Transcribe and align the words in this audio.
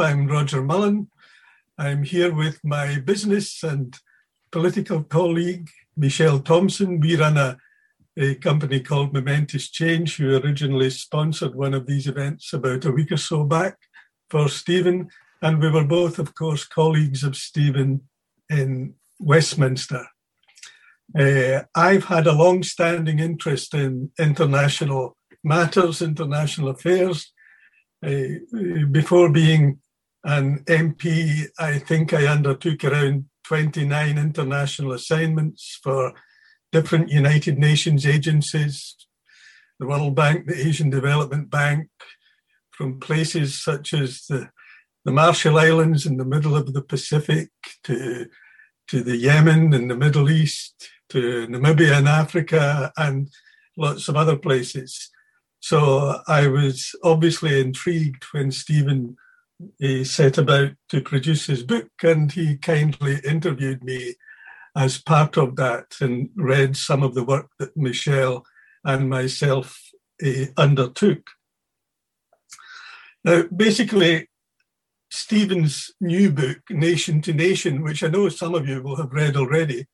I'm 0.00 0.28
Roger 0.28 0.62
Mullen. 0.62 1.10
I'm 1.76 2.04
here 2.04 2.34
with 2.34 2.58
my 2.64 3.00
business 3.00 3.62
and 3.62 3.94
political 4.50 5.02
colleague, 5.04 5.68
Michelle 5.94 6.38
Thompson. 6.38 7.00
We 7.00 7.16
run 7.16 7.36
a, 7.36 7.58
a 8.16 8.36
company 8.36 8.80
called 8.80 9.12
Momentous 9.12 9.68
Change, 9.68 10.16
who 10.16 10.38
originally 10.38 10.88
sponsored 10.88 11.54
one 11.54 11.74
of 11.74 11.86
these 11.86 12.06
events 12.06 12.54
about 12.54 12.86
a 12.86 12.90
week 12.90 13.12
or 13.12 13.18
so 13.18 13.44
back 13.44 13.76
for 14.30 14.48
Stephen. 14.48 15.10
And 15.42 15.60
we 15.60 15.70
were 15.70 15.84
both, 15.84 16.18
of 16.18 16.34
course, 16.34 16.64
colleagues 16.64 17.22
of 17.22 17.36
Stephen 17.36 18.00
in 18.48 18.94
Westminster. 19.18 20.06
Uh, 21.18 21.64
I've 21.74 22.04
had 22.04 22.26
a 22.26 22.32
long 22.32 22.62
standing 22.62 23.18
interest 23.18 23.74
in 23.74 24.12
international 24.18 25.18
matters, 25.44 26.00
international 26.00 26.70
affairs. 26.70 27.32
Uh, 28.02 28.38
before 28.90 29.28
being 29.28 29.78
an 30.24 30.64
MP, 30.64 31.46
I 31.58 31.78
think 31.78 32.12
I 32.12 32.26
undertook 32.26 32.84
around 32.84 33.26
29 33.44 34.18
international 34.18 34.92
assignments 34.92 35.78
for 35.82 36.12
different 36.72 37.08
United 37.08 37.58
Nations 37.58 38.06
agencies, 38.06 38.96
the 39.78 39.86
World 39.86 40.14
Bank, 40.14 40.46
the 40.46 40.58
Asian 40.58 40.90
Development 40.90 41.50
Bank, 41.50 41.88
from 42.70 43.00
places 43.00 43.62
such 43.62 43.92
as 43.92 44.26
the, 44.26 44.50
the 45.04 45.12
Marshall 45.12 45.58
Islands 45.58 46.06
in 46.06 46.16
the 46.16 46.24
middle 46.24 46.56
of 46.56 46.72
the 46.72 46.82
Pacific 46.82 47.48
to, 47.84 48.26
to 48.88 49.02
the 49.02 49.16
Yemen 49.16 49.72
in 49.72 49.88
the 49.88 49.96
Middle 49.96 50.30
East, 50.30 50.88
to 51.08 51.46
Namibia 51.48 51.98
in 51.98 52.06
Africa, 52.06 52.92
and 52.96 53.28
lots 53.76 54.08
of 54.08 54.16
other 54.16 54.36
places. 54.36 55.10
So 55.60 56.20
I 56.26 56.46
was 56.46 56.94
obviously 57.02 57.60
intrigued 57.60 58.24
when 58.32 58.50
Stephen 58.50 59.16
he 59.78 60.04
set 60.04 60.38
about 60.38 60.72
to 60.88 61.00
produce 61.00 61.46
his 61.46 61.62
book, 61.62 61.90
and 62.02 62.32
he 62.32 62.56
kindly 62.56 63.20
interviewed 63.24 63.82
me 63.84 64.14
as 64.76 65.02
part 65.02 65.36
of 65.36 65.56
that 65.56 65.96
and 66.00 66.30
read 66.36 66.76
some 66.76 67.02
of 67.02 67.14
the 67.14 67.24
work 67.24 67.48
that 67.58 67.76
Michelle 67.76 68.44
and 68.84 69.10
myself 69.10 69.80
uh, 70.24 70.46
undertook. 70.56 71.28
Now, 73.24 73.44
basically, 73.54 74.28
Stephen's 75.10 75.90
new 76.00 76.30
book, 76.30 76.58
Nation 76.70 77.20
to 77.22 77.32
Nation, 77.32 77.82
which 77.82 78.02
I 78.02 78.08
know 78.08 78.28
some 78.28 78.54
of 78.54 78.68
you 78.68 78.82
will 78.82 78.96
have 78.96 79.12
read 79.12 79.36
already, 79.36 79.86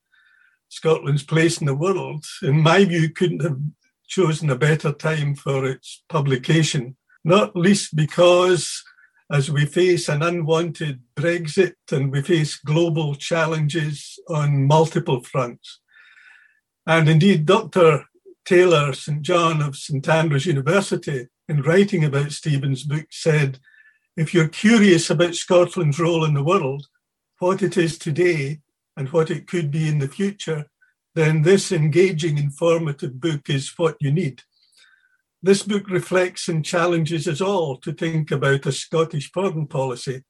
Scotland's 0.68 1.22
Place 1.22 1.58
in 1.58 1.66
the 1.66 1.74
World, 1.74 2.24
in 2.42 2.60
my 2.60 2.84
view, 2.84 3.08
couldn't 3.08 3.42
have 3.42 3.58
chosen 4.06 4.50
a 4.50 4.56
better 4.56 4.92
time 4.92 5.34
for 5.34 5.64
its 5.64 6.04
publication, 6.08 6.96
not 7.24 7.56
least 7.56 7.96
because 7.96 8.82
as 9.30 9.50
we 9.50 9.66
face 9.66 10.08
an 10.08 10.22
unwanted 10.22 11.00
Brexit 11.16 11.74
and 11.90 12.12
we 12.12 12.22
face 12.22 12.56
global 12.56 13.14
challenges 13.14 14.18
on 14.28 14.66
multiple 14.66 15.22
fronts. 15.22 15.80
And 16.86 17.08
indeed, 17.08 17.46
Dr. 17.46 18.04
Taylor 18.44 18.92
St. 18.92 19.22
John 19.22 19.60
of 19.60 19.76
St. 19.76 20.08
Andrews 20.08 20.46
University, 20.46 21.26
in 21.48 21.62
writing 21.62 22.04
about 22.04 22.32
Stephen's 22.32 22.84
book, 22.84 23.06
said, 23.10 23.58
If 24.16 24.32
you're 24.32 24.48
curious 24.48 25.10
about 25.10 25.34
Scotland's 25.34 25.98
role 25.98 26.24
in 26.24 26.34
the 26.34 26.44
world, 26.44 26.86
what 27.38 27.62
it 27.62 27.76
is 27.76 27.98
today, 27.98 28.60
and 28.96 29.08
what 29.10 29.30
it 29.30 29.46
could 29.46 29.70
be 29.70 29.88
in 29.88 29.98
the 29.98 30.08
future, 30.08 30.66
then 31.14 31.42
this 31.42 31.72
engaging, 31.72 32.38
informative 32.38 33.20
book 33.20 33.48
is 33.48 33.72
what 33.76 33.96
you 34.00 34.10
need. 34.10 34.42
This 35.42 35.62
book 35.62 35.88
reflects 35.90 36.48
and 36.48 36.64
challenges 36.64 37.28
us 37.28 37.40
all 37.40 37.76
to 37.78 37.92
think 37.92 38.30
about 38.30 38.66
a 38.66 38.72
Scottish 38.72 39.30
foreign 39.30 39.66
policy, 39.66 40.22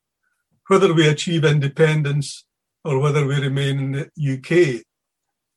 whether 0.67 0.93
we 0.93 1.07
achieve 1.07 1.45
independence 1.45 2.45
or 2.85 2.99
whether 2.99 3.27
we 3.27 3.41
remain 3.41 3.79
in 3.79 3.93
the 3.93 4.33
UK. 4.35 4.85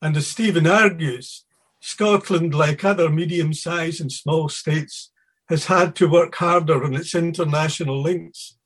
And 0.01 0.15
as 0.15 0.27
Stephen 0.27 0.67
argues, 0.67 1.45
Scotland, 1.81 2.53
like 2.53 2.83
other 2.83 3.09
medium 3.09 3.53
sized 3.53 4.01
and 4.01 4.11
small 4.11 4.49
states, 4.49 5.11
has 5.47 5.65
had 5.65 5.95
to 5.95 6.07
work 6.07 6.35
harder 6.35 6.83
on 6.83 6.93
its 6.93 7.15
international 7.15 8.01
links 8.01 8.57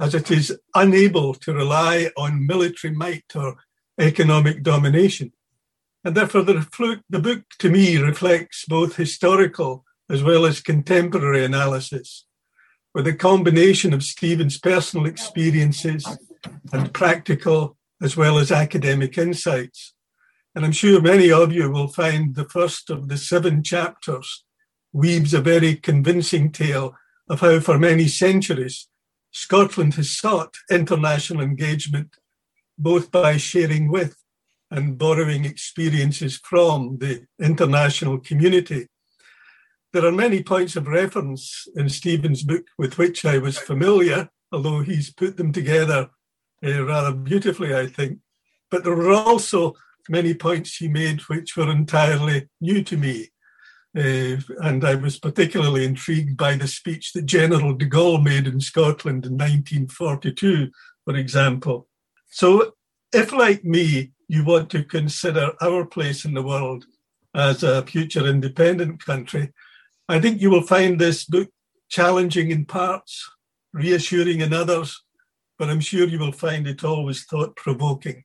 as 0.00 0.14
it 0.14 0.30
is 0.30 0.58
unable 0.74 1.34
to 1.34 1.52
rely 1.52 2.10
on 2.16 2.46
military 2.46 2.94
might 2.94 3.36
or 3.36 3.56
economic 4.00 4.62
domination. 4.62 5.32
And 6.04 6.16
therefore, 6.16 6.42
the, 6.42 7.00
the 7.08 7.20
book 7.20 7.42
to 7.58 7.70
me 7.70 7.98
reflects 7.98 8.64
both 8.64 8.96
historical 8.96 9.84
as 10.12 10.22
well 10.22 10.44
as 10.44 10.60
contemporary 10.60 11.42
analysis, 11.44 12.26
with 12.94 13.06
a 13.06 13.14
combination 13.14 13.94
of 13.94 14.02
Stephen's 14.02 14.58
personal 14.58 15.06
experiences 15.06 16.06
and 16.72 16.92
practical 16.92 17.78
as 18.02 18.16
well 18.16 18.38
as 18.38 18.52
academic 18.52 19.16
insights. 19.16 19.94
And 20.54 20.64
I'm 20.66 20.72
sure 20.72 21.00
many 21.00 21.32
of 21.32 21.50
you 21.52 21.70
will 21.70 21.88
find 21.88 22.34
the 22.34 22.44
first 22.44 22.90
of 22.90 23.08
the 23.08 23.16
seven 23.16 23.62
chapters 23.62 24.44
weaves 24.92 25.32
a 25.32 25.40
very 25.40 25.76
convincing 25.76 26.52
tale 26.52 26.94
of 27.28 27.40
how, 27.40 27.60
for 27.60 27.78
many 27.78 28.06
centuries, 28.06 28.88
Scotland 29.30 29.94
has 29.94 30.10
sought 30.10 30.56
international 30.70 31.40
engagement 31.40 32.16
both 32.76 33.10
by 33.10 33.38
sharing 33.38 33.90
with 33.90 34.16
and 34.70 34.98
borrowing 34.98 35.46
experiences 35.46 36.38
from 36.42 36.98
the 36.98 37.26
international 37.40 38.18
community. 38.18 38.88
There 39.92 40.06
are 40.06 40.12
many 40.12 40.42
points 40.42 40.74
of 40.76 40.86
reference 40.86 41.68
in 41.76 41.88
Stephen's 41.90 42.42
book 42.42 42.64
with 42.78 42.96
which 42.96 43.26
I 43.26 43.36
was 43.36 43.58
familiar, 43.58 44.30
although 44.50 44.80
he's 44.80 45.12
put 45.12 45.36
them 45.36 45.52
together 45.52 46.08
uh, 46.64 46.84
rather 46.84 47.12
beautifully, 47.12 47.74
I 47.74 47.88
think. 47.88 48.18
But 48.70 48.84
there 48.84 48.96
were 48.96 49.12
also 49.12 49.74
many 50.08 50.32
points 50.32 50.76
he 50.76 50.88
made 50.88 51.20
which 51.22 51.56
were 51.56 51.70
entirely 51.70 52.48
new 52.60 52.82
to 52.84 52.96
me. 52.96 53.28
Uh, 53.94 54.40
and 54.62 54.82
I 54.82 54.94
was 54.94 55.18
particularly 55.18 55.84
intrigued 55.84 56.38
by 56.38 56.56
the 56.56 56.66
speech 56.66 57.12
that 57.12 57.26
General 57.26 57.74
de 57.74 57.86
Gaulle 57.86 58.22
made 58.22 58.46
in 58.46 58.60
Scotland 58.60 59.26
in 59.26 59.32
1942, 59.32 60.70
for 61.04 61.16
example. 61.16 61.86
So 62.30 62.72
if, 63.12 63.32
like 63.32 63.62
me, 63.62 64.12
you 64.26 64.44
want 64.44 64.70
to 64.70 64.84
consider 64.84 65.52
our 65.60 65.84
place 65.84 66.24
in 66.24 66.32
the 66.32 66.42
world 66.42 66.86
as 67.34 67.62
a 67.62 67.84
future 67.84 68.26
independent 68.26 69.04
country, 69.04 69.52
I 70.08 70.20
think 70.20 70.40
you 70.40 70.50
will 70.50 70.62
find 70.62 70.98
this 70.98 71.24
book 71.24 71.48
challenging 71.88 72.50
in 72.50 72.64
parts, 72.64 73.30
reassuring 73.72 74.40
in 74.40 74.52
others, 74.52 75.02
but 75.58 75.70
I'm 75.70 75.80
sure 75.80 76.06
you 76.06 76.18
will 76.18 76.32
find 76.32 76.66
it 76.66 76.84
always 76.84 77.24
thought 77.24 77.56
provoking. 77.56 78.24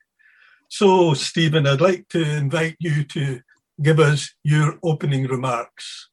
So, 0.69 1.13
Stephen, 1.13 1.67
I'd 1.67 1.81
like 1.81 2.07
to 2.09 2.21
invite 2.21 2.75
you 2.79 3.03
to 3.05 3.41
give 3.81 3.99
us 3.99 4.33
your 4.43 4.79
opening 4.83 5.27
remarks. 5.27 6.09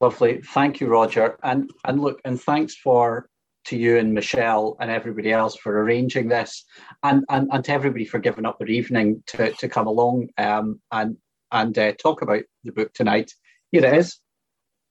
Lovely. 0.00 0.40
Thank 0.40 0.80
you, 0.80 0.86
Roger. 0.86 1.38
And 1.42 1.70
and 1.84 2.00
look, 2.00 2.20
and 2.24 2.40
thanks 2.40 2.74
for 2.74 3.28
to 3.66 3.76
you 3.76 3.98
and 3.98 4.14
Michelle 4.14 4.76
and 4.80 4.90
everybody 4.90 5.30
else 5.30 5.56
for 5.56 5.82
arranging 5.82 6.28
this, 6.28 6.64
and 7.02 7.24
and, 7.28 7.50
and 7.52 7.64
to 7.64 7.72
everybody 7.72 8.06
for 8.06 8.18
giving 8.18 8.46
up 8.46 8.58
their 8.58 8.68
evening 8.68 9.22
to, 9.26 9.52
to 9.52 9.68
come 9.68 9.86
along 9.86 10.28
um, 10.38 10.80
and 10.90 11.18
and 11.52 11.76
uh, 11.78 11.92
talk 11.92 12.22
about 12.22 12.42
the 12.64 12.72
book 12.72 12.92
tonight. 12.92 13.32
Here 13.72 13.84
it 13.84 13.94
is, 13.94 14.18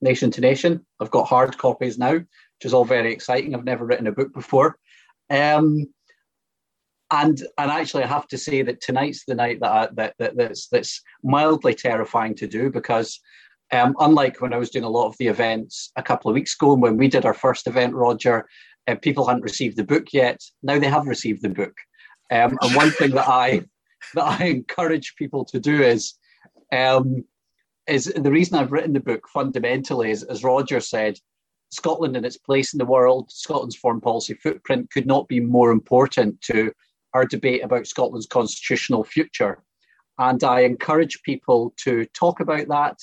Nation 0.01 0.31
to 0.31 0.41
Nation. 0.41 0.85
I've 0.99 1.11
got 1.11 1.27
hard 1.27 1.57
copies 1.57 1.97
now, 1.97 2.13
which 2.13 2.65
is 2.65 2.73
all 2.73 2.85
very 2.85 3.11
exciting. 3.11 3.53
I've 3.53 3.65
never 3.65 3.85
written 3.85 4.07
a 4.07 4.11
book 4.11 4.33
before. 4.33 4.77
Um, 5.29 5.87
and 7.11 7.41
and 7.57 7.71
actually, 7.71 8.03
I 8.03 8.07
have 8.07 8.27
to 8.27 8.37
say 8.37 8.61
that 8.61 8.81
tonight's 8.81 9.25
the 9.25 9.35
night 9.35 9.59
that, 9.61 9.71
I, 9.71 9.87
that, 9.93 10.13
that 10.19 10.37
that's 10.37 10.67
that's 10.67 11.01
mildly 11.23 11.73
terrifying 11.73 12.35
to 12.35 12.47
do 12.47 12.69
because 12.69 13.19
um, 13.71 13.95
unlike 13.99 14.41
when 14.41 14.53
I 14.53 14.57
was 14.57 14.69
doing 14.69 14.85
a 14.85 14.89
lot 14.89 15.07
of 15.07 15.15
the 15.17 15.27
events 15.27 15.91
a 15.95 16.03
couple 16.03 16.29
of 16.29 16.35
weeks 16.35 16.55
ago, 16.55 16.73
when 16.73 16.97
we 16.97 17.07
did 17.07 17.25
our 17.25 17.33
first 17.33 17.67
event, 17.67 17.93
Roger, 17.93 18.47
uh, 18.87 18.95
people 18.95 19.27
hadn't 19.27 19.43
received 19.43 19.77
the 19.77 19.83
book 19.83 20.07
yet. 20.13 20.41
Now 20.63 20.79
they 20.79 20.87
have 20.87 21.07
received 21.07 21.41
the 21.41 21.49
book. 21.49 21.75
Um, 22.31 22.57
and 22.61 22.75
one 22.75 22.91
thing 22.91 23.11
that 23.11 23.27
I 23.27 23.63
that 24.13 24.41
I 24.41 24.45
encourage 24.45 25.15
people 25.15 25.45
to 25.45 25.59
do 25.59 25.81
is 25.81 26.13
um, 26.71 27.23
is 27.87 28.05
the 28.05 28.31
reason 28.31 28.57
I've 28.57 28.71
written 28.71 28.93
the 28.93 28.99
book 28.99 29.27
fundamentally 29.27 30.11
is, 30.11 30.23
as 30.23 30.43
Roger 30.43 30.79
said, 30.79 31.17
Scotland 31.71 32.15
and 32.15 32.25
its 32.25 32.37
place 32.37 32.73
in 32.73 32.77
the 32.77 32.85
world, 32.85 33.31
Scotland's 33.31 33.75
foreign 33.75 34.01
policy 34.01 34.33
footprint 34.33 34.91
could 34.91 35.05
not 35.05 35.27
be 35.27 35.39
more 35.39 35.71
important 35.71 36.41
to 36.41 36.71
our 37.13 37.25
debate 37.25 37.63
about 37.63 37.87
Scotland's 37.87 38.27
constitutional 38.27 39.03
future. 39.03 39.63
And 40.17 40.43
I 40.43 40.61
encourage 40.61 41.21
people 41.23 41.73
to 41.77 42.05
talk 42.13 42.39
about 42.39 42.67
that 42.67 42.97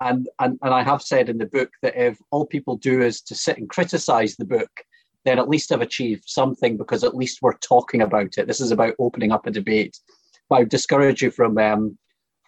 and, 0.00 0.28
and, 0.38 0.58
and 0.62 0.72
I 0.74 0.82
have 0.82 1.02
said 1.02 1.28
in 1.28 1.38
the 1.38 1.46
book 1.46 1.70
that 1.82 1.96
if 1.96 2.18
all 2.30 2.46
people 2.46 2.76
do 2.76 3.02
is 3.02 3.20
to 3.22 3.34
sit 3.34 3.58
and 3.58 3.68
criticize 3.68 4.36
the 4.36 4.44
book, 4.44 4.70
then 5.24 5.38
at 5.38 5.48
least 5.48 5.72
I've 5.72 5.80
achieved 5.80 6.24
something 6.26 6.76
because 6.76 7.02
at 7.02 7.16
least 7.16 7.40
we're 7.42 7.58
talking 7.58 8.00
about 8.00 8.38
it. 8.38 8.46
This 8.46 8.60
is 8.60 8.70
about 8.70 8.94
opening 8.98 9.32
up 9.32 9.46
a 9.46 9.50
debate. 9.50 9.98
But 10.48 10.56
I 10.56 10.58
would 10.60 10.68
discourage 10.68 11.20
you 11.20 11.30
from 11.30 11.58
um, 11.58 11.98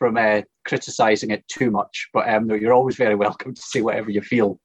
from 0.00 0.16
uh, 0.16 0.40
criticizing 0.64 1.30
it 1.30 1.46
too 1.46 1.70
much. 1.70 2.08
But 2.12 2.28
um, 2.28 2.48
no, 2.48 2.54
you're 2.54 2.72
always 2.72 2.96
very 2.96 3.14
welcome 3.26 3.54
to 3.54 3.62
say 3.62 3.82
whatever 3.82 4.10
you 4.10 4.22
feel. 4.22 4.58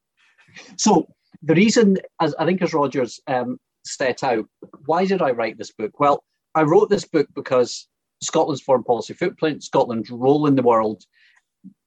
So 0.76 1.06
the 1.42 1.54
reason, 1.54 1.98
as 2.20 2.34
I 2.36 2.46
think, 2.46 2.62
as 2.62 2.74
Rogers 2.74 3.20
um, 3.28 3.58
set 3.84 4.24
out, 4.24 4.46
why 4.86 5.04
did 5.04 5.22
I 5.22 5.30
write 5.30 5.58
this 5.58 5.70
book? 5.70 6.00
Well, 6.00 6.24
I 6.54 6.62
wrote 6.62 6.90
this 6.90 7.04
book 7.04 7.28
because 7.34 7.86
Scotland's 8.22 8.62
foreign 8.62 8.82
policy 8.82 9.12
footprint, 9.12 9.62
Scotland's 9.62 10.10
role 10.10 10.46
in 10.46 10.56
the 10.56 10.62
world, 10.62 11.04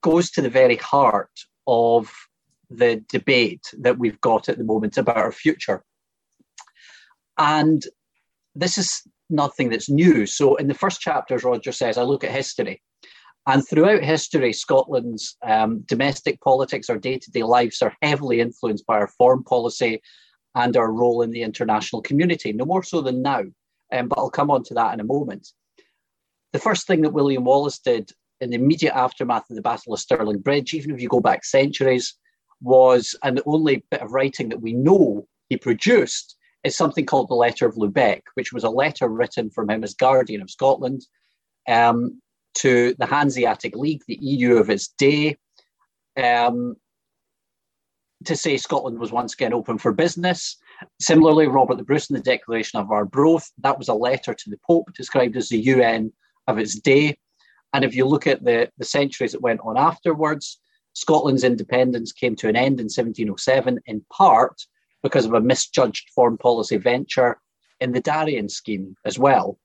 goes 0.02 0.30
to 0.30 0.42
the 0.42 0.48
very 0.48 0.76
heart 0.76 1.32
of 1.66 2.10
the 2.70 3.04
debate 3.08 3.64
that 3.80 3.98
we've 3.98 4.20
got 4.20 4.48
at 4.48 4.56
the 4.56 4.64
moment 4.64 4.96
about 4.96 5.16
our 5.16 5.32
future. 5.32 5.82
And 7.36 7.84
this 8.54 8.78
is 8.78 9.02
nothing 9.28 9.70
that's 9.70 9.90
new. 9.90 10.24
So, 10.26 10.54
in 10.54 10.68
the 10.68 10.74
first 10.74 11.00
chapter, 11.00 11.34
as 11.34 11.42
Roger 11.42 11.72
says, 11.72 11.98
I 11.98 12.02
look 12.02 12.22
at 12.22 12.30
history. 12.30 12.80
And 13.46 13.66
throughout 13.66 14.04
history, 14.04 14.52
Scotland's 14.52 15.36
um, 15.42 15.80
domestic 15.80 16.40
politics, 16.40 16.90
our 16.90 16.98
day 16.98 17.18
to 17.18 17.30
day 17.30 17.42
lives 17.42 17.82
are 17.82 17.96
heavily 18.02 18.40
influenced 18.40 18.86
by 18.86 18.98
our 18.98 19.08
foreign 19.08 19.42
policy 19.42 20.02
and 20.54 20.76
our 20.76 20.92
role 20.92 21.22
in 21.22 21.30
the 21.30 21.42
international 21.42 22.02
community, 22.02 22.52
no 22.52 22.64
more 22.64 22.82
so 22.82 23.00
than 23.00 23.22
now. 23.22 23.44
Um, 23.92 24.08
but 24.08 24.18
I'll 24.18 24.30
come 24.30 24.50
on 24.50 24.62
to 24.64 24.74
that 24.74 24.94
in 24.94 25.00
a 25.00 25.04
moment. 25.04 25.48
The 26.52 26.58
first 26.58 26.86
thing 26.86 27.02
that 27.02 27.12
William 27.12 27.44
Wallace 27.44 27.78
did 27.78 28.10
in 28.40 28.50
the 28.50 28.56
immediate 28.56 28.94
aftermath 28.94 29.48
of 29.50 29.56
the 29.56 29.62
Battle 29.62 29.94
of 29.94 30.00
Stirling 30.00 30.38
Bridge, 30.38 30.74
even 30.74 30.94
if 30.94 31.00
you 31.00 31.08
go 31.08 31.20
back 31.20 31.44
centuries, 31.44 32.14
was, 32.60 33.14
and 33.22 33.38
the 33.38 33.42
only 33.46 33.84
bit 33.90 34.02
of 34.02 34.12
writing 34.12 34.48
that 34.50 34.60
we 34.60 34.72
know 34.72 35.26
he 35.48 35.56
produced 35.56 36.36
is 36.64 36.76
something 36.76 37.06
called 37.06 37.28
the 37.28 37.34
Letter 37.34 37.66
of 37.66 37.76
Lubeck, 37.76 38.22
which 38.34 38.52
was 38.52 38.64
a 38.64 38.70
letter 38.70 39.08
written 39.08 39.50
from 39.50 39.70
him 39.70 39.82
as 39.82 39.94
Guardian 39.94 40.42
of 40.42 40.50
Scotland 40.50 41.06
um, 41.68 42.20
to 42.56 42.94
the 42.98 43.06
Hanseatic 43.06 43.76
League, 43.76 44.02
the 44.06 44.18
EU 44.20 44.56
of 44.56 44.70
its 44.70 44.88
day, 44.88 45.36
um, 46.22 46.76
to 48.24 48.36
say 48.36 48.56
Scotland 48.56 48.98
was 48.98 49.12
once 49.12 49.34
again 49.34 49.54
open 49.54 49.78
for 49.78 49.92
business. 49.92 50.56
Similarly, 51.00 51.46
Robert 51.46 51.76
the 51.76 51.84
Bruce 51.84 52.10
in 52.10 52.16
the 52.16 52.22
Declaration 52.22 52.78
of 52.78 52.90
Arbroath, 52.90 53.50
that 53.58 53.78
was 53.78 53.88
a 53.88 53.94
letter 53.94 54.34
to 54.34 54.50
the 54.50 54.58
Pope 54.66 54.92
described 54.94 55.36
as 55.36 55.48
the 55.48 55.58
UN 55.58 56.12
of 56.46 56.58
its 56.58 56.78
day. 56.78 57.18
And 57.72 57.84
if 57.84 57.94
you 57.94 58.04
look 58.04 58.26
at 58.26 58.44
the, 58.44 58.70
the 58.78 58.84
centuries 58.84 59.32
that 59.32 59.42
went 59.42 59.60
on 59.62 59.78
afterwards, 59.78 60.60
Scotland's 60.92 61.44
independence 61.44 62.12
came 62.12 62.34
to 62.36 62.48
an 62.48 62.56
end 62.56 62.80
in 62.80 62.86
1707 62.86 63.78
in 63.86 64.04
part 64.12 64.60
because 65.02 65.24
of 65.24 65.34
a 65.34 65.40
misjudged 65.40 66.10
foreign 66.14 66.36
policy 66.36 66.76
venture 66.76 67.38
in 67.80 67.92
the 67.92 68.00
Darien 68.00 68.48
scheme 68.48 68.96
as 69.04 69.18
well. 69.18 69.58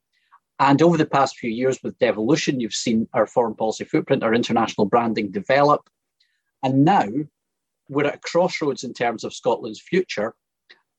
And 0.59 0.81
over 0.81 0.97
the 0.97 1.05
past 1.05 1.37
few 1.37 1.49
years 1.49 1.79
with 1.83 1.99
devolution, 1.99 2.59
you've 2.59 2.73
seen 2.73 3.07
our 3.13 3.27
foreign 3.27 3.55
policy 3.55 3.83
footprint, 3.83 4.23
our 4.23 4.33
international 4.33 4.85
branding 4.87 5.31
develop. 5.31 5.89
And 6.63 6.85
now 6.85 7.07
we're 7.89 8.05
at 8.05 8.15
a 8.15 8.19
crossroads 8.19 8.83
in 8.83 8.93
terms 8.93 9.23
of 9.23 9.33
Scotland's 9.33 9.81
future 9.81 10.33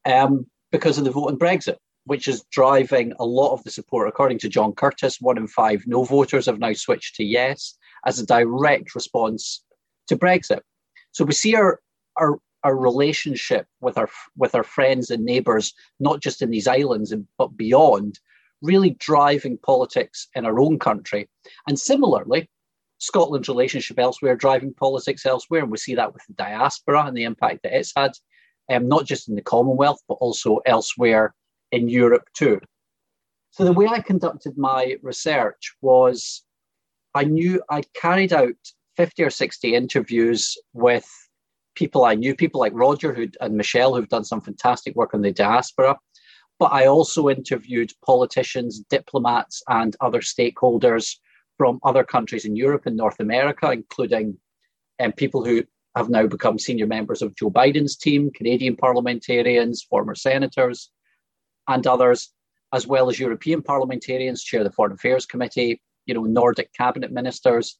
um, 0.05 0.47
because 0.71 0.99
of 0.99 1.05
the 1.05 1.11
vote 1.11 1.29
on 1.29 1.39
Brexit, 1.39 1.77
which 2.05 2.29
is 2.29 2.45
driving 2.53 3.15
a 3.19 3.25
lot 3.25 3.53
of 3.53 3.65
the 3.65 3.71
support. 3.71 4.09
According 4.09 4.39
to 4.41 4.49
John 4.49 4.73
Curtice, 4.73 5.21
one 5.21 5.39
in 5.39 5.49
five 5.49 5.85
no 5.87 6.05
voters 6.05 6.47
have 6.47 6.59
now 6.59 6.75
switched 6.75 7.17
to 7.17 7.25
yes 7.25 7.77
as 8.05 8.19
a 8.19 8.27
direct 8.27 8.95
response 8.95 9.65
to 10.09 10.17
Brexit. 10.17 10.61
So 11.13 11.25
we 11.25 11.33
see 11.33 11.55
our, 11.55 11.81
our 12.17 12.39
our 12.63 12.77
relationship 12.77 13.67
with 13.81 13.97
our 13.97 14.09
with 14.37 14.55
our 14.55 14.65
friends 14.65 15.11
and 15.11 15.25
neighbours, 15.25 15.73
not 15.99 16.21
just 16.21 16.43
in 16.43 16.51
these 16.51 16.67
islands 16.67 17.15
but 17.39 17.57
beyond, 17.57 18.19
really 18.63 18.91
driving 18.99 19.59
politics 19.59 20.29
in 20.35 20.47
our 20.47 20.59
own 20.59 20.79
country. 20.79 21.29
And 21.69 21.79
similarly, 21.79 22.49
Scotland's 22.99 23.49
relationship 23.49 23.99
elsewhere 23.99 24.37
driving 24.37 24.73
politics 24.73 25.27
elsewhere, 25.27 25.63
and 25.63 25.71
we 25.71 25.79
see 25.79 25.95
that 25.95 26.13
with 26.13 26.23
the 26.27 26.35
diaspora 26.35 27.05
and 27.07 27.17
the 27.17 27.25
impact 27.25 27.63
that 27.63 27.77
it's 27.77 27.93
had, 27.95 28.13
um, 28.71 28.89
not 28.89 29.05
just 29.05 29.29
in 29.29 29.35
the 29.35 29.43
Commonwealth 29.43 30.01
but 30.09 30.15
also 30.15 30.59
elsewhere 30.67 31.35
in 31.73 31.89
Europe 31.89 32.29
too. 32.35 32.61
So 33.51 33.65
the 33.65 33.73
way 33.73 33.87
I 33.87 34.01
conducted 34.01 34.59
my 34.59 34.97
research 35.03 35.77
was 35.81 36.43
I 37.15 37.25
knew 37.25 37.63
I 37.71 37.83
carried 37.95 38.33
out 38.33 38.55
50 38.97 39.23
or 39.23 39.31
60 39.31 39.75
interviews 39.75 40.57
with 40.73 41.07
people 41.75 42.05
I 42.05 42.15
knew, 42.15 42.35
people 42.35 42.61
like 42.61 42.73
Roger 42.75 43.15
who 43.15 43.29
and 43.41 43.57
Michelle, 43.57 43.95
who've 43.95 44.09
done 44.09 44.25
some 44.25 44.41
fantastic 44.41 44.95
work 44.97 45.15
on 45.15 45.23
the 45.23 45.33
diaspora. 45.33 45.97
But 46.59 46.73
I 46.73 46.87
also 46.87 47.29
interviewed 47.29 47.93
politicians, 48.05 48.81
diplomats, 48.89 49.63
and 49.69 49.95
other 50.01 50.21
stakeholders 50.21 51.17
from 51.59 51.81
other 51.83 52.05
countries 52.05 52.45
in 52.45 52.57
Europe 52.57 52.87
and 52.87 52.97
North 52.97 53.21
America, 53.21 53.71
including 53.71 54.39
um, 55.01 55.13
people 55.13 55.45
who 55.45 55.65
have 55.97 56.09
now 56.09 56.27
become 56.27 56.59
senior 56.59 56.87
members 56.87 57.23
of 57.23 57.35
Joe 57.35 57.51
Biden's 57.51 57.97
team, 57.97 58.31
Canadian 58.31 58.77
parliamentarians, 58.77 59.83
former 59.83 60.15
senators, 60.15 60.91
and 61.69 61.87
others, 61.87 62.33
as 62.73 62.87
well 62.87 63.09
as 63.09 63.19
European 63.19 63.63
parliamentarians, 63.63 64.43
chair 64.43 64.61
of 64.61 64.67
the 64.67 64.73
Foreign 64.73 64.93
Affairs 64.93 65.27
Committee, 65.27 65.81
you 66.05 66.15
know, 66.15 66.25
Nordic 66.25 66.73
cabinet 66.75 67.13
ministers, 67.13 67.79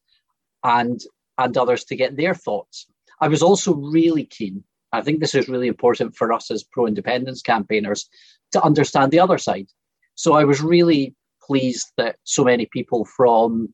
and 0.65 1.01
and 1.39 1.57
others 1.57 1.85
to 1.85 1.97
get 1.97 2.17
their 2.17 2.35
thoughts. 2.35 2.87
I 3.21 3.29
was 3.29 3.43
also 3.43 3.75
really 3.75 4.25
keen. 4.25 4.65
I 4.93 5.03
think 5.03 5.21
this 5.21 5.35
is 5.35 5.49
really 5.49 5.69
important 5.69 6.17
for 6.17 6.33
us 6.33 6.51
as 6.51 6.65
pro 6.65 6.87
independence 6.87 7.43
campaigners 7.43 8.09
to 8.57 8.65
understand 8.65 9.13
the 9.13 9.21
other 9.21 9.39
side. 9.39 9.69
So 10.15 10.35
I 10.35 10.45
was 10.45 10.61
really 10.61 11.15
pleased 11.47 11.89
that 11.99 12.17
so 12.25 12.43
many 12.45 12.67
people 12.67 13.05
from 13.05 13.73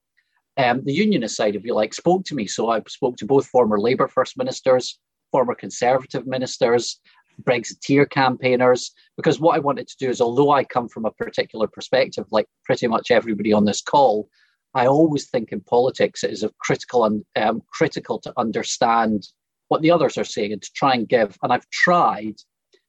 um, 0.57 0.83
the 0.85 0.93
unionist 0.93 1.37
side, 1.37 1.57
if 1.57 1.65
you 1.65 1.75
like, 1.75 1.95
spoke 1.95 2.25
to 2.27 2.35
me. 2.35 2.47
So 2.47 2.71
I 2.71 2.83
spoke 2.89 3.17
to 3.19 3.27
both 3.27 3.47
former 3.47 3.79
Labour 3.81 4.09
First 4.09 4.37
Ministers, 4.37 4.99
former 5.31 5.55
Conservative 5.55 6.27
ministers, 6.27 7.01
Brexiteer 7.43 8.09
campaigners, 8.11 8.93
because 9.17 9.41
what 9.41 9.57
I 9.57 9.61
wanted 9.61 9.89
to 9.89 9.97
do 9.99 10.11
is, 10.11 10.21
although 10.21 10.51
I 10.51 10.65
come 10.65 10.89
from 10.89 11.07
a 11.07 11.13
particular 11.13 11.67
perspective, 11.67 12.27
like 12.31 12.47
pretty 12.65 12.87
much 12.87 13.11
everybody 13.11 13.53
on 13.53 13.65
this 13.65 13.81
call, 13.81 14.29
I 14.75 14.87
always 14.87 15.29
think 15.29 15.53
in 15.53 15.61
politics 15.61 16.25
it 16.25 16.31
is 16.31 16.43
of 16.43 16.57
critical 16.59 17.05
and 17.05 17.25
um, 17.37 17.63
critical 17.71 18.19
to 18.21 18.33
understand 18.37 19.29
what 19.69 19.81
the 19.81 19.91
others 19.91 20.19
are 20.19 20.25
saying 20.25 20.53
and 20.53 20.63
to 20.63 20.71
try 20.75 20.95
and 20.95 21.09
give. 21.09 21.39
And 21.43 21.53
I've 21.53 21.69
tried 21.71 22.37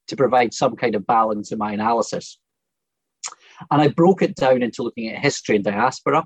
to 0.07 0.15
provide 0.15 0.53
some 0.53 0.75
kind 0.75 0.95
of 0.95 1.07
balance 1.07 1.51
in 1.51 1.57
my 1.57 1.71
analysis. 1.73 2.39
And 3.71 3.81
I 3.81 3.88
broke 3.88 4.21
it 4.21 4.35
down 4.35 4.63
into 4.63 4.83
looking 4.83 5.09
at 5.09 5.21
history 5.21 5.55
and 5.55 5.63
diaspora, 5.63 6.25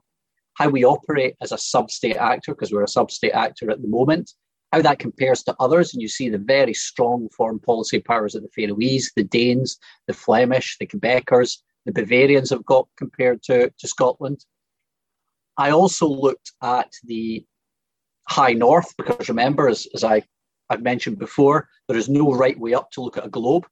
how 0.53 0.69
we 0.69 0.83
operate 0.85 1.35
as 1.41 1.51
a 1.51 1.57
sub-state 1.57 2.18
actor, 2.18 2.53
because 2.53 2.71
we're 2.71 2.83
a 2.83 2.88
sub-state 2.88 3.33
actor 3.33 3.69
at 3.69 3.81
the 3.81 3.88
moment, 3.88 4.31
how 4.71 4.81
that 4.81 5.00
compares 5.00 5.44
to 5.44 5.56
others. 5.59 5.94
And 5.94 6.01
you 6.01 6.07
see 6.07 6.29
the 6.29 6.38
very 6.38 6.74
strong 6.74 7.29
foreign 7.35 7.59
policy 7.59 8.00
powers 8.00 8.33
of 8.33 8.44
the 8.44 8.50
Faroese, 8.56 9.12
the 9.15 9.24
Danes, 9.24 9.77
the 10.07 10.13
Flemish, 10.13 10.77
the 10.79 10.88
Quebecers, 10.88 11.57
the 11.86 11.91
Bavarians 11.91 12.50
have 12.50 12.65
got 12.65 12.88
compared 12.98 13.43
to, 13.43 13.72
to 13.77 13.88
Scotland. 13.88 14.43
I 15.57 15.72
also 15.72 16.07
looked 16.07 16.51
at 16.62 16.91
the 17.03 17.46
high 18.27 18.53
north 18.53 18.93
because 18.98 19.29
remember, 19.29 19.69
as, 19.69 19.88
as 19.93 20.03
I, 20.03 20.24
I've 20.69 20.81
mentioned 20.81 21.19
before, 21.19 21.69
there 21.88 21.97
is 21.97 22.09
no 22.09 22.33
right 22.33 22.59
way 22.59 22.74
up 22.74 22.91
to 22.91 23.01
look 23.01 23.17
at 23.17 23.25
a 23.25 23.29
globe. 23.29 23.65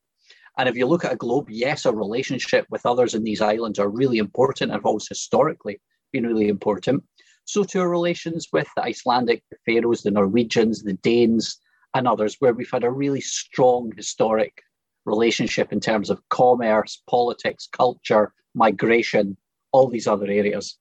And 0.58 0.70
if 0.70 0.76
you 0.76 0.86
look 0.86 1.04
at 1.04 1.14
a 1.14 1.18
globe, 1.18 1.50
yes, 1.50 1.86
our 1.86 1.94
relationship 1.96 2.66
with 2.70 2.86
others 2.86 3.14
in 3.14 3.24
these 3.24 3.42
islands 3.42 3.80
are 3.80 3.90
really 3.90 4.18
important 4.18 4.72
and 4.72 4.78
have 4.78 4.86
always 4.86 5.08
historically 5.08 5.82
been 6.14 6.26
really 6.26 6.48
important. 6.48 7.04
So 7.44 7.64
to 7.66 7.82
our 7.82 7.90
relations 7.90 8.48
with 8.54 8.68
the 8.76 8.84
Icelandic, 8.84 9.44
the 9.52 9.58
Faroes, 9.66 10.02
the 10.02 10.12
Norwegians, 10.12 10.84
the 10.84 10.94
Danes, 10.94 11.60
and 11.94 12.08
others, 12.08 12.38
where 12.40 12.54
we've 12.54 12.72
had 12.72 12.84
a 12.84 12.92
really 12.92 13.22
strong 13.22 13.92
historic 13.96 14.64
relationship 15.06 15.72
in 15.72 15.80
terms 15.80 16.10
of 16.10 16.28
commerce, 16.30 17.02
politics, 17.08 17.68
culture, 17.72 18.34
migration, 18.56 19.38
all 19.72 19.88
these 19.88 20.08
other 20.08 20.26
areas. 20.26 20.78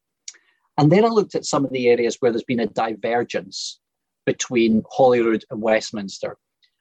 And 0.79 0.91
then 0.91 1.05
I 1.05 1.09
looked 1.09 1.35
at 1.35 1.45
some 1.45 1.65
of 1.65 1.73
the 1.73 1.89
areas 1.89 2.17
where 2.19 2.33
there's 2.33 2.45
been 2.45 2.61
a 2.61 2.67
divergence 2.67 3.81
between 4.27 4.83
Holyrood 4.91 5.45
and 5.51 5.61
Westminster. 5.61 6.37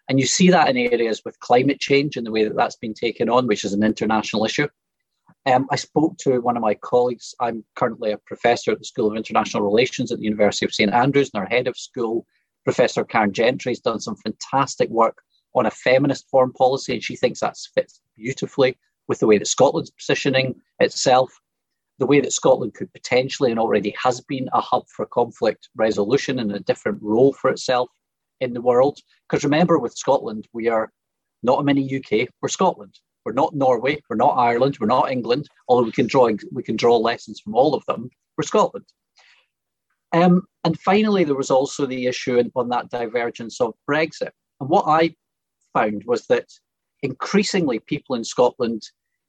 And 0.09 0.19
you 0.19 0.25
see 0.25 0.49
that 0.49 0.69
in 0.69 0.77
areas 0.77 1.21
with 1.23 1.39
climate 1.39 1.79
change 1.79 2.17
and 2.17 2.25
the 2.25 2.31
way 2.31 2.43
that 2.43 2.55
that's 2.55 2.75
been 2.75 2.93
taken 2.93 3.29
on, 3.29 3.47
which 3.47 3.63
is 3.63 3.73
an 3.73 3.83
international 3.83 4.45
issue. 4.45 4.67
Um, 5.45 5.67
I 5.71 5.75
spoke 5.75 6.17
to 6.19 6.39
one 6.39 6.57
of 6.57 6.63
my 6.63 6.73
colleagues. 6.73 7.33
I'm 7.39 7.63
currently 7.75 8.11
a 8.11 8.17
professor 8.17 8.71
at 8.71 8.79
the 8.79 8.85
School 8.85 9.11
of 9.11 9.17
International 9.17 9.63
Relations 9.63 10.11
at 10.11 10.19
the 10.19 10.23
University 10.25 10.65
of 10.65 10.73
St 10.73 10.93
Andrews, 10.93 11.31
and 11.33 11.41
our 11.41 11.49
head 11.49 11.67
of 11.67 11.77
school, 11.77 12.25
Professor 12.63 13.03
Caron 13.03 13.33
Gentry, 13.33 13.71
has 13.71 13.79
done 13.79 13.99
some 13.99 14.15
fantastic 14.15 14.89
work 14.89 15.17
on 15.55 15.65
a 15.65 15.71
feminist 15.71 16.29
foreign 16.29 16.53
policy, 16.53 16.93
and 16.93 17.03
she 17.03 17.15
thinks 17.15 17.41
that 17.41 17.57
fits 17.73 18.01
beautifully 18.15 18.77
with 19.07 19.19
the 19.19 19.27
way 19.27 19.37
that 19.37 19.47
Scotland's 19.47 19.91
positioning 19.91 20.55
itself 20.79 21.33
the 21.99 22.05
way 22.05 22.19
that 22.19 22.33
Scotland 22.33 22.73
could 22.73 22.91
potentially 22.93 23.51
and 23.51 23.59
already 23.59 23.95
has 24.01 24.21
been 24.21 24.49
a 24.53 24.61
hub 24.61 24.83
for 24.89 25.05
conflict 25.05 25.69
resolution 25.75 26.39
and 26.39 26.51
a 26.51 26.59
different 26.59 27.01
role 27.01 27.33
for 27.33 27.49
itself 27.49 27.89
in 28.39 28.53
the 28.53 28.61
world. 28.61 28.99
Because 29.29 29.43
remember, 29.43 29.77
with 29.77 29.95
Scotland, 29.95 30.47
we 30.53 30.67
are 30.67 30.91
not 31.43 31.59
a 31.59 31.63
mini 31.63 31.95
UK, 31.97 32.27
we're 32.41 32.49
Scotland. 32.49 32.99
We're 33.25 33.33
not 33.33 33.55
Norway, 33.55 34.01
we're 34.09 34.17
not 34.17 34.37
Ireland, 34.37 34.77
we're 34.79 34.87
not 34.87 35.11
England, 35.11 35.47
although 35.67 35.83
we 35.83 35.91
can 35.91 36.07
draw 36.07 36.29
we 36.51 36.63
can 36.63 36.75
draw 36.75 36.97
lessons 36.97 37.39
from 37.39 37.55
all 37.55 37.73
of 37.73 37.85
them. 37.85 38.09
We're 38.37 38.43
Scotland. 38.43 38.85
Um, 40.11 40.43
and 40.63 40.79
finally, 40.79 41.23
there 41.23 41.35
was 41.35 41.49
also 41.49 41.85
the 41.85 42.07
issue 42.07 42.41
on 42.55 42.69
that 42.69 42.89
divergence 42.89 43.61
of 43.61 43.73
Brexit. 43.89 44.31
And 44.59 44.69
what 44.69 44.85
I 44.87 45.15
found 45.73 46.03
was 46.05 46.27
that 46.27 46.47
increasingly 47.01 47.79
people 47.79 48.15
in 48.15 48.23
Scotland 48.23 48.83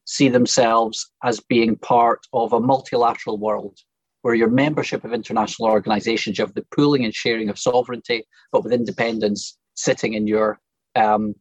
see 0.05 0.29
themselves 0.29 1.11
as 1.23 1.41
being 1.41 1.77
part 1.77 2.21
of 2.33 2.53
a 2.53 2.61
multilateral 2.61 3.39
world 3.39 3.79
where 4.23 4.35
your 4.35 4.49
membership 4.49 5.05
of 5.05 5.13
international 5.13 5.69
organizations, 5.69 6.39
you 6.39 6.45
have 6.45 6.55
the 6.55 6.65
pooling 6.75 7.05
and 7.05 7.15
sharing 7.15 7.51
of 7.51 7.59
sovereignty, 7.59 8.25
but 8.53 8.65
with 8.65 8.73
independence 8.73 9.59
sitting 9.75 10.15
in 10.15 10.27
your 10.27 10.59
um, 10.97 11.35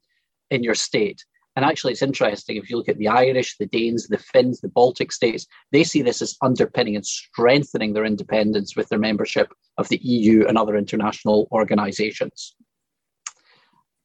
in 0.50 0.64
your 0.64 0.76
state. 0.76 1.24
And 1.56 1.64
actually, 1.64 1.94
it's 1.94 2.02
interesting 2.02 2.58
if 2.58 2.70
you 2.70 2.78
look 2.78 2.90
at 2.90 2.98
the 2.98 3.08
Irish, 3.08 3.58
the 3.58 3.68
Danes, 3.68 4.08
the 4.08 4.18
Finns, 4.18 4.60
the 4.60 4.68
Baltic 4.68 5.12
states, 5.12 5.46
they 5.72 5.84
see 5.84 6.02
this 6.02 6.22
as 6.22 6.36
underpinning 6.42 6.96
and 6.96 7.06
strengthening 7.06 7.94
their 7.94 8.06
independence 8.06 8.76
with 8.76 8.90
their 8.90 9.00
membership 9.00 9.54
of 9.78 9.88
the 9.88 10.00
EU 10.04 10.46
and 10.46 10.58
other 10.58 10.76
international 10.76 11.48
organizations. 11.52 12.56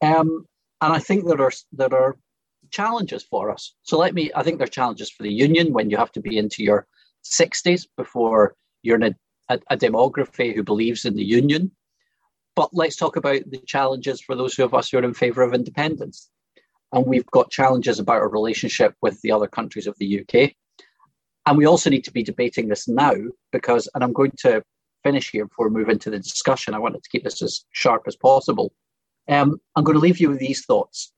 Um, 0.03 0.47
and 0.81 0.93
I 0.93 0.99
think 0.99 1.27
there 1.27 1.41
are 1.41 1.53
there 1.73 1.93
are 1.93 2.17
challenges 2.71 3.23
for 3.23 3.51
us. 3.51 3.75
So 3.83 3.99
let 3.99 4.15
me, 4.15 4.31
I 4.35 4.43
think 4.43 4.59
there 4.59 4.67
are 4.67 4.71
challenges 4.71 5.11
for 5.11 5.23
the 5.23 5.33
union 5.33 5.73
when 5.73 5.91
you 5.91 5.97
have 5.97 6.13
to 6.13 6.21
be 6.21 6.39
into 6.39 6.63
your 6.63 6.87
60s 7.25 7.87
before 7.97 8.55
you're 8.83 8.97
in 8.97 9.03
a, 9.03 9.15
a, 9.49 9.59
a 9.71 9.77
demography 9.77 10.55
who 10.55 10.63
believes 10.63 11.05
in 11.05 11.15
the 11.15 11.25
union. 11.25 11.71
But 12.57 12.71
let's 12.73 12.97
talk 12.97 13.17
about 13.17 13.43
the 13.49 13.63
challenges 13.67 14.21
for 14.21 14.35
those 14.35 14.59
of 14.59 14.75
us 14.75 14.91
who 14.91 14.99
are 14.99 15.05
in 15.05 15.15
favour 15.15 15.43
of 15.43 15.55
independence. 15.55 16.31
And 16.93 17.07
we've 17.07 17.27
got 17.27 17.51
challenges 17.51 17.99
about 17.99 18.17
our 18.17 18.29
relationship 18.29 18.95
with 19.03 19.21
the 19.21 19.33
other 19.33 19.47
countries 19.47 19.87
of 19.87 19.97
the 19.99 20.21
UK. 20.21 20.53
And 21.47 21.57
we 21.57 21.67
also 21.67 21.89
need 21.91 22.05
to 22.05 22.13
be 22.13 22.23
debating 22.23 22.69
this 22.69 22.89
now 22.89 23.15
because, 23.53 23.89
and 23.95 24.03
I'm 24.03 24.13
going 24.13 24.33
to 24.41 24.63
finish 25.03 25.31
here 25.31 25.47
before 25.47 25.69
we 25.69 25.79
move 25.79 25.89
into 25.89 26.11
the 26.11 26.19
discussion. 26.19 26.75
I 26.75 26.79
wanted 26.79 27.03
to 27.03 27.11
keep 27.11 27.25
this 27.25 27.43
as 27.43 27.65
sharp 27.73 28.03
as 28.07 28.17
possible. 28.17 28.73
Um, 29.29 29.61
I'm 29.77 29.85
going 29.85 29.97
to 29.97 30.01
leave 30.01 30.19
you 30.19 30.31
with 30.31 30.41
these 30.41 30.65
thoughts. 30.65 31.13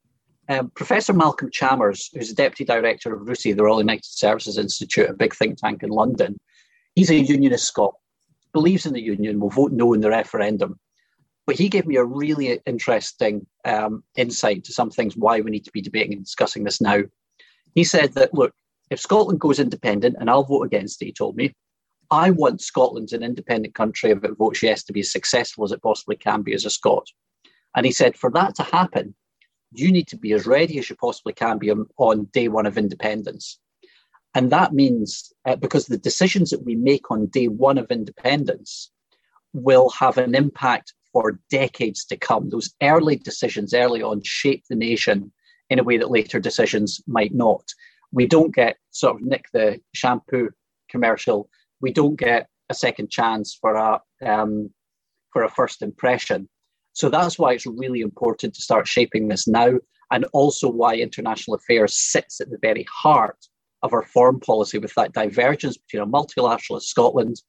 Um, 0.50 0.68
Professor 0.70 1.12
Malcolm 1.12 1.48
Chalmers, 1.52 2.10
who's 2.12 2.28
the 2.28 2.34
Deputy 2.34 2.64
Director 2.64 3.14
of 3.14 3.22
RUSI, 3.28 3.54
the 3.56 3.62
Royal 3.62 3.78
United 3.78 4.04
Services 4.04 4.58
Institute, 4.58 5.08
a 5.08 5.14
big 5.14 5.32
think 5.32 5.58
tank 5.58 5.84
in 5.84 5.90
London, 5.90 6.40
he's 6.96 7.08
a 7.08 7.14
unionist 7.14 7.68
Scot, 7.68 7.94
believes 8.52 8.84
in 8.84 8.92
the 8.92 9.00
union, 9.00 9.38
will 9.38 9.50
vote 9.50 9.70
no 9.70 9.94
in 9.94 10.00
the 10.00 10.10
referendum. 10.10 10.80
But 11.46 11.56
he 11.56 11.68
gave 11.68 11.86
me 11.86 11.94
a 11.96 12.04
really 12.04 12.60
interesting 12.66 13.46
um, 13.64 14.02
insight 14.16 14.64
to 14.64 14.72
some 14.72 14.90
things 14.90 15.16
why 15.16 15.40
we 15.40 15.52
need 15.52 15.64
to 15.66 15.70
be 15.70 15.82
debating 15.82 16.14
and 16.14 16.24
discussing 16.24 16.64
this 16.64 16.80
now. 16.80 17.02
He 17.76 17.84
said 17.84 18.14
that, 18.14 18.34
look, 18.34 18.52
if 18.90 18.98
Scotland 18.98 19.38
goes 19.38 19.60
independent, 19.60 20.16
and 20.18 20.28
I'll 20.28 20.42
vote 20.42 20.64
against 20.64 21.00
it, 21.00 21.06
he 21.06 21.12
told 21.12 21.36
me, 21.36 21.54
I 22.10 22.30
want 22.30 22.60
Scotland, 22.60 23.04
as 23.04 23.12
an 23.12 23.22
independent 23.22 23.76
country, 23.76 24.10
if 24.10 24.24
it 24.24 24.36
votes 24.36 24.64
yes, 24.64 24.82
to 24.84 24.92
be 24.92 24.98
as 24.98 25.12
successful 25.12 25.62
as 25.62 25.70
it 25.70 25.80
possibly 25.80 26.16
can 26.16 26.42
be 26.42 26.54
as 26.54 26.64
a 26.64 26.70
Scot. 26.70 27.06
And 27.76 27.86
he 27.86 27.92
said, 27.92 28.16
for 28.16 28.32
that 28.32 28.56
to 28.56 28.64
happen, 28.64 29.14
you 29.72 29.92
need 29.92 30.08
to 30.08 30.16
be 30.16 30.32
as 30.32 30.46
ready 30.46 30.78
as 30.78 30.90
you 30.90 30.96
possibly 30.96 31.32
can 31.32 31.58
be 31.58 31.70
on, 31.70 31.86
on 31.96 32.24
day 32.32 32.48
one 32.48 32.66
of 32.66 32.78
independence. 32.78 33.58
And 34.34 34.50
that 34.52 34.72
means 34.72 35.32
uh, 35.44 35.56
because 35.56 35.86
the 35.86 35.98
decisions 35.98 36.50
that 36.50 36.64
we 36.64 36.76
make 36.76 37.10
on 37.10 37.26
day 37.26 37.48
one 37.48 37.78
of 37.78 37.90
independence 37.90 38.90
will 39.52 39.90
have 39.90 40.18
an 40.18 40.34
impact 40.34 40.94
for 41.12 41.40
decades 41.50 42.04
to 42.06 42.16
come. 42.16 42.48
Those 42.48 42.72
early 42.82 43.16
decisions 43.16 43.74
early 43.74 44.02
on 44.02 44.22
shape 44.22 44.64
the 44.68 44.76
nation 44.76 45.32
in 45.68 45.78
a 45.78 45.84
way 45.84 45.98
that 45.98 46.10
later 46.10 46.38
decisions 46.38 47.00
might 47.06 47.34
not. 47.34 47.64
We 48.12 48.26
don't 48.26 48.54
get 48.54 48.76
sort 48.90 49.16
of 49.16 49.22
Nick 49.22 49.46
the 49.52 49.80
shampoo 49.94 50.50
commercial. 50.88 51.48
We 51.80 51.92
don't 51.92 52.16
get 52.16 52.48
a 52.68 52.74
second 52.74 53.10
chance 53.10 53.56
for 53.60 53.74
a 53.74 54.00
um, 54.24 54.70
for 55.32 55.44
a 55.44 55.50
first 55.50 55.82
impression. 55.82 56.48
So 56.92 57.08
that's 57.08 57.38
why 57.38 57.52
it's 57.52 57.66
really 57.66 58.00
important 58.00 58.54
to 58.54 58.62
start 58.62 58.88
shaping 58.88 59.28
this 59.28 59.46
now, 59.46 59.78
and 60.10 60.24
also 60.32 60.68
why 60.68 60.96
international 60.96 61.54
affairs 61.54 61.96
sits 61.96 62.40
at 62.40 62.50
the 62.50 62.58
very 62.60 62.86
heart 62.92 63.38
of 63.82 63.92
our 63.92 64.02
foreign 64.02 64.40
policy 64.40 64.78
with 64.78 64.94
that 64.94 65.12
divergence 65.12 65.76
between 65.76 66.02
a 66.02 66.06
multilateralist 66.06 66.82
Scotland 66.82 67.40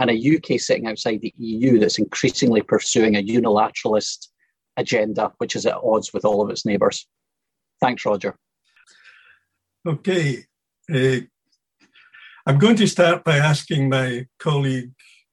and 0.00 0.10
a 0.10 0.36
UK 0.36 0.58
sitting 0.58 0.86
outside 0.86 1.20
the 1.20 1.34
EU 1.36 1.78
that's 1.78 1.98
increasingly 1.98 2.62
pursuing 2.62 3.16
a 3.16 3.22
unilateralist 3.22 4.28
agenda, 4.76 5.32
which 5.38 5.54
is 5.54 5.66
at 5.66 5.76
odds 5.76 6.12
with 6.12 6.24
all 6.24 6.42
of 6.42 6.50
its 6.50 6.66
neighbours. 6.66 7.06
Thanks, 7.80 8.04
Roger. 8.04 8.36
Okay. 9.86 10.44
Uh, 10.92 11.20
I'm 12.46 12.58
going 12.58 12.76
to 12.76 12.86
start 12.86 13.24
by 13.24 13.36
asking 13.36 13.88
my 13.88 14.26
colleague 14.38 14.92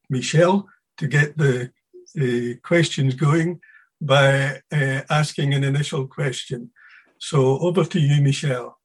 Michelle 0.10 0.68
to 0.98 1.08
get 1.08 1.38
the 1.38 1.72
uh, 2.20 2.56
questions 2.64 3.16
going 3.16 3.60
by 4.00 4.62
uh, 4.72 5.02
asking 5.10 5.54
an 5.54 5.64
initial 5.64 6.08
question. 6.08 6.72
So 7.20 7.60
over 7.60 7.84
to 7.86 8.00
you, 8.00 8.22
Michelle. 8.22 8.78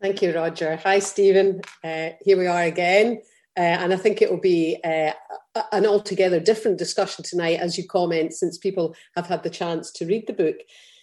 Thank 0.00 0.22
you, 0.22 0.34
Roger. 0.34 0.76
Hi, 0.76 0.98
Stephen. 0.98 1.60
Uh, 1.84 2.10
here 2.22 2.38
we 2.38 2.46
are 2.46 2.62
again. 2.62 3.20
Uh, 3.56 3.60
and 3.60 3.92
I 3.92 3.96
think 3.96 4.22
it 4.22 4.30
will 4.30 4.40
be 4.40 4.78
uh, 4.82 5.12
an 5.72 5.84
altogether 5.84 6.40
different 6.40 6.78
discussion 6.78 7.22
tonight 7.22 7.60
as 7.60 7.76
you 7.76 7.86
comment, 7.86 8.32
since 8.32 8.56
people 8.56 8.94
have 9.16 9.26
had 9.26 9.42
the 9.42 9.50
chance 9.50 9.90
to 9.92 10.06
read 10.06 10.26
the 10.26 10.32
book. 10.32 10.56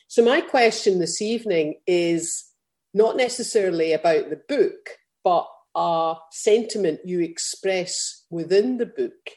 So, 0.08 0.24
my 0.24 0.42
question 0.42 0.98
this 0.98 1.22
evening 1.22 1.76
is 1.86 2.46
not 2.94 3.18
necessarily 3.18 3.94
about 3.94 4.30
the 4.30 4.42
book, 4.48 4.90
but 5.24 5.48
a 5.76 6.16
sentiment 6.32 7.02
you 7.06 7.20
express 7.20 8.24
within 8.32 8.78
the 8.78 8.88
book 8.88 9.30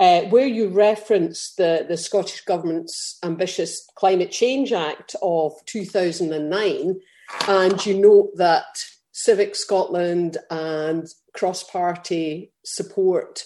uh, 0.00 0.22
where 0.22 0.46
you 0.46 0.68
reference 0.68 1.54
the, 1.54 1.84
the 1.88 1.96
Scottish 1.96 2.42
Government's 2.42 3.18
ambitious 3.22 3.88
Climate 3.96 4.30
Change 4.30 4.72
Act 4.72 5.16
of 5.22 5.52
2009, 5.66 7.00
and 7.48 7.86
you 7.86 8.00
note 8.00 8.30
that 8.36 8.84
Civic 9.12 9.56
Scotland 9.56 10.38
and 10.50 11.08
cross 11.34 11.64
party 11.64 12.52
support 12.64 13.44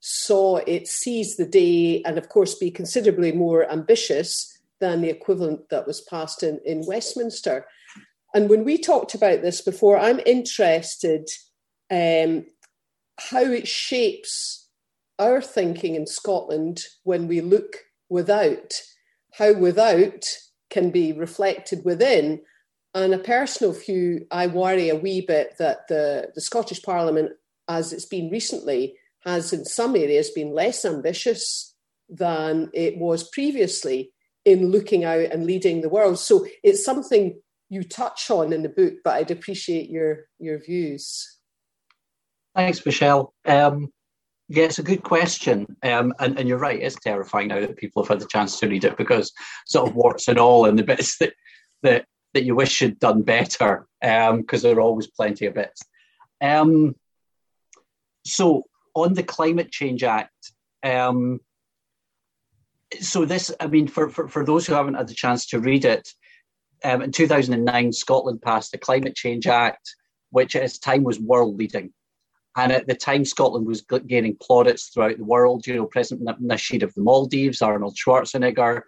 saw 0.00 0.56
it 0.56 0.88
seize 0.88 1.36
the 1.36 1.46
day 1.46 2.02
and, 2.02 2.18
of 2.18 2.28
course, 2.28 2.56
be 2.56 2.72
considerably 2.72 3.30
more 3.30 3.70
ambitious 3.70 4.58
than 4.80 5.00
the 5.00 5.10
equivalent 5.10 5.68
that 5.68 5.86
was 5.86 6.00
passed 6.00 6.42
in, 6.42 6.58
in 6.64 6.84
Westminster. 6.84 7.64
And 8.34 8.50
when 8.50 8.64
we 8.64 8.78
talked 8.78 9.14
about 9.14 9.42
this 9.42 9.60
before, 9.60 9.96
I'm 9.96 10.20
interested 10.26 11.28
um, 11.88 12.46
how 13.18 13.42
it 13.42 13.68
shapes 13.68 14.61
our 15.18 15.40
thinking 15.40 15.94
in 15.94 16.06
Scotland 16.06 16.82
when 17.04 17.28
we 17.28 17.40
look 17.40 17.76
without, 18.08 18.74
how 19.34 19.52
without 19.52 20.26
can 20.70 20.90
be 20.90 21.12
reflected 21.12 21.84
within. 21.84 22.40
And 22.94 23.14
a 23.14 23.18
personal 23.18 23.72
view, 23.72 24.26
I 24.30 24.46
worry 24.46 24.88
a 24.88 24.96
wee 24.96 25.24
bit 25.26 25.54
that 25.58 25.88
the, 25.88 26.30
the 26.34 26.40
Scottish 26.40 26.82
Parliament, 26.82 27.32
as 27.68 27.92
it's 27.92 28.06
been 28.06 28.30
recently, 28.30 28.94
has 29.24 29.52
in 29.52 29.64
some 29.64 29.96
areas 29.96 30.30
been 30.30 30.52
less 30.52 30.84
ambitious 30.84 31.74
than 32.08 32.70
it 32.74 32.98
was 32.98 33.28
previously 33.30 34.12
in 34.44 34.70
looking 34.70 35.04
out 35.04 35.30
and 35.32 35.46
leading 35.46 35.80
the 35.80 35.88
world. 35.88 36.18
So 36.18 36.46
it's 36.62 36.84
something 36.84 37.40
you 37.70 37.82
touch 37.82 38.30
on 38.30 38.52
in 38.52 38.62
the 38.62 38.68
book, 38.68 38.94
but 39.04 39.14
I'd 39.14 39.30
appreciate 39.30 39.88
your 39.88 40.26
your 40.38 40.58
views. 40.58 41.38
Thanks, 42.54 42.84
Michelle. 42.84 43.32
Um, 43.46 43.88
yeah, 44.52 44.64
it's 44.64 44.78
a 44.78 44.82
good 44.82 45.02
question. 45.02 45.66
Um, 45.82 46.12
and, 46.18 46.38
and 46.38 46.46
you're 46.46 46.58
right, 46.58 46.80
it's 46.80 46.96
terrifying 46.96 47.48
now 47.48 47.60
that 47.60 47.78
people 47.78 48.02
have 48.02 48.10
had 48.10 48.20
the 48.20 48.28
chance 48.28 48.60
to 48.60 48.68
read 48.68 48.84
it 48.84 48.98
because 48.98 49.32
sort 49.66 49.88
of 49.88 49.96
warts 49.96 50.28
and 50.28 50.38
all 50.38 50.66
and 50.66 50.78
the 50.78 50.82
bits 50.82 51.16
that 51.18 51.32
that, 51.82 52.04
that 52.34 52.44
you 52.44 52.54
wish 52.54 52.82
you'd 52.82 52.98
done 52.98 53.22
better, 53.22 53.86
because 54.00 54.28
um, 54.30 54.44
there 54.62 54.76
are 54.76 54.80
always 54.82 55.06
plenty 55.06 55.46
of 55.46 55.54
bits. 55.54 55.82
Um, 56.42 56.94
so 58.26 58.64
on 58.94 59.14
the 59.14 59.22
Climate 59.22 59.70
Change 59.70 60.04
Act, 60.04 60.52
um, 60.82 61.40
so 63.00 63.24
this, 63.24 63.50
I 63.58 63.68
mean, 63.68 63.88
for, 63.88 64.10
for, 64.10 64.28
for 64.28 64.44
those 64.44 64.66
who 64.66 64.74
haven't 64.74 64.94
had 64.94 65.08
the 65.08 65.14
chance 65.14 65.46
to 65.46 65.60
read 65.60 65.86
it, 65.86 66.06
um, 66.84 67.00
in 67.00 67.10
2009, 67.10 67.92
Scotland 67.92 68.42
passed 68.42 68.72
the 68.72 68.78
Climate 68.78 69.16
Change 69.16 69.46
Act, 69.46 69.94
which 70.28 70.54
at 70.54 70.62
its 70.62 70.78
time 70.78 71.04
was 71.04 71.18
world 71.18 71.56
leading. 71.56 71.92
And 72.56 72.70
at 72.70 72.86
the 72.86 72.94
time, 72.94 73.24
Scotland 73.24 73.66
was 73.66 73.82
gaining 74.06 74.36
plaudits 74.36 74.88
throughout 74.88 75.16
the 75.16 75.24
world. 75.24 75.66
You 75.66 75.76
know, 75.76 75.86
President 75.86 76.28
Nasheed 76.42 76.82
of 76.82 76.92
the 76.94 77.00
Maldives, 77.00 77.62
Arnold 77.62 77.96
Schwarzenegger, 77.96 78.82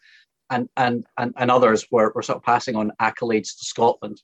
and, 0.50 0.68
and, 0.76 1.06
and, 1.16 1.32
and 1.38 1.50
others 1.50 1.86
were, 1.90 2.12
were 2.14 2.22
sort 2.22 2.36
of 2.36 2.42
passing 2.42 2.76
on 2.76 2.92
accolades 3.00 3.56
to 3.58 3.64
Scotland. 3.64 4.20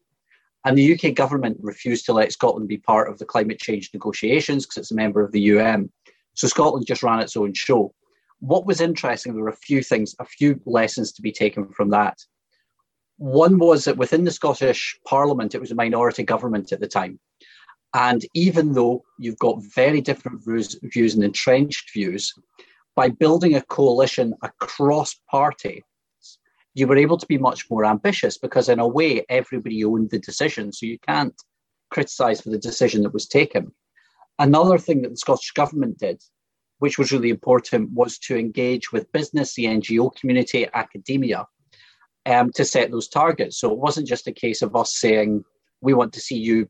And 0.64 0.76
the 0.76 0.94
UK 0.94 1.14
government 1.14 1.56
refused 1.60 2.04
to 2.06 2.12
let 2.12 2.32
Scotland 2.32 2.68
be 2.68 2.76
part 2.76 3.08
of 3.08 3.18
the 3.18 3.24
climate 3.24 3.58
change 3.58 3.90
negotiations 3.94 4.66
because 4.66 4.76
it's 4.76 4.90
a 4.90 4.94
member 4.94 5.22
of 5.22 5.32
the 5.32 5.40
UN. 5.40 5.90
So 6.34 6.46
Scotland 6.46 6.86
just 6.86 7.02
ran 7.02 7.20
its 7.20 7.36
own 7.36 7.54
show. 7.54 7.94
What 8.40 8.66
was 8.66 8.80
interesting, 8.80 9.34
there 9.34 9.42
were 9.42 9.48
a 9.48 9.56
few 9.56 9.82
things, 9.82 10.14
a 10.18 10.24
few 10.24 10.60
lessons 10.66 11.12
to 11.12 11.22
be 11.22 11.32
taken 11.32 11.68
from 11.68 11.90
that. 11.90 12.18
One 13.16 13.58
was 13.58 13.84
that 13.84 13.96
within 13.96 14.24
the 14.24 14.30
Scottish 14.30 14.98
Parliament, 15.06 15.54
it 15.54 15.60
was 15.60 15.70
a 15.70 15.74
minority 15.74 16.22
government 16.22 16.72
at 16.72 16.80
the 16.80 16.88
time. 16.88 17.18
And 17.94 18.24
even 18.34 18.72
though 18.72 19.02
you've 19.18 19.38
got 19.38 19.62
very 19.62 20.00
different 20.00 20.44
views, 20.44 21.14
and 21.14 21.24
entrenched 21.24 21.92
views, 21.92 22.32
by 22.94 23.08
building 23.08 23.54
a 23.54 23.62
coalition 23.62 24.34
across 24.42 25.14
party, 25.30 25.84
you 26.74 26.86
were 26.86 26.96
able 26.96 27.18
to 27.18 27.26
be 27.26 27.38
much 27.38 27.68
more 27.70 27.84
ambitious 27.84 28.38
because, 28.38 28.68
in 28.68 28.78
a 28.78 28.86
way, 28.86 29.24
everybody 29.28 29.84
owned 29.84 30.10
the 30.10 30.18
decision. 30.18 30.72
So 30.72 30.86
you 30.86 30.98
can't 30.98 31.34
criticise 31.90 32.40
for 32.40 32.50
the 32.50 32.58
decision 32.58 33.02
that 33.02 33.12
was 33.12 33.26
taken. 33.26 33.72
Another 34.38 34.78
thing 34.78 35.02
that 35.02 35.10
the 35.10 35.16
Scottish 35.16 35.50
Government 35.50 35.98
did, 35.98 36.22
which 36.78 36.96
was 36.96 37.12
really 37.12 37.30
important, 37.30 37.90
was 37.92 38.18
to 38.18 38.38
engage 38.38 38.92
with 38.92 39.10
business, 39.12 39.54
the 39.54 39.64
NGO 39.64 40.14
community, 40.14 40.68
academia, 40.72 41.46
um, 42.26 42.52
to 42.52 42.64
set 42.64 42.90
those 42.90 43.08
targets. 43.08 43.58
So 43.58 43.72
it 43.72 43.78
wasn't 43.78 44.06
just 44.06 44.28
a 44.28 44.32
case 44.32 44.62
of 44.62 44.76
us 44.76 44.96
saying, 44.96 45.44
we 45.80 45.94
want 45.94 46.12
to 46.12 46.20
see 46.20 46.36
you 46.36 46.68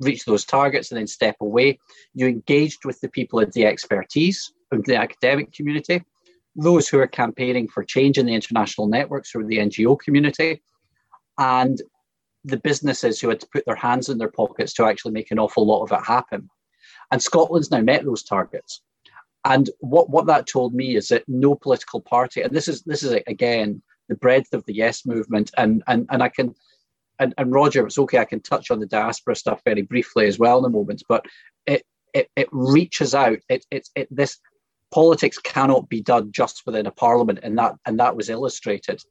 reach 0.00 0.24
those 0.24 0.44
targets 0.44 0.90
and 0.90 0.98
then 0.98 1.06
step 1.06 1.36
away. 1.40 1.78
You 2.14 2.26
engaged 2.26 2.84
with 2.84 3.00
the 3.00 3.08
people 3.08 3.40
of 3.40 3.52
the 3.52 3.66
expertise 3.66 4.52
of 4.72 4.84
the 4.84 4.96
academic 4.96 5.52
community, 5.52 6.02
those 6.56 6.88
who 6.88 6.98
are 6.98 7.06
campaigning 7.06 7.68
for 7.68 7.84
change 7.84 8.18
in 8.18 8.26
the 8.26 8.34
international 8.34 8.88
networks 8.88 9.34
or 9.34 9.44
the 9.44 9.58
NGO 9.58 9.98
community, 9.98 10.62
and 11.38 11.80
the 12.44 12.58
businesses 12.58 13.20
who 13.20 13.28
had 13.28 13.40
to 13.40 13.48
put 13.52 13.64
their 13.66 13.76
hands 13.76 14.08
in 14.08 14.18
their 14.18 14.30
pockets 14.30 14.72
to 14.74 14.84
actually 14.84 15.12
make 15.12 15.30
an 15.30 15.38
awful 15.38 15.66
lot 15.66 15.82
of 15.82 15.92
it 15.92 16.04
happen. 16.04 16.48
And 17.10 17.22
Scotland's 17.22 17.70
now 17.70 17.80
met 17.80 18.04
those 18.04 18.22
targets. 18.22 18.82
And 19.44 19.68
what, 19.80 20.10
what 20.10 20.26
that 20.26 20.46
told 20.46 20.74
me 20.74 20.96
is 20.96 21.08
that 21.08 21.24
no 21.28 21.54
political 21.54 22.00
party, 22.00 22.42
and 22.42 22.52
this 22.52 22.66
is 22.66 22.82
this 22.82 23.02
is 23.02 23.12
again 23.26 23.82
the 24.08 24.14
breadth 24.14 24.54
of 24.54 24.64
the 24.64 24.74
yes 24.74 25.04
movement, 25.04 25.50
and 25.58 25.82
and 25.86 26.06
and 26.10 26.22
I 26.22 26.28
can 26.28 26.54
and, 27.18 27.34
and 27.38 27.52
Roger, 27.52 27.86
it's 27.86 27.98
okay, 27.98 28.18
I 28.18 28.24
can 28.24 28.40
touch 28.40 28.70
on 28.70 28.80
the 28.80 28.86
diaspora 28.86 29.36
stuff 29.36 29.60
very 29.64 29.82
briefly 29.82 30.26
as 30.26 30.38
well 30.38 30.58
in 30.58 30.64
a 30.64 30.68
moment, 30.68 31.02
but 31.08 31.24
it 31.66 31.84
it, 32.12 32.28
it 32.36 32.48
reaches 32.52 33.14
out. 33.14 33.38
It, 33.48 33.66
it, 33.70 33.88
it 33.94 34.08
this 34.10 34.38
politics 34.92 35.38
cannot 35.38 35.88
be 35.88 36.00
done 36.00 36.30
just 36.30 36.62
within 36.66 36.86
a 36.86 36.90
parliament, 36.92 37.40
and 37.42 37.58
that 37.58 37.74
and 37.86 37.98
that 37.98 38.16
was 38.16 38.30
illustrated. 38.30 39.02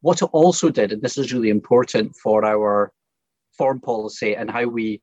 What 0.00 0.22
it 0.22 0.28
also 0.32 0.70
did, 0.70 0.92
and 0.92 1.02
this 1.02 1.18
is 1.18 1.32
really 1.32 1.50
important 1.50 2.14
for 2.16 2.44
our 2.44 2.92
foreign 3.58 3.80
policy 3.80 4.34
and 4.36 4.50
how 4.50 4.66
we 4.66 5.00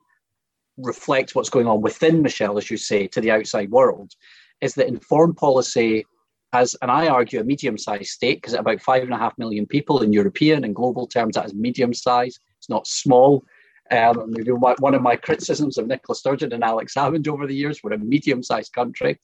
reflect 0.77 1.35
what's 1.35 1.49
going 1.49 1.67
on 1.67 1.81
within 1.81 2.21
Michelle, 2.21 2.57
as 2.57 2.71
you 2.71 2.77
say, 2.77 3.07
to 3.07 3.21
the 3.21 3.31
outside 3.31 3.69
world, 3.69 4.13
is 4.61 4.73
that 4.75 4.87
in 4.87 4.99
foreign 4.99 5.33
policy, 5.33 6.05
as 6.53 6.75
and 6.81 6.89
I 6.89 7.07
argue 7.07 7.41
a 7.41 7.43
medium-sized 7.43 8.09
state, 8.09 8.41
because 8.41 8.53
about 8.53 8.81
five 8.81 9.03
and 9.03 9.13
a 9.13 9.17
half 9.17 9.37
million 9.37 9.65
people 9.65 10.01
in 10.01 10.13
European 10.13 10.63
and 10.63 10.73
global 10.73 11.05
terms, 11.05 11.35
that 11.35 11.45
is 11.45 11.53
medium-sized. 11.53 12.39
Not 12.69 12.87
small. 12.87 13.43
Um, 13.91 14.33
one 14.79 14.93
of 14.93 15.01
my 15.01 15.15
criticisms 15.15 15.77
of 15.77 15.87
Nicola 15.87 16.15
Sturgeon 16.15 16.53
and 16.53 16.63
Alex 16.63 16.93
Salmond 16.93 17.27
over 17.27 17.47
the 17.47 17.55
years, 17.55 17.81
we're 17.83 17.93
a 17.93 17.97
medium-sized 17.97 18.71
country, 18.71 19.19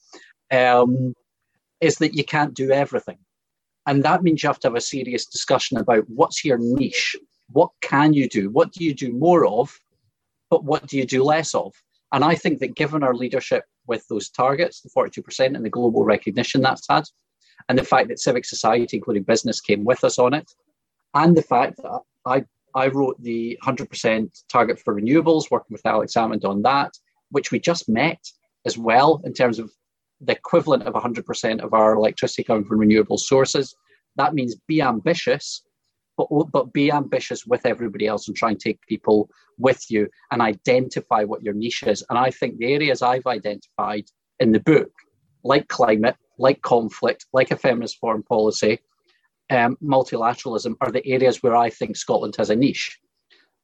um, 0.51 1.13
is 1.81 1.97
that 1.97 2.15
you 2.15 2.23
can't 2.23 2.55
do 2.55 2.71
everything. 2.71 3.17
And 3.85 4.03
that 4.03 4.23
means 4.23 4.41
you 4.41 4.49
have 4.49 4.59
to 4.61 4.69
have 4.69 4.75
a 4.75 4.81
serious 4.81 5.25
discussion 5.25 5.77
about 5.77 6.09
what's 6.09 6.43
your 6.43 6.57
niche? 6.57 7.15
What 7.51 7.69
can 7.81 8.13
you 8.13 8.27
do? 8.27 8.49
What 8.49 8.71
do 8.71 8.83
you 8.83 8.95
do 8.95 9.13
more 9.13 9.45
of? 9.45 9.77
But 10.49 10.63
what 10.63 10.87
do 10.87 10.97
you 10.97 11.05
do 11.05 11.23
less 11.23 11.53
of? 11.53 11.73
And 12.11 12.23
I 12.23 12.33
think 12.33 12.59
that 12.59 12.75
given 12.75 13.03
our 13.03 13.13
leadership 13.13 13.65
with 13.87 14.07
those 14.07 14.29
targets, 14.29 14.81
the 14.81 14.89
42% 14.89 15.55
and 15.55 15.63
the 15.63 15.69
global 15.69 16.03
recognition 16.03 16.61
that's 16.61 16.87
had, 16.89 17.03
and 17.69 17.77
the 17.77 17.83
fact 17.83 18.07
that 18.07 18.19
civic 18.19 18.45
society, 18.45 18.97
including 18.97 19.23
business, 19.23 19.61
came 19.61 19.83
with 19.83 20.03
us 20.03 20.17
on 20.17 20.33
it, 20.33 20.51
and 21.13 21.35
the 21.35 21.41
fact 21.41 21.77
that 21.77 22.01
I 22.25 22.45
I 22.75 22.87
wrote 22.87 23.21
the 23.21 23.57
100% 23.63 24.43
target 24.49 24.79
for 24.79 24.93
renewables, 24.93 25.49
working 25.49 25.73
with 25.73 25.85
Alex 25.85 26.13
Salmond 26.13 26.43
on 26.43 26.61
that, 26.63 26.91
which 27.31 27.51
we 27.51 27.59
just 27.59 27.87
met 27.87 28.19
as 28.65 28.77
well 28.77 29.21
in 29.23 29.33
terms 29.33 29.59
of 29.59 29.71
the 30.19 30.33
equivalent 30.33 30.83
of 30.83 30.93
100% 30.93 31.61
of 31.61 31.73
our 31.73 31.95
electricity 31.95 32.43
coming 32.43 32.65
from 32.65 32.79
renewable 32.79 33.17
sources. 33.17 33.75
That 34.17 34.33
means 34.33 34.55
be 34.67 34.81
ambitious, 34.81 35.61
but, 36.17 36.27
but 36.51 36.73
be 36.73 36.91
ambitious 36.91 37.45
with 37.45 37.65
everybody 37.65 38.07
else 38.07 38.27
and 38.27 38.35
try 38.35 38.49
and 38.49 38.59
take 38.59 38.79
people 38.87 39.29
with 39.57 39.89
you 39.89 40.09
and 40.31 40.41
identify 40.41 41.23
what 41.23 41.43
your 41.43 41.53
niche 41.53 41.83
is. 41.83 42.03
And 42.09 42.19
I 42.19 42.29
think 42.29 42.57
the 42.57 42.73
areas 42.73 43.01
I've 43.01 43.25
identified 43.25 44.05
in 44.39 44.51
the 44.51 44.59
book, 44.59 44.91
like 45.43 45.67
climate, 45.69 46.15
like 46.37 46.61
conflict, 46.61 47.25
like 47.31 47.51
a 47.51 47.57
feminist 47.57 47.99
foreign 47.99 48.23
policy, 48.23 48.79
um, 49.49 49.77
multilateralism 49.83 50.75
are 50.81 50.91
the 50.91 51.05
areas 51.05 51.43
where 51.43 51.55
I 51.55 51.69
think 51.69 51.95
Scotland 51.95 52.35
has 52.37 52.49
a 52.49 52.55
niche. 52.55 52.97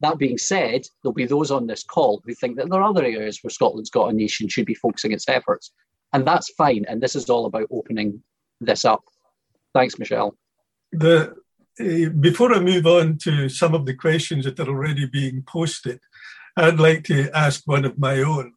That 0.01 0.17
being 0.17 0.37
said, 0.37 0.81
there'll 1.01 1.13
be 1.13 1.25
those 1.25 1.51
on 1.51 1.67
this 1.67 1.83
call 1.83 2.21
who 2.25 2.33
think 2.33 2.57
that 2.57 2.69
there 2.69 2.81
are 2.81 2.89
other 2.89 3.03
areas 3.03 3.39
where 3.41 3.51
Scotland's 3.51 3.89
got 3.91 4.09
a 4.09 4.13
niche 4.13 4.41
and 4.41 4.51
should 4.51 4.65
be 4.65 4.73
focusing 4.73 5.11
its 5.11 5.29
efforts. 5.29 5.71
And 6.13 6.25
that's 6.25 6.49
fine. 6.55 6.85
And 6.87 7.01
this 7.01 7.15
is 7.15 7.29
all 7.29 7.45
about 7.45 7.67
opening 7.71 8.23
this 8.59 8.83
up. 8.83 9.03
Thanks, 9.73 9.97
Michelle. 9.99 10.35
The, 10.91 11.35
uh, 11.79 12.09
before 12.19 12.53
I 12.53 12.59
move 12.59 12.85
on 12.85 13.17
to 13.19 13.47
some 13.47 13.73
of 13.73 13.85
the 13.85 13.93
questions 13.95 14.45
that 14.45 14.59
are 14.59 14.67
already 14.67 15.05
being 15.05 15.43
posted, 15.47 15.99
I'd 16.57 16.79
like 16.79 17.03
to 17.05 17.29
ask 17.35 17.61
one 17.65 17.85
of 17.85 17.97
my 17.97 18.21
own, 18.21 18.53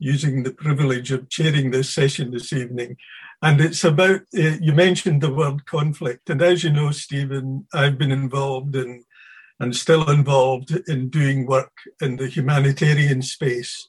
using 0.00 0.42
the 0.42 0.52
privilege 0.52 1.12
of 1.12 1.28
chairing 1.28 1.70
this 1.70 1.90
session 1.90 2.32
this 2.32 2.52
evening. 2.52 2.96
And 3.42 3.60
it's 3.60 3.84
about, 3.84 4.22
uh, 4.36 4.56
you 4.60 4.72
mentioned 4.72 5.20
the 5.20 5.32
word 5.32 5.66
conflict. 5.66 6.28
And 6.30 6.42
as 6.42 6.64
you 6.64 6.72
know, 6.72 6.90
Stephen, 6.90 7.66
I've 7.72 7.98
been 7.98 8.10
involved 8.10 8.74
in 8.74 9.04
and 9.60 9.76
still 9.76 10.10
involved 10.10 10.72
in 10.88 11.10
doing 11.10 11.46
work 11.46 11.72
in 12.00 12.16
the 12.16 12.28
humanitarian 12.28 13.20
space 13.20 13.88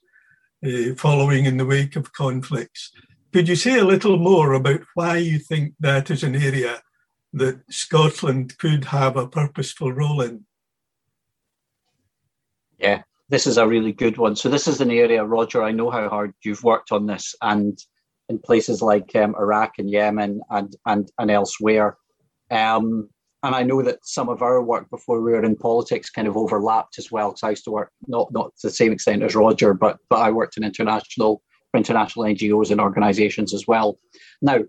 uh, 0.66 0.94
following 0.98 1.46
in 1.46 1.58
the 1.58 1.66
wake 1.66 1.96
of 1.96 2.12
conflicts. 2.12 2.92
Could 3.34 3.48
you 3.48 3.56
say 3.56 3.80
a 3.80 3.86
little 3.86 4.18
more 4.18 4.54
about 4.54 4.82
why 4.96 5.18
you 5.18 5.40
think 5.40 5.76
that 5.80 6.12
is 6.12 6.24
an 6.24 6.36
area 6.36 6.82
that 7.32 7.62
Scotland 7.70 8.58
could 8.58 8.86
have 8.86 9.16
a 9.16 9.28
purposeful 9.28 9.94
role 9.94 10.22
in? 10.22 10.46
Yeah, 12.78 13.04
this 13.32 13.48
is 13.48 13.58
a 13.58 13.68
really 13.68 13.94
good 13.94 14.18
one. 14.18 14.36
So, 14.36 14.50
this 14.50 14.68
is 14.68 14.82
an 14.82 14.92
area, 14.92 15.24
Roger, 15.24 15.64
I 15.64 15.72
know 15.72 15.90
how 15.90 16.10
hard 16.10 16.34
you've 16.44 16.66
worked 16.66 16.92
on 16.92 17.08
this, 17.08 17.34
and 17.42 17.80
in 18.28 18.38
places 18.38 18.82
like 18.82 19.16
um, 19.16 19.36
Iraq 19.40 19.74
and 19.80 19.90
Yemen 19.90 20.42
and 20.50 20.76
and 20.86 21.10
and 21.18 21.32
elsewhere. 21.32 21.98
Um, 22.52 23.10
and 23.44 23.56
I 23.56 23.64
know 23.64 23.82
that 23.82 24.06
some 24.06 24.30
of 24.30 24.42
our 24.42 24.62
work 24.62 24.90
before 24.92 25.20
we 25.22 25.32
were 25.32 25.44
in 25.44 25.56
politics 25.56 26.12
kind 26.12 26.28
of 26.28 26.38
overlapped 26.38 27.00
as 27.00 27.12
well. 27.12 27.30
Because 27.30 27.44
I 27.44 27.50
used 27.52 27.64
to 27.64 27.72
work 27.72 27.92
not 28.06 28.28
not 28.34 28.52
to 28.60 28.68
the 28.68 28.74
same 28.74 28.92
extent 28.92 29.24
as 29.24 29.34
Roger, 29.34 29.74
but 29.74 29.98
but 30.10 30.20
I 30.20 30.30
worked 30.30 30.58
in 30.58 30.64
international 30.64 31.42
international 31.74 32.26
NGOs 32.26 32.70
and 32.70 32.82
organisations 32.82 33.54
as 33.54 33.66
well. 33.66 33.98
Now, 34.42 34.60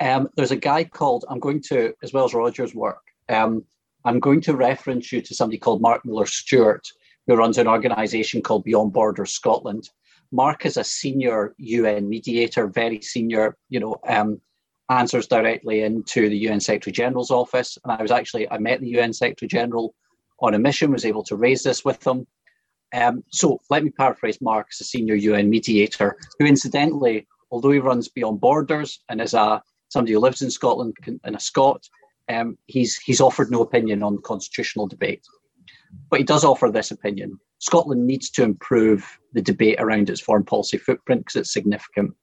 um, 0.00 0.28
there's 0.36 0.50
a 0.50 0.56
guy 0.70 0.84
called 0.84 1.24
I'm 1.30 1.40
going 1.40 1.62
to 1.68 1.94
as 2.02 2.12
well 2.12 2.26
as 2.26 2.34
Roger's 2.34 2.74
work. 2.74 3.00
Um, 3.30 3.64
I'm 4.04 4.20
going 4.20 4.42
to 4.42 4.54
reference 4.54 5.10
you 5.10 5.20
to 5.22 5.34
somebody 5.34 5.58
called 5.58 5.80
Mark 5.80 6.04
Muller 6.04 6.26
Stewart, 6.26 6.86
who 7.26 7.36
runs 7.36 7.58
an 7.58 7.68
organisation 7.68 8.42
called 8.42 8.64
Beyond 8.64 8.92
Borders 8.92 9.32
Scotland, 9.32 9.90
Mark 10.32 10.66
is 10.66 10.76
a 10.76 10.84
senior 10.84 11.54
UN 11.58 12.08
mediator, 12.08 12.66
very 12.66 13.00
senior, 13.00 13.56
you 13.68 13.80
know, 13.80 13.96
um, 14.06 14.40
answers 14.90 15.26
directly 15.26 15.82
into 15.82 16.28
the 16.28 16.38
UN 16.38 16.60
Secretary 16.60 16.92
General's 16.92 17.30
office. 17.30 17.78
And 17.84 17.92
I 17.92 18.02
was 18.02 18.10
actually, 18.10 18.50
I 18.50 18.58
met 18.58 18.80
the 18.80 18.88
UN 18.90 19.12
Secretary 19.12 19.48
General 19.48 19.94
on 20.40 20.54
a 20.54 20.58
mission, 20.58 20.92
was 20.92 21.04
able 21.04 21.24
to 21.24 21.36
raise 21.36 21.62
this 21.62 21.84
with 21.84 22.00
them. 22.00 22.26
Um, 22.94 23.24
so 23.30 23.60
let 23.70 23.84
me 23.84 23.90
paraphrase 23.90 24.40
Mark 24.40 24.68
as 24.72 24.80
a 24.80 24.84
senior 24.84 25.14
UN 25.14 25.50
mediator, 25.50 26.16
who 26.38 26.46
incidentally, 26.46 27.26
although 27.50 27.72
he 27.72 27.78
runs 27.78 28.08
Beyond 28.08 28.40
Borders 28.40 29.00
and 29.08 29.20
is 29.20 29.34
a 29.34 29.62
somebody 29.88 30.12
who 30.12 30.20
lives 30.20 30.42
in 30.42 30.50
Scotland 30.50 30.96
and 31.24 31.36
a 31.36 31.40
Scot, 31.40 31.88
um, 32.28 32.58
he's 32.66 32.96
he's 32.98 33.20
offered 33.20 33.50
no 33.50 33.62
opinion 33.62 34.02
on 34.02 34.22
constitutional 34.22 34.86
debate, 34.86 35.24
but 36.10 36.18
he 36.18 36.24
does 36.24 36.44
offer 36.44 36.70
this 36.70 36.90
opinion. 36.90 37.38
Scotland 37.58 38.06
needs 38.06 38.30
to 38.30 38.42
improve 38.42 39.18
the 39.32 39.42
debate 39.42 39.80
around 39.80 40.10
its 40.10 40.20
foreign 40.20 40.44
policy 40.44 40.78
footprint 40.78 41.22
because 41.22 41.36
it's 41.36 41.52
significant. 41.52 42.14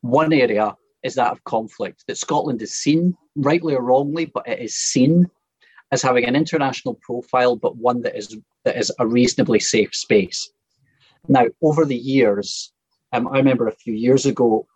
One 0.00 0.32
area 0.32 0.74
is 1.02 1.14
that 1.14 1.32
of 1.32 1.44
conflict, 1.44 2.04
that 2.06 2.18
Scotland 2.18 2.62
is 2.62 2.72
seen, 2.72 3.16
rightly 3.36 3.74
or 3.74 3.82
wrongly, 3.82 4.26
but 4.26 4.48
it 4.48 4.60
is 4.60 4.74
seen 4.74 5.30
as 5.92 6.02
having 6.02 6.24
an 6.24 6.36
international 6.36 6.94
profile, 6.94 7.56
but 7.56 7.76
one 7.76 8.02
that 8.02 8.16
is 8.16 8.36
that 8.64 8.76
is 8.76 8.92
a 8.98 9.06
reasonably 9.06 9.58
safe 9.58 9.94
space. 9.94 10.50
Now, 11.28 11.46
over 11.62 11.84
the 11.84 11.96
years, 11.96 12.72
um, 13.12 13.28
I 13.28 13.38
remember 13.38 13.66
a 13.66 13.72
few 13.72 13.94
years 13.94 14.26
ago, 14.26 14.66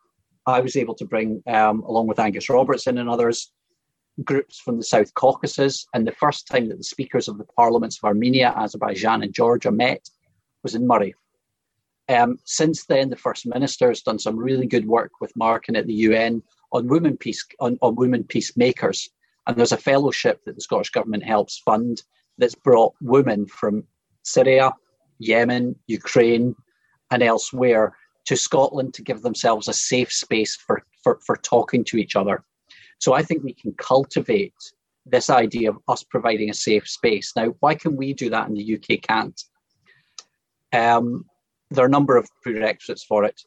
I 0.46 0.60
was 0.60 0.76
able 0.76 0.94
to 0.96 1.04
bring, 1.04 1.42
um, 1.46 1.82
along 1.82 2.06
with 2.06 2.18
Angus 2.18 2.50
Robertson 2.50 2.98
and 2.98 3.08
others, 3.08 3.50
groups 4.22 4.58
from 4.60 4.76
the 4.76 4.84
South 4.84 5.12
Caucasus. 5.14 5.86
And 5.94 6.06
the 6.06 6.12
first 6.12 6.46
time 6.46 6.68
that 6.68 6.78
the 6.78 6.84
speakers 6.84 7.28
of 7.28 7.38
the 7.38 7.44
parliaments 7.44 7.98
of 7.98 8.04
Armenia, 8.04 8.52
Azerbaijan, 8.56 9.22
and 9.22 9.32
Georgia 9.32 9.70
met 9.70 10.08
was 10.62 10.74
in 10.74 10.86
Moray. 10.86 11.14
Um, 12.08 12.38
since 12.44 12.84
then, 12.84 13.08
the 13.08 13.16
First 13.16 13.46
Minister 13.46 13.88
has 13.88 14.02
done 14.02 14.18
some 14.18 14.36
really 14.36 14.66
good 14.66 14.86
work 14.86 15.12
with 15.20 15.34
Mark 15.36 15.68
and 15.68 15.76
at 15.76 15.86
the 15.86 15.94
UN 15.94 16.42
on 16.72 16.86
women 16.86 17.16
peace 17.16 17.44
on, 17.60 17.78
on 17.80 17.96
women 17.96 18.24
peacemakers. 18.24 19.08
And 19.46 19.56
there's 19.56 19.72
a 19.72 19.78
fellowship 19.78 20.44
that 20.44 20.54
the 20.54 20.60
Scottish 20.60 20.90
Government 20.90 21.24
helps 21.24 21.58
fund 21.58 22.02
that's 22.38 22.54
brought 22.54 22.94
women 23.00 23.46
from 23.46 23.84
Syria, 24.22 24.72
Yemen, 25.18 25.76
Ukraine, 25.86 26.54
and 27.10 27.22
elsewhere 27.22 27.96
to 28.26 28.36
Scotland 28.36 28.94
to 28.94 29.02
give 29.02 29.22
themselves 29.22 29.68
a 29.68 29.72
safe 29.72 30.12
space 30.12 30.56
for, 30.56 30.82
for, 31.02 31.20
for 31.24 31.36
talking 31.36 31.84
to 31.84 31.96
each 31.96 32.16
other. 32.16 32.42
So 32.98 33.12
I 33.14 33.22
think 33.22 33.42
we 33.42 33.54
can 33.54 33.72
cultivate 33.74 34.54
this 35.06 35.30
idea 35.30 35.70
of 35.70 35.78
us 35.88 36.02
providing 36.02 36.50
a 36.50 36.54
safe 36.54 36.88
space. 36.88 37.32
Now, 37.36 37.54
why 37.60 37.74
can 37.74 37.96
we 37.96 38.14
do 38.14 38.30
that 38.30 38.48
and 38.48 38.56
the 38.56 38.74
UK 38.74 39.02
can't? 39.02 39.40
Um, 40.72 41.26
there 41.70 41.84
are 41.84 41.88
a 41.88 41.90
number 41.90 42.16
of 42.16 42.28
prerequisites 42.42 43.04
for 43.04 43.24
it. 43.24 43.40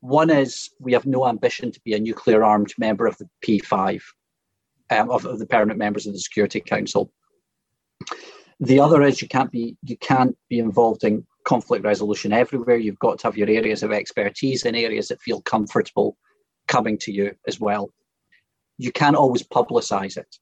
One 0.00 0.30
is 0.30 0.70
we 0.80 0.92
have 0.92 1.06
no 1.06 1.26
ambition 1.26 1.72
to 1.72 1.80
be 1.84 1.94
a 1.94 1.98
nuclear 1.98 2.44
armed 2.44 2.74
member 2.78 3.06
of 3.06 3.16
the 3.18 3.28
P5, 3.44 4.02
um, 4.90 5.10
of, 5.10 5.24
of 5.24 5.38
the 5.38 5.46
permanent 5.46 5.78
members 5.78 6.06
of 6.06 6.12
the 6.12 6.20
Security 6.20 6.60
Council. 6.60 7.10
The 8.60 8.80
other 8.80 9.02
is 9.02 9.20
you 9.20 9.28
can't 9.28 9.50
be 9.50 9.76
you 9.82 9.96
can't 9.98 10.36
be 10.48 10.58
involved 10.58 11.04
in 11.04 11.26
conflict 11.44 11.84
resolution 11.84 12.32
everywhere. 12.32 12.76
You've 12.76 12.98
got 12.98 13.18
to 13.18 13.26
have 13.26 13.36
your 13.36 13.50
areas 13.50 13.82
of 13.82 13.92
expertise 13.92 14.64
in 14.64 14.74
areas 14.74 15.08
that 15.08 15.20
feel 15.20 15.40
comfortable 15.42 16.16
coming 16.66 16.98
to 16.98 17.12
you 17.12 17.34
as 17.46 17.60
well. 17.60 17.90
You 18.78 18.92
can't 18.92 19.16
always 19.16 19.42
publicize 19.42 20.16
it. 20.16 20.38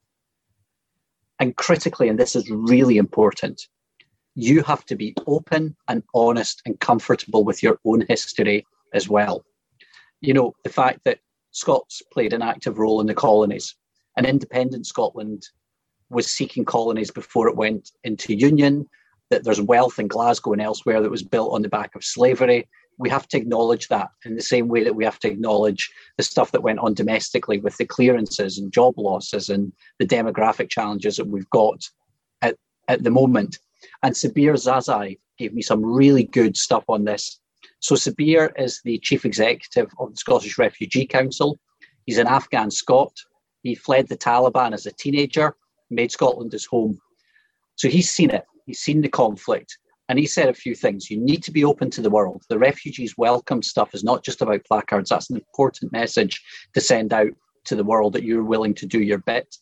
And 1.41 1.57
critically, 1.57 2.09
and 2.09 2.19
this 2.19 2.37
is 2.37 2.51
really 2.51 2.97
important, 2.97 3.69
you 4.35 4.63
have 4.63 4.85
to 4.87 4.97
be 4.97 5.15
open 5.27 5.77
and 5.89 6.03
honest 6.15 6.63
and 6.67 6.79
comfortable 6.81 7.45
with 7.45 7.63
your 7.63 7.79
own 7.85 8.05
history 8.09 8.67
as 8.93 9.09
well. 9.09 9.45
You 10.21 10.35
know, 10.35 10.55
the 10.65 10.71
fact 10.71 11.01
that 11.05 11.19
Scots 11.51 12.03
played 12.13 12.33
an 12.33 12.43
active 12.43 12.79
role 12.79 13.01
in 13.01 13.07
the 13.07 13.15
colonies, 13.15 13.75
and 14.17 14.27
independent 14.27 14.87
Scotland 14.87 15.49
was 16.11 16.27
seeking 16.27 16.65
colonies 16.65 17.11
before 17.11 17.49
it 17.49 17.57
went 17.57 17.91
into 18.05 18.35
union, 18.35 18.89
that 19.31 19.45
there's 19.45 19.61
wealth 19.61 19.99
in 19.99 20.09
Glasgow 20.09 20.53
and 20.53 20.63
elsewhere 20.63 21.01
that 21.01 21.11
was 21.11 21.23
built 21.23 21.53
on 21.53 21.63
the 21.63 21.69
back 21.69 21.95
of 21.95 22.05
slavery. 22.05 22.69
We 22.99 23.11
have 23.11 23.27
to 23.29 23.37
acknowledge 23.37 23.89
that 23.89 24.09
in 24.25 24.37
the 24.37 24.43
same 24.43 24.69
way 24.69 24.85
that 24.85 24.95
we 24.95 25.05
have 25.05 25.19
to 25.21 25.29
acknowledge 25.29 25.91
the 26.17 26.23
stuff 26.23 26.53
that 26.53 26.63
went 26.63 26.79
on 26.79 26.95
domestically 26.95 27.59
with 27.59 27.77
the 27.77 27.87
clearances 27.87 28.59
and 28.59 28.73
job 28.73 28.95
losses 28.97 29.49
and 29.49 29.73
the 29.99 30.07
demographic 30.07 30.71
challenges 30.71 31.17
that 31.17 31.27
we've 31.27 31.51
got 31.51 31.83
at, 32.43 32.57
at 32.89 33.03
the 33.03 33.11
moment. 33.11 33.59
And 34.03 34.15
Sabir 34.15 34.55
Zazai 34.55 35.19
gave 35.39 35.53
me 35.53 35.63
some 35.63 35.85
really 35.85 36.25
good 36.25 36.57
stuff 36.57 36.85
on 36.89 37.05
this. 37.05 37.41
So 37.81 37.97
Sabir 37.97 38.51
is 38.57 38.81
the 38.85 38.99
chief 38.99 39.25
executive 39.25 39.93
of 39.99 40.13
the 40.13 40.17
Scottish 40.17 40.57
Refugee 40.59 41.07
Council. 41.07 41.59
He's 42.07 42.19
an 42.19 42.27
Afghan 42.27 42.71
Scot. 42.71 43.13
He 43.63 43.75
fled 43.75 44.09
the 44.09 44.17
Taliban 44.17 44.73
as 44.73 44.87
a 44.87 44.93
teenager, 44.93 45.57
made 45.91 46.13
Scotland 46.13 46.53
his 46.53 46.67
home. 46.67 47.01
So 47.77 47.89
he's 47.89 48.11
seen 48.11 48.31
it. 48.31 48.45
He's 48.67 48.79
seen 48.79 49.01
the 49.01 49.09
conflict. 49.09 49.79
And 50.09 50.19
he 50.19 50.27
said 50.27 50.49
a 50.49 50.55
few 50.55 50.75
things. 50.75 51.11
You 51.11 51.19
need 51.19 51.43
to 51.45 51.51
be 51.51 51.65
open 51.65 51.91
to 51.91 52.03
the 52.03 52.11
world. 52.11 52.43
The 52.49 52.59
refugees 52.59 53.17
welcome 53.17 53.63
stuff 53.63 53.95
is 53.95 54.05
not 54.05 54.23
just 54.23 54.43
about 54.43 54.65
placards. 54.65 55.11
That's 55.11 55.31
an 55.31 55.37
important 55.37 55.93
message 55.93 56.43
to 56.75 56.81
send 56.81 57.13
out 57.13 57.31
to 57.65 57.75
the 57.75 57.85
world 57.85 58.13
that 58.13 58.25
you're 58.25 58.45
willing 58.45 58.75
to 58.75 58.87
do 58.87 59.01
your 59.01 59.19
bit. 59.19 59.57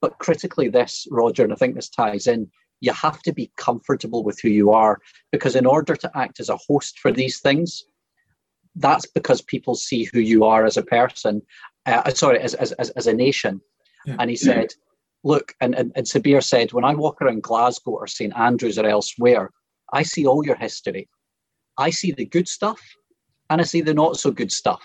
But 0.00 0.18
critically, 0.18 0.68
this, 0.68 1.06
Roger, 1.10 1.44
and 1.44 1.52
I 1.52 1.56
think 1.56 1.74
this 1.74 1.88
ties 1.88 2.26
in, 2.26 2.50
you 2.80 2.92
have 2.92 3.22
to 3.22 3.32
be 3.32 3.52
comfortable 3.56 4.24
with 4.24 4.40
who 4.40 4.48
you 4.48 4.70
are 4.70 5.00
because 5.32 5.54
in 5.54 5.66
order 5.66 5.94
to 5.96 6.10
act 6.14 6.40
as 6.40 6.48
a 6.48 6.58
host 6.68 6.98
for 6.98 7.12
these 7.12 7.40
things 7.40 7.84
that's 8.76 9.06
because 9.06 9.42
people 9.42 9.74
see 9.74 10.08
who 10.12 10.20
you 10.20 10.44
are 10.44 10.64
as 10.64 10.76
a 10.76 10.82
person 10.82 11.42
uh, 11.86 12.10
sorry 12.10 12.38
as, 12.40 12.54
as, 12.54 12.72
as, 12.72 12.90
as 12.90 13.06
a 13.06 13.12
nation 13.12 13.60
yeah. 14.06 14.16
and 14.18 14.30
he 14.30 14.36
said 14.36 14.68
look 15.24 15.54
and, 15.60 15.74
and, 15.74 15.92
and 15.96 16.06
sabir 16.06 16.42
said 16.42 16.72
when 16.72 16.84
i 16.84 16.94
walk 16.94 17.20
around 17.20 17.42
glasgow 17.42 17.92
or 17.92 18.06
st 18.06 18.32
andrews 18.36 18.78
or 18.78 18.86
elsewhere 18.86 19.50
i 19.92 20.02
see 20.02 20.26
all 20.26 20.44
your 20.44 20.56
history 20.56 21.08
i 21.78 21.90
see 21.90 22.12
the 22.12 22.26
good 22.26 22.48
stuff 22.48 22.80
and 23.48 23.60
i 23.60 23.64
see 23.64 23.80
the 23.80 23.94
not 23.94 24.16
so 24.16 24.30
good 24.30 24.52
stuff 24.52 24.82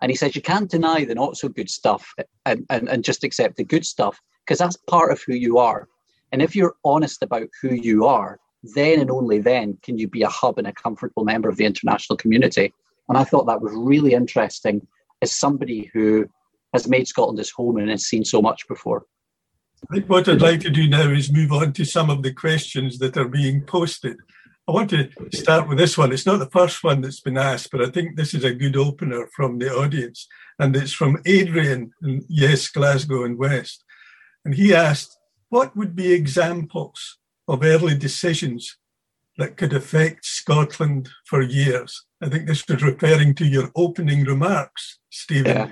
and 0.00 0.10
he 0.10 0.16
says 0.16 0.34
you 0.36 0.42
can't 0.42 0.70
deny 0.70 1.04
the 1.04 1.14
not 1.14 1.36
so 1.36 1.48
good 1.48 1.70
stuff 1.70 2.12
and, 2.44 2.66
and, 2.68 2.88
and 2.88 3.04
just 3.04 3.24
accept 3.24 3.56
the 3.56 3.64
good 3.64 3.86
stuff 3.86 4.20
because 4.44 4.58
that's 4.58 4.76
part 4.88 5.12
of 5.12 5.22
who 5.26 5.34
you 5.34 5.58
are 5.58 5.88
and 6.34 6.42
if 6.42 6.56
you're 6.56 6.74
honest 6.84 7.22
about 7.22 7.46
who 7.62 7.74
you 7.74 8.06
are, 8.06 8.40
then 8.74 8.98
and 8.98 9.08
only 9.08 9.38
then 9.38 9.78
can 9.84 9.98
you 9.98 10.08
be 10.08 10.22
a 10.22 10.28
hub 10.28 10.58
and 10.58 10.66
a 10.66 10.72
comfortable 10.72 11.22
member 11.22 11.48
of 11.48 11.58
the 11.58 11.64
international 11.64 12.16
community. 12.16 12.74
And 13.08 13.16
I 13.16 13.22
thought 13.22 13.46
that 13.46 13.60
was 13.60 13.70
really 13.72 14.14
interesting 14.14 14.84
as 15.22 15.30
somebody 15.30 15.92
who 15.94 16.26
has 16.72 16.88
made 16.88 17.06
Scotland 17.06 17.38
his 17.38 17.52
home 17.52 17.76
and 17.76 17.88
has 17.88 18.06
seen 18.06 18.24
so 18.24 18.42
much 18.42 18.66
before. 18.66 19.04
I 19.88 19.94
think 19.94 20.08
what 20.08 20.28
I'd 20.28 20.42
like 20.42 20.58
to 20.62 20.70
do 20.70 20.88
now 20.88 21.08
is 21.08 21.32
move 21.32 21.52
on 21.52 21.72
to 21.74 21.84
some 21.84 22.10
of 22.10 22.24
the 22.24 22.32
questions 22.32 22.98
that 22.98 23.16
are 23.16 23.28
being 23.28 23.60
posted. 23.60 24.16
I 24.66 24.72
want 24.72 24.90
to 24.90 25.10
start 25.34 25.68
with 25.68 25.76
this 25.76 25.98
one. 25.98 26.10
It's 26.10 26.24
not 26.24 26.38
the 26.38 26.48
first 26.50 26.82
one 26.82 27.02
that's 27.02 27.20
been 27.20 27.36
asked, 27.36 27.70
but 27.70 27.82
I 27.82 27.90
think 27.90 28.16
this 28.16 28.32
is 28.32 28.44
a 28.44 28.54
good 28.54 28.76
opener 28.76 29.28
from 29.36 29.58
the 29.58 29.70
audience. 29.70 30.26
And 30.58 30.74
it's 30.74 30.92
from 30.92 31.20
Adrian, 31.26 31.92
in, 32.02 32.24
yes, 32.28 32.68
Glasgow 32.68 33.24
and 33.24 33.36
West. 33.36 33.84
And 34.44 34.54
he 34.54 34.74
asked, 34.74 35.18
what 35.50 35.76
would 35.76 35.94
be 35.94 36.12
examples 36.12 37.18
of 37.46 37.62
early 37.62 37.94
decisions 37.94 38.78
that 39.36 39.58
could 39.58 39.74
affect 39.74 40.24
Scotland 40.24 41.10
for 41.26 41.42
years? 41.42 42.06
I 42.22 42.30
think 42.30 42.46
this 42.46 42.66
was 42.66 42.82
referring 42.82 43.34
to 43.34 43.46
your 43.46 43.70
opening 43.76 44.24
remarks, 44.24 44.98
Stephen, 45.10 45.56
yeah. 45.56 45.70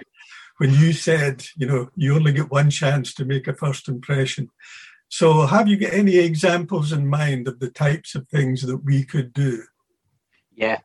when 0.59 0.75
you 0.75 0.93
said, 0.93 1.47
you 1.57 1.67
know, 1.67 1.89
you 1.97 2.15
only 2.15 2.33
get 2.33 2.51
one 2.51 2.69
chance 2.69 3.15
to 3.15 3.25
make 3.25 3.49
a 3.49 3.55
first 3.55 3.89
impression. 3.89 4.51
So, 5.12 5.44
have 5.44 5.68
you 5.68 5.77
got 5.77 5.92
any 5.92 6.16
examples 6.16 6.90
in 6.90 7.07
mind 7.07 7.46
of 7.46 7.59
the 7.59 7.68
types 7.68 8.14
of 8.14 8.27
things 8.29 8.62
that 8.62 8.79
we 8.79 9.05
could 9.05 9.35
do? 9.35 9.62
Yeah, 10.55 10.79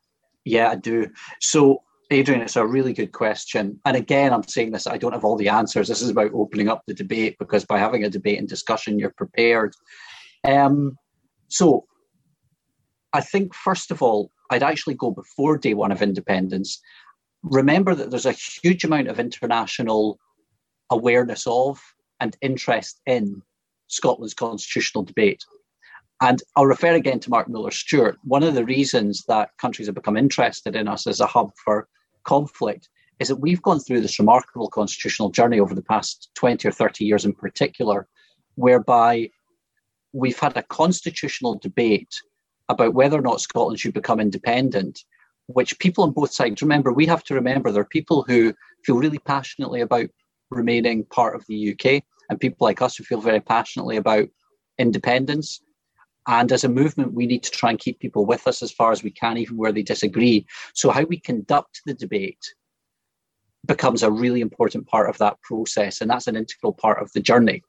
yeah, 0.44 0.68
I 0.68 0.74
do. 0.74 1.08
So, 1.40 1.82
Adrian, 2.10 2.42
it's 2.42 2.56
a 2.56 2.66
really 2.66 2.92
good 2.92 3.12
question. 3.12 3.80
And 3.86 3.96
again, 3.96 4.34
I'm 4.34 4.46
saying 4.46 4.72
this, 4.72 4.86
I 4.86 4.98
don't 4.98 5.14
have 5.14 5.24
all 5.24 5.38
the 5.38 5.48
answers. 5.48 5.88
This 5.88 6.02
is 6.02 6.10
about 6.10 6.32
opening 6.34 6.68
up 6.68 6.82
the 6.86 6.92
debate 6.92 7.36
because 7.38 7.64
by 7.64 7.78
having 7.78 8.04
a 8.04 8.10
debate 8.10 8.38
and 8.38 8.46
discussion, 8.46 8.98
you're 8.98 9.14
prepared. 9.16 9.72
Um, 10.46 10.98
so 11.48 11.86
I 13.14 13.22
think, 13.22 13.54
first 13.54 13.90
of 13.90 14.02
all, 14.02 14.30
I'd 14.50 14.62
actually 14.62 14.96
go 14.96 15.10
before 15.10 15.56
day 15.56 15.72
one 15.72 15.90
of 15.90 16.02
independence. 16.02 16.82
Remember 17.42 17.94
that 17.94 18.10
there's 18.10 18.26
a 18.26 18.32
huge 18.32 18.84
amount 18.84 19.08
of 19.08 19.18
international 19.18 20.18
awareness 20.90 21.46
of 21.46 21.80
and 22.20 22.36
interest 22.42 23.00
in 23.06 23.40
Scotland's 23.88 24.34
constitutional 24.34 25.04
debate. 25.04 25.44
And 26.20 26.42
I'll 26.56 26.66
refer 26.66 26.94
again 26.94 27.20
to 27.20 27.30
Mark 27.30 27.48
Muller 27.48 27.70
Stewart. 27.70 28.18
One 28.24 28.42
of 28.42 28.54
the 28.54 28.64
reasons 28.64 29.24
that 29.28 29.50
countries 29.58 29.86
have 29.86 29.94
become 29.94 30.16
interested 30.16 30.74
in 30.74 30.88
us 30.88 31.06
as 31.06 31.20
a 31.20 31.26
hub 31.26 31.52
for 31.64 31.88
conflict 32.24 32.88
is 33.18 33.28
that 33.28 33.36
we've 33.36 33.62
gone 33.62 33.80
through 33.80 34.00
this 34.00 34.18
remarkable 34.18 34.68
constitutional 34.68 35.30
journey 35.30 35.60
over 35.60 35.74
the 35.74 35.82
past 35.82 36.30
20 36.34 36.66
or 36.68 36.72
30 36.72 37.04
years 37.04 37.24
in 37.24 37.32
particular, 37.32 38.08
whereby 38.54 39.30
we've 40.12 40.38
had 40.38 40.56
a 40.56 40.62
constitutional 40.64 41.56
debate 41.56 42.14
about 42.68 42.94
whether 42.94 43.18
or 43.18 43.22
not 43.22 43.40
Scotland 43.40 43.80
should 43.80 43.94
become 43.94 44.20
independent, 44.20 45.04
which 45.46 45.78
people 45.78 46.04
on 46.04 46.12
both 46.12 46.32
sides 46.32 46.62
remember, 46.62 46.92
we 46.92 47.06
have 47.06 47.24
to 47.24 47.34
remember 47.34 47.70
there 47.70 47.82
are 47.82 47.86
people 47.86 48.24
who 48.28 48.52
feel 48.84 48.96
really 48.96 49.18
passionately 49.18 49.80
about 49.80 50.08
remaining 50.50 51.04
part 51.04 51.34
of 51.34 51.44
the 51.46 51.72
UK, 51.72 52.02
and 52.28 52.40
people 52.40 52.64
like 52.64 52.82
us 52.82 52.96
who 52.96 53.04
feel 53.04 53.20
very 53.20 53.40
passionately 53.40 53.96
about 53.96 54.28
independence. 54.78 55.60
And 56.26 56.52
as 56.52 56.64
a 56.64 56.68
movement, 56.68 57.14
we 57.14 57.26
need 57.26 57.42
to 57.44 57.50
try 57.50 57.70
and 57.70 57.78
keep 57.78 58.00
people 58.00 58.26
with 58.26 58.46
us 58.46 58.62
as 58.62 58.70
far 58.70 58.92
as 58.92 59.02
we 59.02 59.10
can, 59.10 59.38
even 59.38 59.56
where 59.56 59.72
they 59.72 59.82
disagree. 59.82 60.46
So, 60.74 60.90
how 60.90 61.04
we 61.04 61.18
conduct 61.18 61.80
the 61.86 61.94
debate 61.94 62.44
becomes 63.66 64.02
a 64.02 64.10
really 64.10 64.40
important 64.40 64.86
part 64.86 65.08
of 65.08 65.18
that 65.18 65.40
process, 65.42 66.00
and 66.00 66.10
that's 66.10 66.26
an 66.26 66.36
integral 66.36 66.74
part 66.74 67.00
of 67.00 67.10
the 67.12 67.20
journey. 67.20 67.62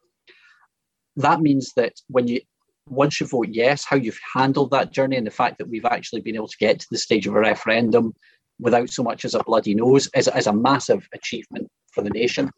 That 1.16 1.40
means 1.40 1.72
that 1.76 1.94
when 2.08 2.28
you 2.28 2.42
once 2.90 3.20
you 3.20 3.28
vote 3.28 3.50
yes, 3.50 3.86
how 3.86 3.96
you've 3.96 4.20
handled 4.34 4.72
that 4.72 4.92
journey 4.92 5.16
and 5.16 5.28
the 5.28 5.32
fact 5.32 5.58
that 5.60 5.70
we've 5.70 5.86
actually 5.86 6.22
been 6.22 6.36
able 6.36 6.48
to 6.48 6.58
get 6.58 6.80
to 6.80 6.88
the 6.92 6.98
stage 6.98 7.28
of 7.28 7.36
a 7.36 7.40
referendum 7.40 8.14
without 8.60 8.90
so 8.90 9.04
much 9.04 9.24
as 9.26 9.36
a 9.36 9.44
bloody 9.44 9.76
nose 9.76 10.10
is, 10.16 10.28
is 10.36 10.48
a 10.48 10.54
massive 10.54 11.08
achievement 11.14 11.68
for 11.94 12.04
the 12.04 12.10
nation. 12.10 12.50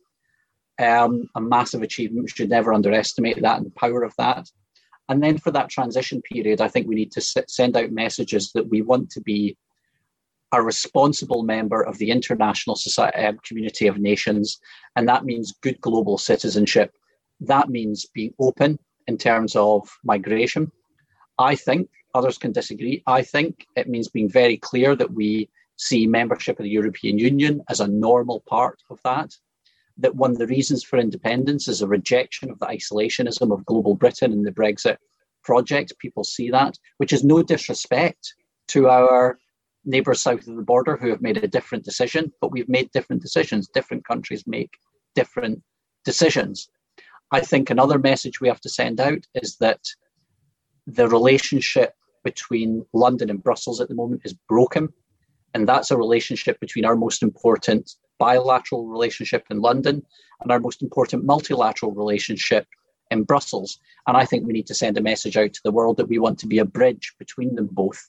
Um, 0.81 1.29
a 1.35 1.41
massive 1.41 1.83
achievement. 1.83 2.23
We 2.23 2.29
should 2.29 2.49
never 2.49 2.73
underestimate 2.73 3.39
that 3.41 3.57
and 3.57 3.67
the 3.67 3.71
power 3.71 4.03
of 4.03 4.15
that. 4.17 4.49
And 5.09 5.21
then 5.21 5.37
for 5.37 5.51
that 5.51 5.69
transition 5.69 6.21
period, 6.23 6.59
I 6.59 6.69
think 6.69 6.87
we 6.87 6.95
need 6.95 7.11
to 7.11 7.21
send 7.21 7.77
out 7.77 7.91
messages 7.91 8.51
that 8.53 8.67
we 8.67 8.81
want 8.81 9.11
to 9.11 9.21
be 9.21 9.57
a 10.51 10.61
responsible 10.61 11.43
member 11.43 11.83
of 11.83 11.97
the 11.97 12.09
international 12.09 12.75
society, 12.75 13.17
um, 13.19 13.37
community 13.45 13.87
of 13.87 13.99
nations. 13.99 14.59
And 14.95 15.07
that 15.07 15.23
means 15.23 15.53
good 15.61 15.79
global 15.81 16.17
citizenship. 16.17 16.93
That 17.41 17.69
means 17.69 18.07
being 18.07 18.33
open 18.39 18.79
in 19.05 19.17
terms 19.17 19.55
of 19.55 19.87
migration. 20.03 20.71
I 21.37 21.55
think 21.55 21.89
others 22.15 22.37
can 22.37 22.53
disagree. 22.53 23.03
I 23.05 23.21
think 23.21 23.67
it 23.75 23.87
means 23.87 24.07
being 24.07 24.29
very 24.29 24.57
clear 24.57 24.95
that 24.95 25.13
we 25.13 25.49
see 25.77 26.07
membership 26.07 26.59
of 26.59 26.63
the 26.63 26.69
European 26.69 27.19
Union 27.19 27.61
as 27.69 27.79
a 27.79 27.87
normal 27.87 28.41
part 28.47 28.81
of 28.89 28.99
that 29.03 29.35
that 29.97 30.15
one 30.15 30.31
of 30.31 30.37
the 30.37 30.47
reasons 30.47 30.83
for 30.83 30.97
independence 30.97 31.67
is 31.67 31.81
a 31.81 31.87
rejection 31.87 32.49
of 32.49 32.59
the 32.59 32.65
isolationism 32.65 33.51
of 33.51 33.65
global 33.65 33.95
Britain 33.95 34.31
and 34.31 34.45
the 34.45 34.51
Brexit 34.51 34.97
project. 35.43 35.93
People 35.99 36.23
see 36.23 36.49
that, 36.49 36.77
which 36.97 37.13
is 37.13 37.23
no 37.23 37.43
disrespect 37.43 38.33
to 38.69 38.87
our 38.87 39.37
neighbours 39.85 40.21
south 40.21 40.47
of 40.47 40.55
the 40.55 40.61
border 40.61 40.95
who 40.95 41.09
have 41.09 41.21
made 41.21 41.37
a 41.37 41.47
different 41.47 41.83
decision, 41.83 42.31
but 42.39 42.51
we've 42.51 42.69
made 42.69 42.91
different 42.91 43.21
decisions. 43.21 43.67
Different 43.73 44.05
countries 44.07 44.43
make 44.45 44.71
different 45.15 45.61
decisions. 46.05 46.69
I 47.31 47.41
think 47.41 47.69
another 47.69 47.97
message 47.97 48.41
we 48.41 48.47
have 48.47 48.61
to 48.61 48.69
send 48.69 48.99
out 48.99 49.25
is 49.35 49.57
that 49.57 49.79
the 50.87 51.07
relationship 51.07 51.93
between 52.23 52.85
London 52.93 53.29
and 53.29 53.43
Brussels 53.43 53.81
at 53.81 53.87
the 53.87 53.95
moment 53.95 54.21
is 54.25 54.35
broken. 54.47 54.89
And 55.53 55.67
that's 55.67 55.91
a 55.91 55.97
relationship 55.97 56.59
between 56.59 56.85
our 56.85 56.95
most 56.95 57.23
important 57.23 57.91
bilateral 58.21 58.85
relationship 58.85 59.43
in 59.49 59.61
London 59.61 60.05
and 60.41 60.51
our 60.51 60.59
most 60.59 60.83
important 60.83 61.25
multilateral 61.25 61.91
relationship 61.91 62.67
in 63.09 63.23
Brussels. 63.23 63.79
And 64.05 64.15
I 64.15 64.25
think 64.25 64.45
we 64.45 64.53
need 64.53 64.67
to 64.67 64.75
send 64.75 64.95
a 64.97 65.01
message 65.01 65.37
out 65.37 65.53
to 65.53 65.61
the 65.63 65.71
world 65.71 65.97
that 65.97 66.07
we 66.07 66.19
want 66.19 66.37
to 66.39 66.47
be 66.47 66.59
a 66.59 66.73
bridge 66.77 67.13
between 67.17 67.55
them 67.55 67.69
both, 67.71 67.99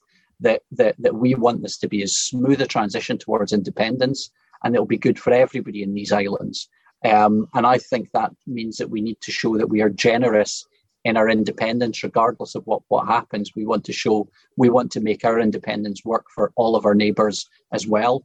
that, 0.40 0.60
that, 0.72 0.96
that 0.98 1.14
we 1.14 1.34
want 1.34 1.62
this 1.62 1.78
to 1.78 1.88
be 1.88 2.02
as 2.02 2.14
smooth 2.14 2.60
a 2.60 2.66
transition 2.66 3.16
towards 3.16 3.54
independence 3.54 4.30
and 4.62 4.74
it'll 4.74 4.86
be 4.86 4.98
good 4.98 5.18
for 5.18 5.32
everybody 5.32 5.82
in 5.82 5.94
these 5.94 6.12
islands. 6.12 6.68
Um, 7.04 7.48
and 7.54 7.66
I 7.66 7.78
think 7.78 8.10
that 8.12 8.32
means 8.46 8.76
that 8.76 8.90
we 8.90 9.00
need 9.00 9.20
to 9.22 9.32
show 9.32 9.56
that 9.56 9.70
we 9.70 9.80
are 9.80 9.88
generous 9.88 10.66
in 11.04 11.16
our 11.16 11.28
independence, 11.28 12.04
regardless 12.04 12.54
of 12.54 12.64
what, 12.66 12.82
what 12.88 13.08
happens. 13.08 13.56
We 13.56 13.66
want 13.66 13.84
to 13.86 13.92
show, 13.92 14.28
we 14.56 14.68
want 14.68 14.92
to 14.92 15.00
make 15.00 15.24
our 15.24 15.40
independence 15.40 16.04
work 16.04 16.26
for 16.34 16.52
all 16.54 16.76
of 16.76 16.84
our 16.84 16.94
neighbours 16.94 17.48
as 17.72 17.86
well. 17.86 18.24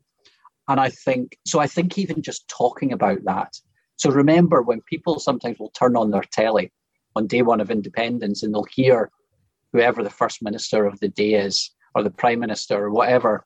And 0.67 0.79
I 0.79 0.89
think, 0.89 1.37
so 1.45 1.59
I 1.59 1.67
think 1.67 1.97
even 1.97 2.21
just 2.21 2.47
talking 2.47 2.91
about 2.91 3.19
that. 3.25 3.53
So 3.95 4.11
remember, 4.11 4.61
when 4.61 4.81
people 4.81 5.19
sometimes 5.19 5.59
will 5.59 5.71
turn 5.71 5.95
on 5.95 6.11
their 6.11 6.23
telly 6.31 6.71
on 7.15 7.27
day 7.27 7.41
one 7.41 7.61
of 7.61 7.71
independence 7.71 8.43
and 8.43 8.53
they'll 8.53 8.65
hear 8.71 9.09
whoever 9.73 10.03
the 10.03 10.09
first 10.09 10.41
minister 10.41 10.85
of 10.85 10.99
the 10.99 11.09
day 11.09 11.33
is, 11.33 11.71
or 11.95 12.03
the 12.03 12.11
prime 12.11 12.39
minister, 12.39 12.85
or 12.85 12.91
whatever 12.91 13.45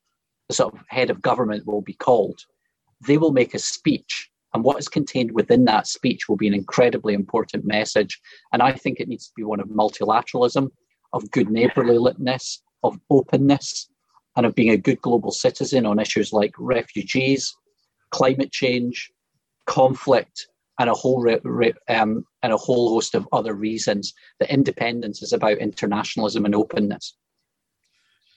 the 0.49 0.55
sort 0.55 0.73
of 0.73 0.81
head 0.89 1.09
of 1.09 1.21
government 1.21 1.65
will 1.65 1.81
be 1.81 1.93
called, 1.93 2.41
they 3.07 3.17
will 3.17 3.31
make 3.31 3.53
a 3.53 3.59
speech 3.59 4.31
and 4.53 4.63
what 4.63 4.79
is 4.79 4.87
contained 4.87 5.31
within 5.31 5.65
that 5.65 5.87
speech 5.87 6.27
will 6.27 6.35
be 6.35 6.47
an 6.47 6.53
incredibly 6.53 7.13
important 7.13 7.65
message. 7.65 8.19
And 8.51 8.61
I 8.61 8.73
think 8.73 8.99
it 8.99 9.07
needs 9.07 9.27
to 9.27 9.33
be 9.35 9.43
one 9.43 9.59
of 9.59 9.67
multilateralism, 9.67 10.69
of 11.13 11.31
good 11.31 11.49
neighbourliness, 11.49 12.61
of 12.83 12.99
openness, 13.09 13.89
and 14.35 14.45
of 14.45 14.55
being 14.55 14.71
a 14.71 14.77
good 14.77 15.01
global 15.01 15.31
citizen 15.31 15.85
on 15.85 15.99
issues 15.99 16.31
like 16.31 16.53
refugees, 16.57 17.55
climate 18.11 18.51
change, 18.51 19.11
conflict, 19.65 20.47
and 20.79 20.89
a 20.89 20.93
whole 20.93 21.21
re- 21.21 21.39
re- 21.43 21.73
um, 21.89 22.25
and 22.43 22.53
a 22.53 22.57
whole 22.57 22.89
host 22.89 23.13
of 23.15 23.27
other 23.31 23.53
reasons. 23.53 24.13
That 24.39 24.49
independence 24.49 25.21
is 25.21 25.33
about 25.33 25.57
internationalism 25.57 26.45
and 26.45 26.55
openness. 26.55 27.15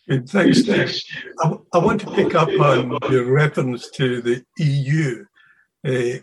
Good, 0.09 0.29
thanks, 0.29 0.61
Steve. 0.61 1.01
I, 1.41 1.55
I 1.73 1.79
want 1.79 2.01
to 2.03 2.11
pick 2.11 2.35
up 2.35 2.49
on 2.49 2.99
your 3.11 3.33
reference 3.33 3.91
to 3.93 4.21
the 4.21 4.45
EU 4.59 5.25
uh, 5.87 6.19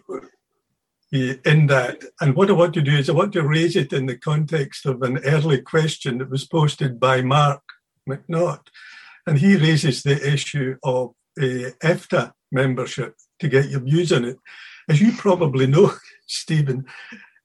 in 1.12 1.68
that. 1.68 2.04
And 2.22 2.36
what 2.36 2.50
I 2.50 2.54
want 2.54 2.74
to 2.76 2.82
do 2.82 2.96
is 2.96 3.10
I 3.10 3.14
want 3.14 3.34
to 3.34 3.48
raise 3.48 3.76
it 3.76 3.92
in 3.92 4.06
the 4.06 4.18
context 4.18 4.86
of 4.86 5.02
an 5.02 5.18
early 5.26 5.62
question 5.62 6.20
that 6.20 6.30
was 6.30 6.46
posted 6.46 7.00
by 7.00 7.22
Mark 7.22 7.64
McNaught. 8.08 8.68
And 9.28 9.38
he 9.38 9.56
raises 9.56 10.04
the 10.04 10.34
issue 10.34 10.78
of 10.84 11.12
uh, 11.40 11.72
EFTA 11.84 12.32
membership 12.52 13.16
to 13.40 13.48
get 13.48 13.70
your 13.70 13.82
views 13.82 14.12
on 14.12 14.26
it. 14.26 14.38
As 14.90 15.02
you 15.02 15.12
probably 15.14 15.68
know, 15.68 15.94
Stephen, 16.28 16.86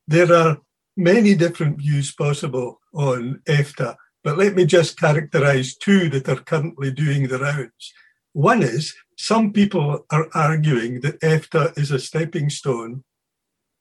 there 0.07 0.33
are 0.33 0.59
many 0.97 1.35
different 1.35 1.79
views 1.79 2.13
possible 2.13 2.81
on 2.95 3.41
EFTA, 3.47 3.97
but 4.25 4.39
let 4.39 4.55
me 4.55 4.65
just 4.65 4.99
characterize 4.99 5.77
two 5.77 6.09
that 6.11 6.29
are 6.29 6.37
currently 6.37 6.91
doing 6.91 7.29
the 7.29 7.39
rounds. 7.39 7.93
One 8.33 8.63
is 8.63 8.95
some 9.17 9.53
people 9.53 10.05
are 10.11 10.29
arguing 10.35 11.01
that 11.01 11.21
EFTA 11.21 11.79
is 11.79 11.91
a 11.91 11.99
stepping 11.99 12.51
stone 12.51 13.05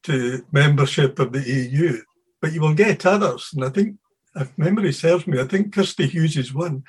to 0.03 0.45
membership 0.51 1.19
of 1.19 1.33
the 1.33 1.41
EU, 1.41 2.01
but 2.41 2.53
you 2.53 2.61
will 2.61 2.73
get 2.73 3.05
others. 3.05 3.49
And 3.53 3.65
I 3.65 3.69
think, 3.69 3.97
if 4.35 4.57
memory 4.57 4.93
serves 4.93 5.25
me, 5.27 5.39
I 5.39 5.45
think 5.45 5.73
Kirsty 5.73 6.07
Hughes 6.07 6.37
is 6.37 6.53
one 6.53 6.83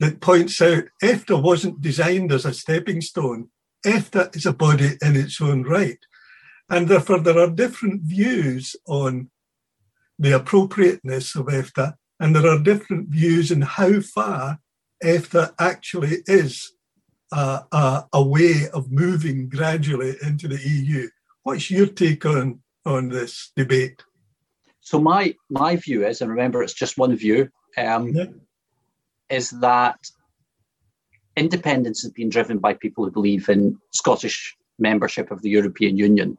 that 0.00 0.20
points 0.20 0.60
out 0.60 0.84
EFTA 1.02 1.40
wasn't 1.40 1.80
designed 1.80 2.32
as 2.32 2.44
a 2.44 2.54
stepping 2.54 3.00
stone. 3.00 3.50
EFTA 3.86 4.34
is 4.34 4.46
a 4.46 4.52
body 4.52 4.96
in 5.02 5.14
its 5.14 5.40
own 5.40 5.62
right. 5.62 5.98
And 6.68 6.88
therefore, 6.88 7.20
there 7.20 7.38
are 7.38 7.50
different 7.50 8.02
views 8.02 8.74
on 8.86 9.30
the 10.18 10.34
appropriateness 10.34 11.36
of 11.36 11.46
EFTA, 11.46 11.94
and 12.18 12.34
there 12.34 12.46
are 12.46 12.58
different 12.58 13.08
views 13.08 13.52
on 13.52 13.62
how 13.62 14.00
far 14.00 14.58
EFTA 15.02 15.54
actually 15.58 16.18
is 16.26 16.72
a, 17.32 17.60
a, 17.72 18.04
a 18.12 18.22
way 18.22 18.68
of 18.72 18.90
moving 18.90 19.48
gradually 19.48 20.16
into 20.22 20.48
the 20.48 20.60
EU. 20.60 21.08
What's 21.42 21.70
your 21.70 21.86
take 21.86 22.24
on 22.26 22.60
on 22.84 23.08
this 23.08 23.52
debate? 23.56 24.02
So 24.80 25.00
my 25.00 25.34
my 25.48 25.76
view 25.76 26.06
is, 26.06 26.20
and 26.20 26.30
remember, 26.30 26.62
it's 26.62 26.74
just 26.74 26.98
one 26.98 27.14
view, 27.16 27.48
um, 27.76 28.08
yeah. 28.08 28.26
Is 29.30 29.50
that 29.60 29.98
independence 31.36 32.02
has 32.02 32.12
been 32.12 32.28
driven 32.28 32.58
by 32.58 32.74
people 32.74 33.04
who 33.04 33.10
believe 33.10 33.48
in 33.48 33.78
Scottish 33.92 34.56
membership 34.80 35.30
of 35.30 35.42
the 35.42 35.50
European 35.50 35.96
Union. 35.96 36.36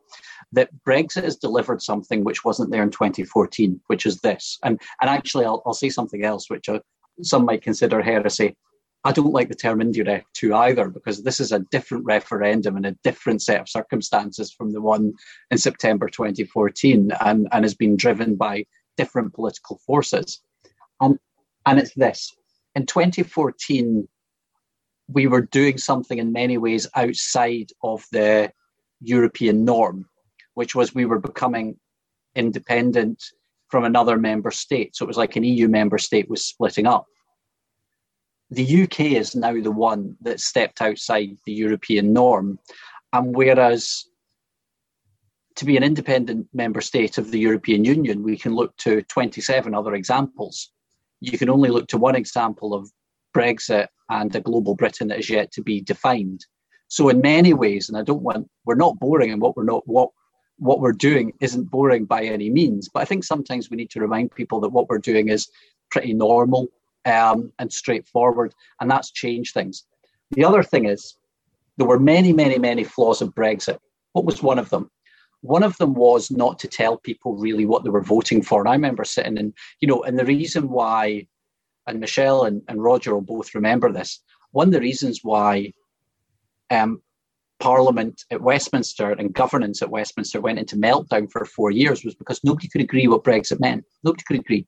That 0.52 0.70
Brexit 0.86 1.24
has 1.24 1.38
delivered 1.38 1.82
something 1.82 2.24
which 2.24 2.44
wasn't 2.44 2.72
there 2.72 2.84
in 2.84 2.92
2014, 2.92 3.80
which 3.88 4.06
is 4.06 4.20
this. 4.20 4.60
And 4.64 4.82
and 5.00 5.10
actually, 5.10 5.46
I'll, 5.46 5.62
I'll 5.66 5.74
say 5.74 5.90
something 5.90 6.26
else, 6.26 6.50
which 6.50 6.68
uh, 6.68 6.80
some 7.22 7.46
might 7.46 7.62
consider 7.62 8.02
heresy. 8.02 8.56
I 9.04 9.12
don't 9.12 9.34
like 9.34 9.50
the 9.50 9.56
term 9.56 9.80
indyref2 9.80 10.56
either, 10.56 10.90
because 10.90 11.24
this 11.24 11.40
is 11.40 11.52
a 11.52 11.66
different 11.72 12.06
referendum 12.06 12.76
and 12.76 12.86
a 12.86 12.98
different 13.04 13.42
set 13.42 13.62
of 13.62 13.70
circumstances 13.70 14.52
from 14.52 14.74
the 14.74 14.82
one 14.82 15.14
in 15.50 15.58
September 15.58 16.08
2014 16.08 17.12
and, 17.20 17.48
and 17.52 17.66
has 17.66 17.74
been 17.74 17.96
driven 17.96 18.36
by 18.36 18.66
different 18.98 19.34
political 19.34 19.80
forces. 19.88 20.42
And, 21.00 21.18
and 21.66 21.80
it's 21.80 21.96
this 21.96 22.36
in 22.76 22.86
2014, 22.86 24.08
we 25.08 25.28
were 25.28 25.42
doing 25.42 25.78
something 25.78 26.18
in 26.18 26.32
many 26.32 26.58
ways 26.58 26.88
outside 26.96 27.72
of 27.84 28.06
the 28.12 28.52
European 29.02 29.66
norm, 29.66 30.08
which 30.54 30.76
was 30.76 30.96
we 30.96 31.06
were 31.06 31.20
becoming 31.20 31.78
independent 32.36 33.22
from 33.70 33.84
another 33.84 34.18
member 34.18 34.52
state. 34.52 34.96
So 34.96 35.06
it 35.06 35.08
was 35.08 35.18
like 35.18 35.36
an 35.36 35.44
EU 35.44 35.68
member 35.68 35.98
state 35.98 36.30
was 36.30 36.46
splitting 36.46 36.88
up 36.88 37.06
the 38.52 38.84
UK 38.84 39.00
is 39.00 39.34
now 39.34 39.60
the 39.60 39.72
one 39.72 40.18
that 40.22 40.42
stepped 40.42 40.82
outside 40.82 41.38
the 41.46 41.54
European 41.54 42.12
norm. 42.12 42.60
And 43.14 43.34
whereas 43.34 44.06
to 45.56 45.66
be 45.66 45.78
an 45.78 45.84
independent 45.84 46.48
member 46.54 46.82
state 46.82 47.18
of 47.18 47.32
the 47.32 47.40
European 47.40 47.86
Union, 47.86 48.24
we 48.24 48.38
can 48.38 48.54
look 48.54 48.76
to 48.78 49.02
27 49.04 49.74
other 49.74 49.96
examples. 49.96 50.72
You 51.22 51.38
can 51.38 51.50
only 51.50 51.70
look 51.70 51.88
to 51.90 51.98
one 51.98 52.16
example 52.16 52.74
of 52.74 52.92
Brexit 53.36 53.88
and 54.10 54.36
a 54.36 54.42
global 54.42 54.76
Britain 54.76 55.08
that 55.08 55.20
is 55.20 55.30
yet 55.30 55.52
to 55.54 55.62
be 55.62 55.82
defined. 55.82 56.46
So 56.90 57.08
in 57.10 57.22
many 57.22 57.54
ways, 57.54 57.88
and 57.88 57.98
I 57.98 58.04
don't 58.04 58.22
want 58.22 58.50
we're 58.66 58.76
not 58.76 59.00
boring 59.00 59.32
and 59.32 59.42
what 59.42 59.56
we're 59.56 59.64
not 59.64 59.84
what 59.88 60.10
what 60.58 60.80
we're 60.80 60.92
doing 60.92 61.34
isn't 61.40 61.72
boring 61.72 62.06
by 62.06 62.24
any 62.24 62.50
means. 62.50 62.90
But 62.90 63.02
I 63.02 63.06
think 63.06 63.24
sometimes 63.24 63.70
we 63.70 63.78
need 63.78 63.90
to 63.92 64.02
remind 64.02 64.36
people 64.36 64.60
that 64.60 64.70
what 64.70 64.90
we're 64.90 65.00
doing 65.00 65.30
is 65.30 65.50
pretty 65.90 66.14
normal 66.14 66.68
um, 67.06 67.52
and 67.58 67.72
straightforward, 67.72 68.54
and 68.80 68.90
that's 68.92 69.12
changed 69.12 69.54
things. 69.54 69.86
The 70.32 70.46
other 70.46 70.64
thing 70.64 70.86
is, 70.86 71.16
there 71.78 71.88
were 71.88 72.00
many, 72.00 72.32
many, 72.32 72.60
many 72.60 72.84
flaws 72.84 73.22
of 73.22 73.34
Brexit. 73.34 73.80
What 74.14 74.26
was 74.26 74.44
one 74.44 74.60
of 74.60 74.70
them? 74.70 74.92
One 75.42 75.64
of 75.64 75.78
them 75.78 75.94
was 75.94 76.32
not 76.32 76.60
to 76.60 76.68
tell 76.68 76.98
people 76.98 77.36
really 77.36 77.66
what 77.66 77.84
they 77.84 77.90
were 77.90 78.04
voting 78.04 78.42
for. 78.42 78.62
And 78.62 78.70
I 78.70 78.74
remember 78.74 79.04
sitting 79.04 79.38
and, 79.38 79.54
you 79.80 79.88
know, 79.88 80.04
and 80.04 80.18
the 80.18 80.26
reason 80.26 80.70
why, 80.70 81.28
and 81.88 82.00
Michelle 82.00 82.44
and, 82.44 82.62
and 82.68 82.84
Roger 82.84 83.14
will 83.14 83.22
both 83.22 83.56
remember 83.56 83.92
this, 83.92 84.22
one 84.52 84.68
of 84.68 84.74
the 84.74 84.80
reasons 84.80 85.22
why 85.24 85.74
um, 86.70 87.02
Parliament 87.60 88.24
at 88.30 88.42
Westminster 88.42 89.12
and 89.12 89.34
governance 89.34 89.82
at 89.82 89.90
Westminster 89.90 90.42
went 90.42 90.60
into 90.60 90.76
meltdown 90.76 91.32
for 91.32 91.46
four 91.46 91.72
years 91.72 92.06
was 92.06 92.16
because 92.16 92.40
nobody 92.44 92.68
could 92.68 92.82
agree 92.82 93.08
what 93.08 93.24
Brexit 93.24 93.60
meant. 93.60 93.84
Nobody 94.04 94.24
could 94.28 94.40
agree 94.40 94.68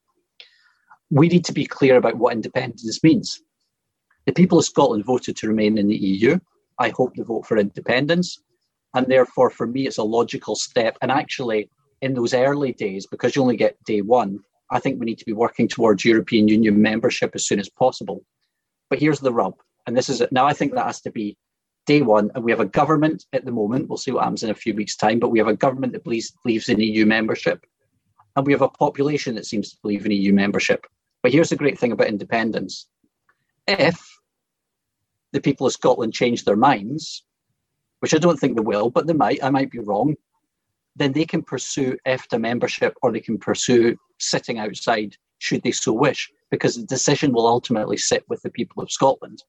we 1.14 1.28
need 1.28 1.46
to 1.46 1.54
be 1.54 1.66
clear 1.66 1.98
about 1.98 2.18
what 2.18 2.34
independence 2.34 3.04
means. 3.04 3.42
The 4.26 4.34
people 4.34 4.58
of 4.58 4.66
Scotland 4.66 5.06
voted 5.06 5.38
to 5.38 5.48
remain 5.48 5.78
in 5.78 5.88
the 5.88 5.96
EU. 5.96 6.40
I 6.80 6.90
hope 6.90 7.16
they 7.16 7.24
vote 7.24 7.46
for 7.46 7.58
independence. 7.58 8.42
And 8.94 9.08
therefore, 9.08 9.50
for 9.50 9.66
me, 9.66 9.88
it's 9.88 9.98
a 9.98 10.04
logical 10.04 10.56
step. 10.56 10.98
And 11.02 11.12
actually, 11.12 11.70
in 12.02 12.14
those 12.14 12.34
early 12.34 12.74
days, 12.74 13.08
because 13.08 13.36
you 13.36 13.42
only 13.42 13.58
get 13.58 13.84
day 13.86 14.02
one, 14.02 14.40
I 14.70 14.80
think 14.80 15.00
we 15.00 15.06
need 15.06 15.20
to 15.20 15.26
be 15.26 15.34
working 15.34 15.68
towards 15.68 16.06
European 16.06 16.48
Union 16.48 16.82
membership 16.82 17.32
as 17.34 17.46
soon 17.46 17.60
as 17.60 17.70
possible. 17.70 18.24
But 18.90 19.00
here's 19.00 19.20
the 19.20 19.34
rub. 19.34 19.56
And 19.88 19.98
this 19.98 20.10
is 20.10 20.22
it. 20.22 20.32
Now, 20.32 20.46
I 20.46 20.54
think 20.54 20.74
that 20.74 20.86
has 20.86 21.02
to 21.02 21.12
be 21.12 21.38
day 21.86 22.02
one. 22.02 22.32
And 22.36 22.44
we 22.44 22.52
have 22.52 22.60
a 22.60 22.66
government 22.66 23.26
at 23.34 23.46
the 23.46 23.52
moment. 23.52 23.90
We'll 23.90 23.98
see 23.98 24.12
what 24.12 24.24
happens 24.24 24.44
in 24.44 24.50
a 24.50 24.56
few 24.56 24.74
weeks' 24.74 24.96
time. 24.96 25.20
But 25.20 25.30
we 25.30 25.40
have 25.40 25.48
a 25.48 25.56
government 25.56 25.94
that 25.94 26.04
believes, 26.04 26.32
believes 26.44 26.70
in 26.70 26.80
EU 26.80 27.06
membership. 27.06 27.66
And 28.36 28.46
we 28.46 28.54
have 28.54 28.62
a 28.62 28.70
population 28.70 29.36
that 29.36 29.46
seems 29.46 29.72
to 29.72 29.78
believe 29.82 30.06
in 30.06 30.12
EU 30.12 30.34
membership. 30.34 30.86
But 31.22 31.32
here's 31.32 31.50
the 31.50 31.56
great 31.56 31.80
thing 31.80 31.92
about 31.92 32.08
independence 32.08 32.88
if 33.68 34.20
the 35.32 35.42
people 35.42 35.66
of 35.66 35.74
Scotland 35.74 36.14
change 36.14 36.44
their 36.44 36.56
minds, 36.56 37.24
which 38.04 38.14
I 38.14 38.18
don't 38.18 38.38
think 38.38 38.58
they 38.58 38.62
will, 38.62 38.90
but 38.90 39.08
they 39.08 39.14
might, 39.14 39.42
I 39.42 39.50
might 39.50 39.72
be 39.72 39.80
wrong, 39.80 40.16
then 40.98 41.14
they 41.14 41.24
can 41.24 41.42
pursue 41.42 41.96
EFTA 42.06 42.38
membership 42.38 42.94
or 43.02 43.14
they 43.14 43.22
can 43.22 43.38
pursue 43.38 43.96
sitting 44.20 44.60
outside 44.60 45.16
should 45.38 45.64
they 45.64 45.72
so 45.72 45.94
wish, 45.94 46.30
because 46.52 46.76
the 46.76 46.86
decision 46.86 47.32
will 47.32 47.48
ultimately 47.48 47.96
sit 47.96 48.26
with 48.28 48.42
the 48.42 48.50
people 48.50 48.84
of 48.84 48.92
Scotland. 48.92 49.42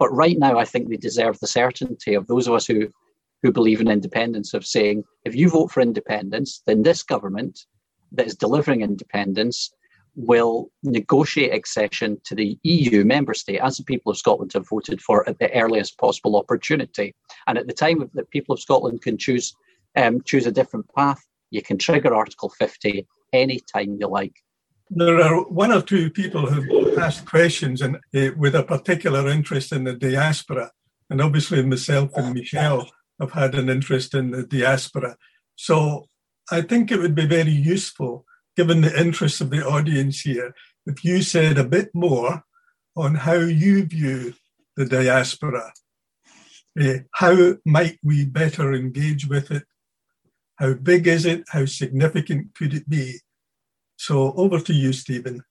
But 0.00 0.10
right 0.10 0.36
now, 0.36 0.58
I 0.58 0.64
think 0.64 0.88
they 0.88 0.96
deserve 0.96 1.38
the 1.38 1.46
certainty 1.46 2.14
of 2.14 2.26
those 2.26 2.48
of 2.48 2.54
us 2.54 2.66
who, 2.66 2.88
who 3.44 3.52
believe 3.52 3.80
in 3.80 3.86
independence 3.86 4.54
of 4.54 4.66
saying, 4.66 5.04
if 5.24 5.36
you 5.36 5.48
vote 5.48 5.70
for 5.70 5.80
independence, 5.80 6.62
then 6.66 6.82
this 6.82 7.04
government 7.04 7.60
that 8.10 8.26
is 8.26 8.34
delivering 8.34 8.80
independence 8.80 9.70
will 10.16 10.70
negotiate 10.82 11.54
accession 11.54 12.20
to 12.24 12.34
the 12.34 12.58
EU 12.62 13.04
member 13.04 13.34
state, 13.34 13.60
as 13.60 13.76
the 13.76 13.84
people 13.84 14.10
of 14.10 14.18
Scotland 14.18 14.52
have 14.52 14.68
voted 14.68 15.00
for 15.00 15.28
at 15.28 15.38
the 15.38 15.52
earliest 15.52 15.98
possible 15.98 16.36
opportunity. 16.36 17.14
And 17.46 17.58
at 17.58 17.66
the 17.66 17.72
time 17.72 18.08
that 18.14 18.30
people 18.30 18.52
of 18.52 18.60
Scotland 18.60 19.02
can 19.02 19.18
choose 19.18 19.54
um, 19.96 20.20
choose 20.22 20.46
a 20.46 20.52
different 20.52 20.86
path, 20.94 21.20
you 21.50 21.62
can 21.62 21.76
trigger 21.76 22.14
Article 22.14 22.48
50 22.48 23.06
any 23.32 23.60
time 23.60 23.96
you 23.98 24.06
like. 24.06 24.34
There 24.88 25.20
are 25.20 25.42
one 25.44 25.72
or 25.72 25.82
two 25.82 26.10
people 26.10 26.46
who've 26.46 26.98
asked 26.98 27.24
questions 27.24 27.80
and 27.80 27.96
uh, 28.14 28.30
with 28.36 28.54
a 28.54 28.62
particular 28.62 29.28
interest 29.28 29.72
in 29.72 29.84
the 29.84 29.94
diaspora. 29.94 30.70
And 31.08 31.20
obviously, 31.20 31.64
myself 31.64 32.10
and 32.16 32.34
Michelle 32.34 32.90
have 33.20 33.32
had 33.32 33.54
an 33.54 33.68
interest 33.68 34.14
in 34.14 34.30
the 34.30 34.44
diaspora. 34.44 35.16
So 35.56 36.06
I 36.50 36.62
think 36.62 36.90
it 36.90 36.98
would 36.98 37.14
be 37.14 37.26
very 37.26 37.52
useful, 37.52 38.24
given 38.60 38.82
the 38.82 39.00
interest 39.00 39.40
of 39.40 39.48
the 39.48 39.66
audience 39.66 40.20
here, 40.20 40.54
if 40.84 41.02
you 41.02 41.22
said 41.22 41.56
a 41.56 41.64
bit 41.64 41.88
more 41.94 42.42
on 42.94 43.14
how 43.14 43.32
you 43.32 43.86
view 43.86 44.34
the 44.76 44.84
diaspora. 44.84 45.72
Uh, 46.78 46.98
how 47.14 47.54
might 47.64 47.98
we 48.02 48.26
better 48.26 48.74
engage 48.74 49.26
with 49.26 49.50
it? 49.50 49.62
How 50.56 50.74
big 50.74 51.06
is 51.06 51.24
it? 51.24 51.44
How 51.48 51.64
significant 51.64 52.54
could 52.54 52.74
it 52.74 52.86
be? 52.86 53.20
So 53.96 54.34
over 54.34 54.60
to 54.60 54.74
you, 54.74 54.92
Stephen. 54.92 55.42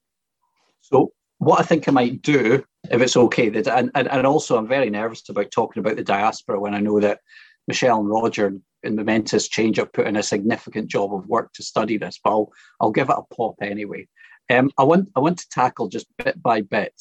So 0.82 1.12
what 1.40 1.60
I 1.60 1.64
think 1.64 1.88
I 1.88 1.92
might 1.92 2.22
do, 2.22 2.64
if 2.92 3.02
it's 3.02 3.18
okay, 3.18 3.50
that 3.50 3.68
and, 3.68 3.90
and, 3.96 4.08
and 4.08 4.28
also 4.28 4.56
I'm 4.56 4.68
very 4.68 4.92
nervous 4.92 5.28
about 5.30 5.50
talking 5.50 5.82
about 5.82 5.96
the 5.96 6.04
diaspora 6.04 6.60
when 6.60 6.76
I 6.76 6.80
know 6.80 7.00
that 7.00 7.22
Michelle 7.68 8.02
and 8.02 8.10
Roger 8.10 8.54
in 8.84 8.96
momentous 8.96 9.48
change 9.48 9.78
have 9.78 9.94
put 9.94 10.08
in 10.08 10.16
a 10.16 10.24
significant 10.24 10.88
job 10.88 11.14
of 11.14 11.28
work 11.28 11.52
to 11.54 11.64
study 11.64 11.98
this, 11.98 12.20
but 12.24 12.32
I'll, 12.32 12.52
I'll 12.80 12.92
give 12.92 13.10
it 13.10 13.18
a 13.18 13.36
pop 13.36 13.56
anyway. 13.62 14.08
Um, 14.50 14.72
I 14.78 14.84
want 14.84 15.10
I 15.16 15.20
want 15.20 15.38
to 15.40 15.50
tackle 15.50 15.90
just 15.90 16.08
bit 16.18 16.42
by 16.42 16.62
bit. 16.62 16.94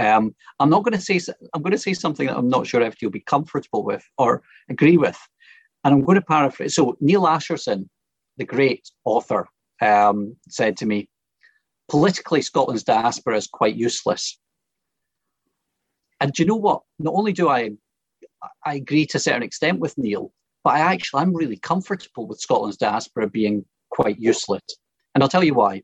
Um, 0.00 0.34
I'm 0.58 0.70
not 0.70 0.84
going 0.84 0.98
to 0.98 1.00
say 1.00 1.20
I'm 1.54 1.62
going 1.62 1.72
to 1.72 1.78
say 1.78 1.94
something 1.94 2.26
that 2.26 2.36
I'm 2.36 2.48
not 2.48 2.66
sure 2.66 2.80
if 2.80 3.00
you'll 3.00 3.10
be 3.10 3.20
comfortable 3.20 3.84
with 3.84 4.04
or 4.16 4.42
agree 4.68 4.96
with, 4.96 5.18
and 5.84 5.94
I'm 5.94 6.04
going 6.04 6.16
to 6.16 6.24
paraphrase. 6.24 6.74
So 6.74 6.96
Neal 7.00 7.22
Ascherson, 7.22 7.88
the 8.36 8.44
great 8.44 8.90
author, 9.04 9.48
um, 9.80 10.36
said 10.48 10.76
to 10.78 10.86
me, 10.86 11.08
politically, 11.88 12.42
Scotland's 12.42 12.84
diaspora 12.84 13.36
is 13.36 13.46
quite 13.46 13.76
useless. 13.76 14.38
And 16.20 16.32
do 16.32 16.42
you 16.42 16.48
know 16.48 16.56
what? 16.56 16.82
Not 16.98 17.14
only 17.14 17.32
do 17.32 17.48
I, 17.48 17.70
I 18.64 18.74
agree 18.74 19.06
to 19.06 19.18
a 19.18 19.20
certain 19.20 19.42
extent 19.42 19.78
with 19.78 19.96
Neil, 19.96 20.32
but 20.68 20.74
I 20.74 20.80
actually 20.80 21.22
I'm 21.22 21.32
really 21.34 21.56
comfortable 21.56 22.26
with 22.26 22.40
Scotland's 22.40 22.76
diaspora 22.76 23.26
being 23.26 23.64
quite 23.88 24.18
useless. 24.18 24.60
And 25.14 25.24
I'll 25.24 25.30
tell 25.30 25.42
you 25.42 25.54
why. 25.54 25.82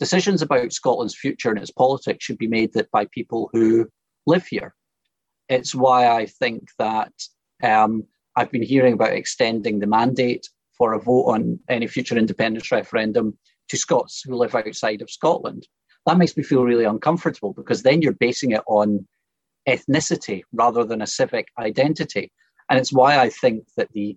Decisions 0.00 0.40
about 0.40 0.72
Scotland's 0.72 1.14
future 1.14 1.50
and 1.50 1.58
its 1.58 1.70
politics 1.70 2.24
should 2.24 2.38
be 2.38 2.46
made 2.46 2.72
that 2.72 2.90
by 2.90 3.04
people 3.12 3.50
who 3.52 3.86
live 4.26 4.46
here. 4.46 4.74
It's 5.50 5.74
why 5.74 6.08
I 6.08 6.24
think 6.24 6.70
that 6.78 7.12
um, 7.62 8.04
I've 8.34 8.50
been 8.50 8.62
hearing 8.62 8.94
about 8.94 9.12
extending 9.12 9.80
the 9.80 9.86
mandate 9.86 10.48
for 10.72 10.94
a 10.94 10.98
vote 10.98 11.26
on 11.26 11.58
any 11.68 11.86
future 11.86 12.16
independence 12.16 12.72
referendum 12.72 13.36
to 13.68 13.76
Scots 13.76 14.22
who 14.24 14.36
live 14.36 14.54
outside 14.54 15.02
of 15.02 15.10
Scotland. 15.10 15.68
That 16.06 16.16
makes 16.16 16.34
me 16.34 16.44
feel 16.44 16.64
really 16.64 16.86
uncomfortable 16.86 17.52
because 17.52 17.82
then 17.82 18.00
you're 18.00 18.12
basing 18.14 18.52
it 18.52 18.62
on 18.68 19.06
ethnicity 19.68 20.44
rather 20.54 20.82
than 20.82 21.02
a 21.02 21.06
civic 21.06 21.48
identity. 21.58 22.32
And 22.68 22.78
it's 22.78 22.92
why 22.92 23.18
I 23.18 23.30
think 23.30 23.64
that 23.76 23.92
the 23.92 24.16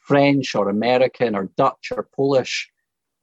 French 0.00 0.54
or 0.54 0.68
American 0.68 1.34
or 1.34 1.50
Dutch 1.56 1.92
or 1.94 2.08
Polish 2.14 2.70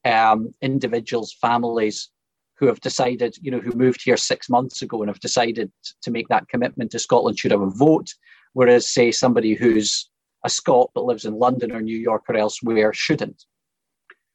um, 0.06 0.52
individuals, 0.62 1.36
families 1.40 2.10
who 2.56 2.68
have 2.68 2.80
decided, 2.82 3.36
you 3.42 3.52
know, 3.52 3.60
who 3.60 3.72
moved 3.72 4.04
here 4.04 4.18
six 4.18 4.50
months 4.50 4.82
ago 4.82 5.02
and 5.02 5.10
have 5.10 5.20
decided 5.20 5.72
to 6.04 6.12
make 6.12 6.28
that 6.30 6.48
commitment 6.48 6.92
to 6.92 7.00
Scotland 7.00 7.38
should 7.38 7.52
have 7.52 7.62
a 7.62 7.70
vote. 7.70 8.14
Whereas, 8.54 8.90
say, 8.90 9.12
somebody 9.12 9.54
who's 9.56 10.10
a 10.44 10.50
Scot 10.50 10.92
but 10.94 11.06
lives 11.06 11.26
in 11.26 11.40
London 11.40 11.72
or 11.72 11.82
New 11.82 11.98
York 11.98 12.24
or 12.28 12.36
elsewhere 12.36 12.94
shouldn't. 12.94 13.46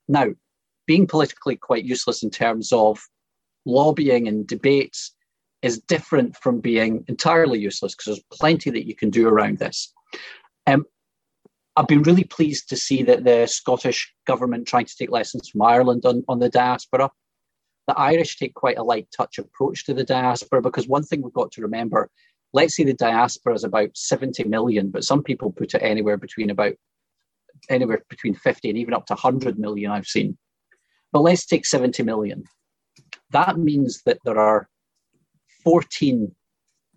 Now, 0.09 0.29
being 0.87 1.07
politically 1.07 1.57
quite 1.57 1.85
useless 1.85 2.23
in 2.23 2.31
terms 2.31 2.73
of 2.73 3.01
lobbying 3.65 4.29
and 4.29 4.47
debates 4.47 5.13
is 5.63 5.81
different 5.81 6.37
from 6.37 6.61
being 6.61 7.05
entirely 7.09 7.59
useless 7.59 7.95
because 7.95 8.07
there's 8.07 8.39
plenty 8.39 8.71
that 8.71 8.87
you 8.87 8.95
can 8.95 9.11
do 9.11 9.27
around 9.27 9.59
this. 9.59 9.93
Um, 10.67 10.85
I've 11.77 11.87
been 11.87 12.03
really 12.03 12.25
pleased 12.25 12.69
to 12.71 12.77
see 12.77 13.03
that 13.05 13.25
the 13.25 13.47
Scottish 13.47 14.13
government 14.27 14.67
trying 14.67 14.87
to 14.87 14.97
take 14.97 15.11
lessons 15.11 15.49
from 15.49 15.63
Ireland 15.63 16.05
on, 16.07 16.25
on 16.29 16.39
the 16.39 16.49
diaspora. 16.49 17.11
The 17.87 17.99
Irish 17.99 18.39
take 18.39 18.55
quite 18.55 18.79
a 18.79 18.83
light 18.83 19.09
touch 19.17 19.39
approach 19.39 19.85
to 19.87 19.95
the 19.95 20.05
diaspora 20.05 20.63
because 20.63 20.89
one 20.89 21.05
thing 21.05 21.23
we've 21.23 21.33
got 21.33 21.53
to 21.53 21.63
remember 21.63 22.11
let's 22.57 22.75
say 22.75 22.85
the 22.85 22.95
diaspora 22.95 23.55
is 23.55 23.65
about 23.65 23.91
70 23.95 24.45
million, 24.45 24.91
but 24.91 25.05
some 25.05 25.23
people 25.23 25.53
put 25.53 25.75
it 25.75 25.83
anywhere 25.83 26.17
between 26.17 26.51
about 26.51 26.73
anywhere 27.69 28.03
between 28.09 28.35
50 28.35 28.69
and 28.69 28.79
even 28.79 28.95
up 28.95 29.07
to 29.07 29.15
100 29.15 29.59
million 29.59 29.91
I've 29.91 30.07
seen. 30.07 30.37
But 31.13 31.21
let's 31.21 31.47
take 31.47 31.67
70 31.67 32.03
million. 32.03 32.45
That 33.31 33.59
means 33.59 34.03
that 34.07 34.19
there 34.25 34.39
are 34.39 34.69
14 35.65 36.35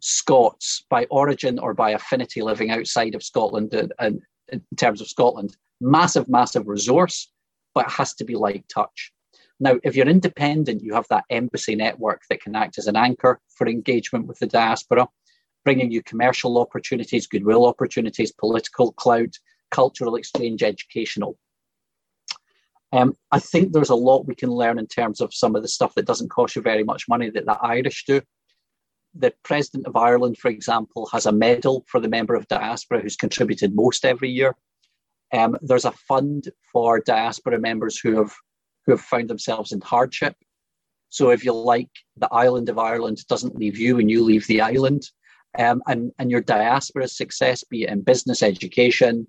Scots 0.02 0.84
by 0.90 1.06
origin 1.06 1.60
or 1.60 1.74
by 1.74 1.92
affinity 1.92 2.42
living 2.42 2.72
outside 2.72 3.16
of 3.16 3.24
Scotland 3.24 3.74
and, 4.00 4.22
in 4.52 4.62
terms 4.78 5.02
of 5.02 5.08
Scotland. 5.08 5.56
Massive, 5.82 6.28
massive 6.28 6.68
resource, 6.68 7.32
but 7.74 7.86
it 7.86 7.92
has 7.92 8.14
to 8.16 8.26
be 8.26 8.36
light 8.36 8.66
touch. 8.74 9.12
Now, 9.60 9.80
if 9.84 9.96
you're 9.96 10.08
independent, 10.08 10.82
you 10.82 10.94
have 10.94 11.08
that 11.10 11.26
embassy 11.30 11.76
network 11.76 12.22
that 12.30 12.42
can 12.42 12.56
act 12.56 12.78
as 12.78 12.88
an 12.88 12.96
anchor 12.96 13.40
for 13.50 13.68
engagement 13.68 14.26
with 14.26 14.40
the 14.40 14.48
diaspora 14.48 15.08
bringing 15.64 15.92
you 15.92 16.02
commercial 16.02 16.58
opportunities, 16.58 17.28
goodwill 17.28 17.66
opportunities, 17.66 18.32
political 18.32 18.92
clout, 18.94 19.38
cultural 19.72 20.16
exchange, 20.16 20.64
educational. 20.64 21.38
Um, 22.92 23.14
I 23.32 23.40
think 23.40 23.72
there's 23.72 23.92
a 23.92 23.96
lot 23.96 24.26
we 24.26 24.36
can 24.36 24.50
learn 24.50 24.80
in 24.80 24.88
terms 24.88 25.22
of 25.22 25.34
some 25.34 25.56
of 25.56 25.62
the 25.62 25.68
stuff 25.68 25.94
that 25.96 26.08
doesn't 26.08 26.30
cost 26.32 26.56
you 26.56 26.62
very 26.62 26.84
much 26.84 27.08
money 27.08 27.30
that 27.30 27.46
the 27.46 27.58
Irish 27.62 28.06
do. 28.06 28.22
The 29.15 29.34
president 29.43 29.88
of 29.88 29.95
Ireland, 29.95 30.38
for 30.38 30.50
example, 30.50 31.08
has 31.12 31.26
a 31.26 31.32
medal 31.32 31.86
for 31.88 32.00
the 32.00 32.10
member 32.10 32.36
of 32.36 32.48
diaspora 32.48 33.02
who's 33.02 33.15
contributed 33.15 33.76
most 33.76 34.06
every 34.06 34.30
year. 34.30 34.56
Um, 35.34 35.58
there's 35.62 35.86
a 35.86 35.91
fund 35.91 36.50
for 36.72 37.00
diaspora 37.00 37.60
members 37.60 38.00
who 38.00 38.17
have 38.17 38.34
who 38.86 38.93
have 38.93 39.02
found 39.02 39.30
themselves 39.30 39.72
in 39.72 39.82
hardship. 39.82 40.36
So 41.10 41.32
if 41.32 41.43
you 41.43 41.54
like, 41.54 41.89
the 42.17 42.32
island 42.32 42.69
of 42.69 42.80
Ireland 42.80 43.26
doesn't 43.28 43.56
leave 43.56 43.78
you 43.78 43.98
when 43.98 44.10
you 44.10 44.24
leave 44.24 44.48
the 44.48 44.62
island 44.62 45.04
um, 45.58 45.82
and, 45.88 46.12
and 46.19 46.30
your 46.32 46.41
diaspora 46.41 47.08
success, 47.08 47.63
be 47.63 47.84
it 47.84 47.89
in 47.89 48.02
business, 48.02 48.43
education, 48.43 49.28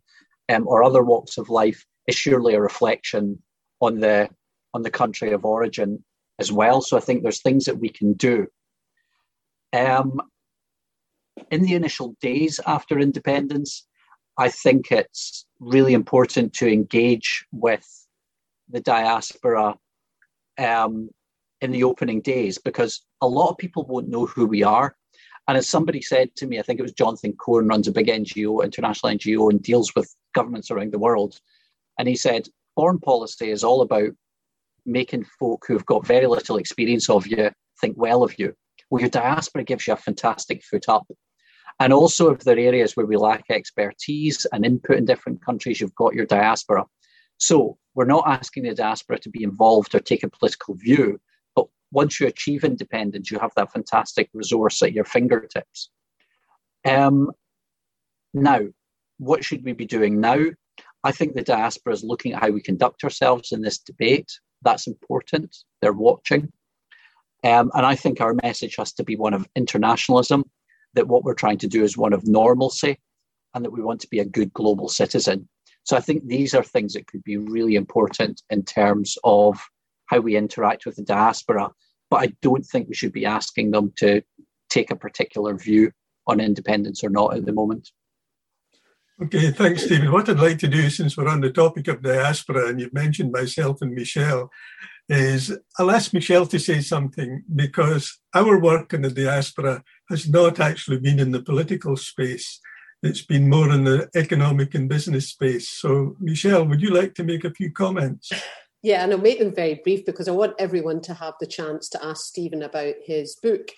um, 0.49 0.66
or 0.69 0.83
other 0.83 1.03
walks 1.03 1.38
of 1.38 1.49
life, 1.49 1.85
is 2.07 2.14
surely 2.14 2.55
a 2.55 2.61
reflection 2.61 3.43
on 3.81 4.01
the 4.01 4.29
on 4.73 4.83
the 4.83 4.90
country 4.90 5.33
of 5.33 5.45
origin 5.45 6.05
as 6.38 6.53
well. 6.53 6.81
So 6.81 6.97
I 6.97 7.01
think 7.01 7.23
there's 7.23 7.43
things 7.43 7.64
that 7.64 7.79
we 7.79 7.88
can 7.88 8.12
do. 8.14 8.47
Um, 9.73 10.21
in 11.51 11.63
the 11.63 11.75
initial 11.75 12.17
days 12.21 12.61
after 12.67 12.99
independence, 12.99 13.87
I 14.37 14.49
think 14.49 14.91
it's 14.91 15.47
really 15.59 15.95
important 15.95 16.53
to 16.55 16.69
engage 16.69 17.45
with 17.53 17.87
the 18.68 18.81
diaspora 18.81 19.77
um, 20.59 21.11
in 21.61 21.73
the 21.73 21.85
opening 21.85 22.21
days 22.21 22.59
because 22.59 23.05
a 23.21 23.29
lot 23.29 23.51
of 23.51 23.59
people 23.59 23.85
won't 23.87 24.09
know 24.09 24.27
who 24.27 24.47
we 24.47 24.62
are. 24.62 24.97
And 25.49 25.57
as 25.57 25.68
somebody 25.68 26.01
said 26.01 26.35
to 26.37 26.47
me, 26.47 26.59
I 26.59 26.62
think 26.62 26.79
it 26.79 26.85
was 26.85 26.93
Jonathan 26.93 27.35
Cohen 27.35 27.66
runs 27.66 27.89
a 27.89 27.93
big 27.93 28.07
NGO, 28.07 28.62
international 28.62 29.12
NGO, 29.12 29.51
and 29.51 29.62
deals 29.62 29.93
with 29.95 30.14
governments 30.35 30.71
around 30.71 30.93
the 30.93 30.99
world. 30.99 31.39
And 31.99 32.07
he 32.07 32.16
said, 32.16 32.49
foreign 32.77 33.01
policy 33.01 33.51
is 33.51 33.64
all 33.64 33.83
about 33.83 34.12
making 34.87 35.27
folk 35.39 35.64
who've 35.66 35.85
got 35.87 36.07
very 36.07 36.27
little 36.27 36.57
experience 36.57 37.11
of 37.11 37.27
you 37.27 37.51
think 37.81 37.97
well 37.99 38.23
of 38.23 38.39
you. 38.39 38.55
Well, 38.91 39.01
your 39.01 39.11
diaspora 39.11 39.64
gives 39.64 39.86
you 39.86 39.93
a 39.93 39.97
fantastic 39.97 40.62
foot 40.64 40.88
up. 40.88 41.07
And 41.78 41.93
also, 41.93 42.30
if 42.30 42.41
there 42.41 42.57
are 42.57 42.61
areas 42.61 42.97
where 42.97 43.07
we 43.07 43.16
lack 43.16 43.45
expertise 43.49 44.47
and 44.53 44.66
input 44.66 44.97
in 44.97 45.05
different 45.07 45.45
countries, 45.45 45.80
you've 45.80 45.95
got 45.95 46.14
your 46.14 46.26
diaspora. 46.26 46.84
So, 47.38 47.78
we're 47.95 48.05
not 48.05 48.24
asking 48.26 48.64
the 48.64 48.74
diaspora 48.74 49.18
to 49.20 49.30
be 49.30 49.43
involved 49.43 49.95
or 49.95 50.01
take 50.01 50.22
a 50.22 50.28
political 50.28 50.74
view 50.74 51.20
But 51.57 51.66
once 51.91 52.20
you 52.20 52.26
achieve 52.26 52.64
independence, 52.64 53.30
you 53.30 53.38
have 53.38 53.53
that 53.57 53.72
fantastic 53.72 54.28
resource 54.34 54.82
at 54.82 54.93
your 54.93 55.05
fingertips. 55.05 55.91
Um, 56.84 57.30
now, 58.34 58.61
what 59.18 59.45
should 59.45 59.64
we 59.64 59.72
be 59.72 59.86
doing 59.86 60.20
now? 60.20 60.47
I 61.03 61.12
think 61.12 61.34
the 61.34 61.43
diaspora 61.43 61.95
is 61.95 62.05
looking 62.05 62.32
at 62.32 62.43
how 62.43 62.51
we 62.51 62.61
conduct 62.61 63.05
ourselves 63.05 63.53
in 63.53 63.62
this 63.62 63.78
debate. 63.78 64.30
That's 64.62 64.86
important. 64.86 65.57
They're 65.80 65.93
watching. 65.93 66.53
Um, 67.43 67.70
and 67.74 67.86
I 67.86 67.95
think 67.95 68.20
our 68.20 68.34
message 68.43 68.76
has 68.76 68.93
to 68.95 69.05
be 69.05 69.16
one 69.16 69.34
of 69.34 69.49
internationalism, 69.57 70.45
that 70.95 71.09
what 71.09 71.24
we're 71.24 71.34
trying 71.34 71.59
to 71.59 71.68
do 71.68 71.82
is 71.84 71.97
one 71.97 72.12
of 72.12 72.26
normalcy, 72.26 72.99
and 73.55 73.64
that 73.64 73.72
we 73.72 73.82
want 73.82 74.01
to 74.01 74.09
be 74.09 74.18
a 74.18 74.24
good 74.24 74.53
global 74.53 74.88
citizen. 74.88 75.49
So 75.84 75.97
I 75.97 76.01
think 76.01 76.26
these 76.26 76.55
are 76.55 76.62
things 76.62 76.93
that 76.93 77.07
could 77.07 77.24
be 77.24 77.36
really 77.36 77.74
important 77.74 78.43
in 78.51 78.64
terms 78.64 79.16
of 79.24 79.59
how 80.07 80.20
we 80.20 80.36
interact 80.36 80.86
with 80.86 80.97
the 80.97 81.03
diaspora. 81.03 81.70
But 82.11 82.22
I 82.22 82.32
don't 82.43 82.66
think 82.66 82.88
we 82.88 82.95
should 82.95 83.12
be 83.12 83.24
asking 83.24 83.70
them 83.70 83.93
to 83.99 84.22
take 84.68 84.91
a 84.91 84.97
particular 84.97 85.57
view 85.57 85.93
on 86.26 86.41
independence 86.41 87.03
or 87.03 87.11
not 87.11 87.36
at 87.36 87.47
the 87.47 87.53
moment. 87.53 87.91
Okay, 89.22 89.51
thanks, 89.51 89.84
Stephen. 89.84 90.12
What 90.12 90.28
I'd 90.28 90.38
like 90.38 90.59
to 90.61 90.68
do, 90.68 90.88
since 90.88 91.16
we're 91.16 91.28
on 91.28 91.41
the 91.41 91.53
topic 91.53 91.88
of 91.88 92.03
diaspora 92.03 92.68
and 92.68 92.80
you've 92.80 92.95
mentioned 92.95 93.32
myself 93.32 93.82
and 93.82 93.95
Michelle, 93.95 94.51
is 95.11 95.53
I'll 95.79 95.91
ask 95.91 96.15
Michelle 96.15 96.47
to 96.47 96.59
say 96.59 96.81
something 96.81 97.43
because 97.55 98.21
our 98.33 98.61
work 98.61 98.95
in 98.95 99.03
the 99.03 99.11
diaspora 99.11 99.83
has 100.09 100.29
not 100.29 100.61
actually 100.61 100.99
been 100.99 101.19
in 101.19 101.33
the 101.33 101.43
political 101.43 101.97
space. 101.97 102.61
It's 103.03 103.23
been 103.23 103.51
more 103.51 103.71
in 103.73 103.85
the 103.85 104.09
economic 104.15 104.75
and 104.75 104.89
business 104.89 105.31
space. 105.31 105.69
So, 105.69 106.17
Michelle, 106.21 106.65
would 106.65 106.81
you 106.81 106.91
like 106.91 107.15
to 107.15 107.25
make 107.25 107.45
a 107.45 107.51
few 107.51 107.73
comments? 107.73 108.31
Yeah, 108.83 109.03
and 109.03 109.13
I'll 109.13 109.19
make 109.19 109.41
them 109.41 109.55
very 109.55 109.81
brief 109.83 110.07
because 110.07 110.29
I 110.29 110.33
want 110.33 110.55
everyone 110.59 111.01
to 111.03 111.15
have 111.15 111.35
the 111.41 111.47
chance 111.47 111.89
to 111.91 112.05
ask 112.05 112.27
Stephen 112.27 112.63
about 112.63 112.95
his 113.05 113.37
book. 113.43 113.69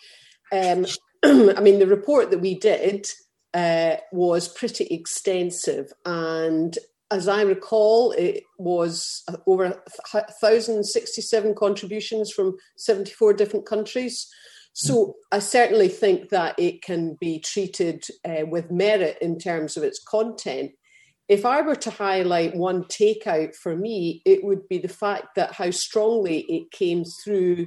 Um, 0.52 0.84
I 1.24 1.60
mean, 1.60 1.78
the 1.78 1.86
report 1.86 2.30
that 2.30 2.40
we 2.40 2.58
did 2.58 3.06
uh, 3.54 3.96
was 4.12 4.48
pretty 4.48 4.84
extensive. 4.84 5.92
And 6.04 6.76
as 7.12 7.28
I 7.28 7.42
recall, 7.42 8.12
it 8.12 8.44
was 8.58 9.22
over 9.46 9.68
1,067 10.12 11.54
contributions 11.54 12.32
from 12.32 12.56
74 12.76 13.34
different 13.34 13.66
countries. 13.66 14.26
So 14.72 15.16
I 15.30 15.40
certainly 15.40 15.88
think 15.88 16.30
that 16.30 16.58
it 16.58 16.80
can 16.82 17.18
be 17.20 17.38
treated 17.38 18.04
uh, 18.24 18.46
with 18.46 18.70
merit 18.70 19.18
in 19.20 19.38
terms 19.38 19.76
of 19.76 19.82
its 19.82 20.02
content. 20.02 20.72
If 21.28 21.44
I 21.44 21.60
were 21.60 21.76
to 21.76 21.90
highlight 21.90 22.56
one 22.56 22.84
takeout 22.84 23.54
for 23.54 23.76
me, 23.76 24.22
it 24.24 24.42
would 24.42 24.66
be 24.68 24.78
the 24.78 24.88
fact 24.88 25.34
that 25.36 25.52
how 25.52 25.70
strongly 25.70 26.40
it 26.48 26.70
came 26.70 27.04
through 27.04 27.66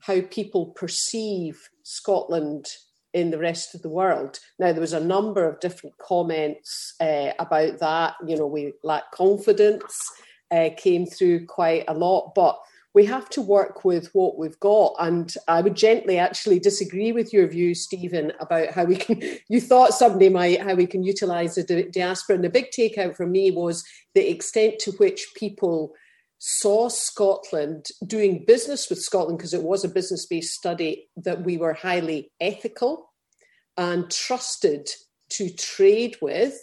how 0.00 0.20
people 0.30 0.66
perceive 0.66 1.68
Scotland 1.82 2.66
in 3.14 3.30
the 3.30 3.38
rest 3.38 3.74
of 3.74 3.82
the 3.82 3.88
world. 3.88 4.40
Now, 4.58 4.72
there 4.72 4.80
was 4.80 4.92
a 4.92 5.00
number 5.00 5.48
of 5.48 5.60
different 5.60 5.96
comments 5.98 6.94
uh, 7.00 7.30
about 7.38 7.78
that. 7.78 8.16
You 8.26 8.36
know, 8.36 8.46
we 8.46 8.74
lack 8.82 9.12
confidence, 9.12 10.10
uh, 10.50 10.70
came 10.76 11.06
through 11.06 11.46
quite 11.46 11.84
a 11.88 11.94
lot, 11.94 12.32
but 12.34 12.58
we 12.92 13.04
have 13.06 13.28
to 13.30 13.40
work 13.40 13.84
with 13.84 14.08
what 14.14 14.36
we've 14.36 14.58
got. 14.60 14.94
And 14.98 15.32
I 15.48 15.60
would 15.60 15.76
gently 15.76 16.18
actually 16.18 16.58
disagree 16.58 17.12
with 17.12 17.32
your 17.32 17.46
view, 17.46 17.74
Stephen, 17.74 18.32
about 18.40 18.70
how 18.70 18.84
we 18.84 18.96
can, 18.96 19.20
you 19.48 19.60
thought 19.60 19.94
somebody 19.94 20.28
might, 20.28 20.62
how 20.62 20.74
we 20.74 20.86
can 20.86 21.04
utilize 21.04 21.54
the 21.54 21.88
diaspora. 21.92 22.36
And 22.36 22.44
the 22.44 22.50
big 22.50 22.70
takeout 22.70 23.16
for 23.16 23.26
me 23.26 23.52
was 23.52 23.84
the 24.14 24.28
extent 24.28 24.80
to 24.80 24.92
which 24.92 25.28
people 25.36 25.94
saw 26.46 26.88
Scotland 26.90 27.86
doing 28.06 28.44
business 28.46 28.90
with 28.90 28.98
Scotland 28.98 29.38
because 29.38 29.54
it 29.54 29.62
was 29.62 29.82
a 29.82 29.88
business 29.88 30.26
based 30.26 30.52
study 30.52 31.08
that 31.16 31.42
we 31.42 31.56
were 31.56 31.72
highly 31.72 32.30
ethical 32.38 33.10
and 33.78 34.10
trusted 34.10 34.86
to 35.30 35.48
trade 35.54 36.18
with, 36.20 36.54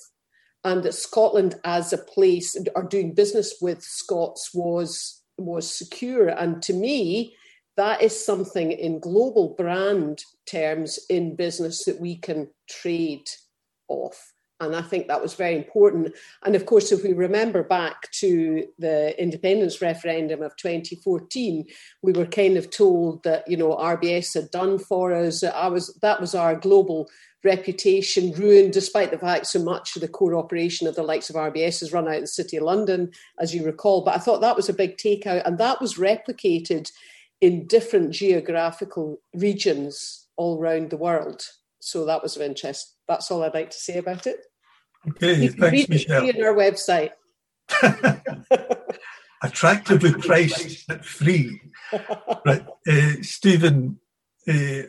and 0.63 0.83
that 0.83 0.93
Scotland 0.93 1.55
as 1.63 1.91
a 1.91 1.97
place 1.97 2.55
or 2.75 2.83
doing 2.83 3.15
business 3.15 3.55
with 3.59 3.81
Scots 3.81 4.51
was 4.53 5.23
was 5.39 5.75
secure. 5.75 6.27
And 6.27 6.61
to 6.61 6.73
me, 6.73 7.35
that 7.75 8.03
is 8.03 8.23
something 8.23 8.71
in 8.71 8.99
global 8.99 9.55
brand 9.57 10.19
terms 10.45 10.99
in 11.09 11.35
business 11.35 11.85
that 11.85 11.99
we 11.99 12.17
can 12.17 12.49
trade 12.69 13.25
off. 13.87 14.31
And 14.61 14.75
I 14.75 14.83
think 14.83 15.07
that 15.07 15.21
was 15.21 15.33
very 15.33 15.57
important. 15.57 16.13
And 16.43 16.55
of 16.55 16.67
course, 16.67 16.91
if 16.91 17.03
we 17.03 17.13
remember 17.13 17.63
back 17.63 18.11
to 18.11 18.65
the 18.77 19.19
independence 19.21 19.81
referendum 19.81 20.43
of 20.43 20.55
2014, 20.55 21.65
we 22.03 22.13
were 22.13 22.27
kind 22.27 22.57
of 22.57 22.69
told 22.69 23.23
that, 23.23 23.47
you 23.47 23.57
know, 23.57 23.75
RBS 23.75 24.35
had 24.35 24.51
done 24.51 24.77
for 24.77 25.13
us. 25.13 25.43
I 25.43 25.67
was 25.67 25.97
that 26.01 26.21
was 26.21 26.35
our 26.35 26.55
global 26.55 27.09
reputation 27.43 28.31
ruined, 28.33 28.71
despite 28.71 29.09
the 29.09 29.17
fact 29.17 29.47
so 29.47 29.63
much 29.63 29.95
of 29.95 30.01
the 30.01 30.07
core 30.07 30.35
operation 30.35 30.87
of 30.87 30.95
the 30.95 31.01
likes 31.01 31.29
of 31.31 31.35
RBS 31.35 31.81
is 31.81 31.91
run 31.91 32.07
out 32.07 32.17
of 32.17 32.21
the 32.21 32.27
City 32.27 32.57
of 32.57 32.63
London, 32.63 33.11
as 33.39 33.55
you 33.55 33.65
recall. 33.65 34.03
But 34.03 34.15
I 34.15 34.19
thought 34.19 34.41
that 34.41 34.55
was 34.55 34.69
a 34.69 34.73
big 34.73 34.97
takeout, 34.97 35.41
and 35.45 35.57
that 35.57 35.81
was 35.81 35.95
replicated 35.95 36.91
in 37.41 37.65
different 37.65 38.11
geographical 38.11 39.19
regions 39.33 40.27
all 40.37 40.59
around 40.59 40.91
the 40.91 40.97
world. 40.97 41.41
So 41.79 42.05
that 42.05 42.21
was 42.21 42.35
of 42.35 42.43
interest. 42.43 42.95
That's 43.07 43.31
all 43.31 43.43
I'd 43.43 43.55
like 43.55 43.71
to 43.71 43.77
say 43.77 43.97
about 43.97 44.27
it. 44.27 44.37
Okay, 45.09 45.47
thanks, 45.47 45.89
Michelle. 45.89 46.29
on 46.29 46.43
our 46.43 46.53
website. 46.53 47.11
Attractively 49.43 50.13
priced 50.13 50.89
at 50.89 51.03
free. 51.03 51.59
right, 52.45 52.65
uh, 52.87 53.11
Stephen, 53.21 53.99
uh, 54.47 54.83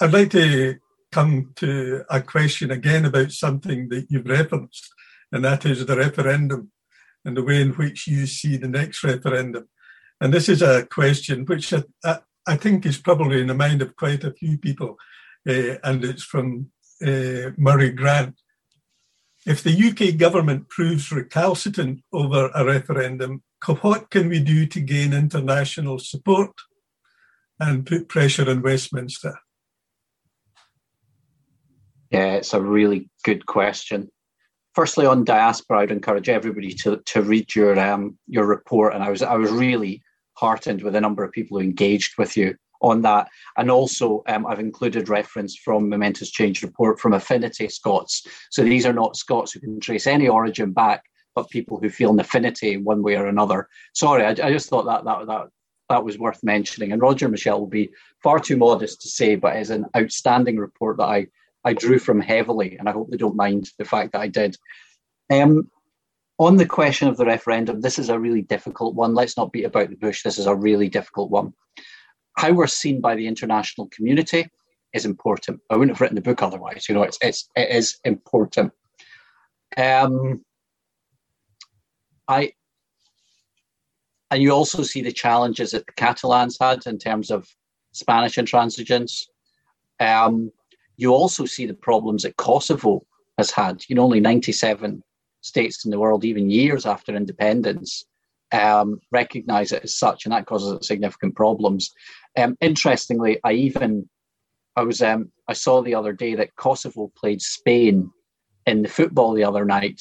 I'd 0.00 0.12
like 0.12 0.30
to 0.30 0.76
come 1.10 1.52
to 1.56 2.04
a 2.10 2.20
question 2.20 2.70
again 2.70 3.04
about 3.04 3.32
something 3.32 3.88
that 3.88 4.06
you've 4.10 4.26
referenced, 4.26 4.92
and 5.32 5.44
that 5.44 5.64
is 5.64 5.86
the 5.86 5.96
referendum 5.96 6.70
and 7.24 7.36
the 7.36 7.42
way 7.42 7.60
in 7.60 7.70
which 7.72 8.06
you 8.06 8.26
see 8.26 8.56
the 8.56 8.68
next 8.68 9.02
referendum. 9.02 9.68
And 10.20 10.32
this 10.32 10.48
is 10.48 10.62
a 10.62 10.86
question 10.86 11.44
which 11.46 11.72
I, 11.72 11.84
I, 12.04 12.18
I 12.46 12.56
think 12.56 12.86
is 12.86 12.98
probably 12.98 13.40
in 13.40 13.46
the 13.46 13.54
mind 13.54 13.82
of 13.82 13.96
quite 13.96 14.24
a 14.24 14.32
few 14.32 14.58
people, 14.58 14.96
uh, 15.48 15.76
and 15.84 16.04
it's 16.04 16.24
from 16.24 16.70
uh, 17.02 17.50
Murray 17.56 17.90
Grant. 17.90 18.38
If 19.48 19.62
the 19.62 19.72
UK 19.72 20.18
government 20.18 20.68
proves 20.68 21.10
recalcitrant 21.10 22.02
over 22.12 22.50
a 22.54 22.66
referendum, 22.66 23.42
what 23.80 24.10
can 24.10 24.28
we 24.28 24.40
do 24.40 24.66
to 24.66 24.78
gain 24.78 25.14
international 25.14 25.98
support 25.98 26.50
and 27.58 27.86
put 27.86 28.10
pressure 28.10 28.50
on 28.50 28.60
Westminster? 28.60 29.38
Yeah, 32.10 32.34
it's 32.34 32.52
a 32.52 32.60
really 32.60 33.08
good 33.24 33.46
question. 33.46 34.10
Firstly, 34.74 35.06
on 35.06 35.24
diaspora, 35.24 35.80
I'd 35.80 35.92
encourage 35.92 36.28
everybody 36.28 36.74
to, 36.82 37.00
to 37.06 37.22
read 37.22 37.54
your 37.54 37.80
um, 37.80 38.18
your 38.26 38.44
report, 38.44 38.94
and 38.94 39.02
I 39.02 39.08
was 39.08 39.22
I 39.22 39.36
was 39.36 39.50
really 39.50 40.02
heartened 40.34 40.82
with 40.82 40.92
the 40.92 41.00
number 41.00 41.24
of 41.24 41.32
people 41.32 41.58
who 41.58 41.64
engaged 41.64 42.18
with 42.18 42.36
you 42.36 42.54
on 42.80 43.02
that. 43.02 43.28
And 43.56 43.70
also, 43.70 44.22
um, 44.28 44.46
I've 44.46 44.60
included 44.60 45.08
reference 45.08 45.56
from 45.56 45.88
Momentous 45.88 46.30
Change 46.30 46.62
report 46.62 47.00
from 47.00 47.12
Affinity 47.12 47.68
Scots. 47.68 48.26
So 48.50 48.62
these 48.62 48.86
are 48.86 48.92
not 48.92 49.16
Scots 49.16 49.52
who 49.52 49.60
can 49.60 49.80
trace 49.80 50.06
any 50.06 50.28
origin 50.28 50.72
back, 50.72 51.02
but 51.34 51.50
people 51.50 51.78
who 51.78 51.90
feel 51.90 52.10
an 52.10 52.20
affinity 52.20 52.72
in 52.72 52.84
one 52.84 53.02
way 53.02 53.16
or 53.16 53.26
another. 53.26 53.68
Sorry, 53.94 54.24
I, 54.24 54.30
I 54.30 54.52
just 54.52 54.68
thought 54.68 54.86
that 54.86 55.04
that 55.04 55.26
that 55.26 55.46
that 55.88 56.04
was 56.04 56.18
worth 56.18 56.42
mentioning. 56.42 56.92
And 56.92 57.00
Roger 57.00 57.28
Michelle 57.28 57.60
will 57.60 57.66
be 57.66 57.90
far 58.22 58.38
too 58.38 58.56
modest 58.56 59.00
to 59.02 59.08
say, 59.08 59.36
but 59.36 59.56
it's 59.56 59.70
an 59.70 59.86
outstanding 59.96 60.58
report 60.58 60.98
that 60.98 61.04
I 61.04 61.26
I 61.64 61.72
drew 61.72 61.98
from 61.98 62.20
heavily, 62.20 62.76
and 62.78 62.88
I 62.88 62.92
hope 62.92 63.10
they 63.10 63.16
don't 63.16 63.36
mind 63.36 63.70
the 63.78 63.84
fact 63.84 64.12
that 64.12 64.20
I 64.20 64.28
did. 64.28 64.56
Um, 65.30 65.70
on 66.38 66.56
the 66.56 66.66
question 66.66 67.08
of 67.08 67.16
the 67.16 67.26
referendum, 67.26 67.80
this 67.80 67.98
is 67.98 68.10
a 68.10 68.18
really 68.18 68.42
difficult 68.42 68.94
one. 68.94 69.12
Let's 69.12 69.36
not 69.36 69.50
beat 69.50 69.64
about 69.64 69.90
the 69.90 69.96
bush. 69.96 70.22
This 70.22 70.38
is 70.38 70.46
a 70.46 70.54
really 70.54 70.88
difficult 70.88 71.30
one 71.30 71.52
how 72.38 72.52
we're 72.52 72.68
seen 72.68 73.00
by 73.00 73.16
the 73.16 73.26
international 73.26 73.88
community 73.88 74.48
is 74.94 75.04
important. 75.04 75.60
I 75.70 75.76
wouldn't 75.76 75.96
have 75.96 76.00
written 76.00 76.14
the 76.14 76.22
book 76.22 76.42
otherwise. 76.42 76.88
You 76.88 76.94
know, 76.94 77.02
it's 77.02 77.18
it's 77.20 77.48
it 77.56 77.68
is 77.70 77.98
important. 78.04 78.72
Um, 79.76 80.44
I 82.28 82.52
and 84.30 84.42
you 84.42 84.52
also 84.52 84.82
see 84.82 85.02
the 85.02 85.12
challenges 85.12 85.72
that 85.72 85.86
the 85.86 85.92
Catalans 85.92 86.58
had 86.60 86.86
in 86.86 86.98
terms 86.98 87.30
of 87.30 87.48
Spanish 87.92 88.36
intransigence. 88.36 89.24
Um, 89.98 90.52
you 90.96 91.12
also 91.12 91.44
see 91.44 91.66
the 91.66 91.74
problems 91.74 92.22
that 92.22 92.36
Kosovo 92.36 93.04
has 93.36 93.50
had. 93.50 93.82
You 93.88 93.96
know, 93.96 94.02
only 94.02 94.20
97 94.20 95.02
states 95.40 95.84
in 95.84 95.90
the 95.90 95.98
world, 95.98 96.24
even 96.24 96.50
years 96.50 96.86
after 96.86 97.16
independence, 97.16 98.04
um, 98.52 99.00
recognize 99.10 99.72
it 99.72 99.84
as 99.84 99.98
such, 99.98 100.24
and 100.24 100.32
that 100.32 100.46
causes 100.46 100.86
significant 100.86 101.36
problems. 101.36 101.90
Um, 102.36 102.56
interestingly, 102.60 103.38
I 103.44 103.52
even 103.52 104.08
I 104.76 104.82
was 104.82 105.02
um, 105.02 105.32
I 105.48 105.52
saw 105.52 105.82
the 105.82 105.94
other 105.94 106.12
day 106.12 106.34
that 106.34 106.56
Kosovo 106.56 107.12
played 107.16 107.42
Spain 107.42 108.10
in 108.66 108.82
the 108.82 108.88
football 108.88 109.34
the 109.34 109.44
other 109.44 109.64
night, 109.64 110.00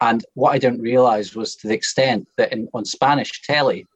and 0.00 0.24
what 0.34 0.50
I 0.50 0.58
didn't 0.58 0.82
realize 0.82 1.34
was 1.34 1.56
to 1.56 1.68
the 1.68 1.74
extent 1.74 2.28
that 2.36 2.52
in, 2.52 2.68
on 2.74 2.84
Spanish 2.84 3.42
telly, 3.42 3.86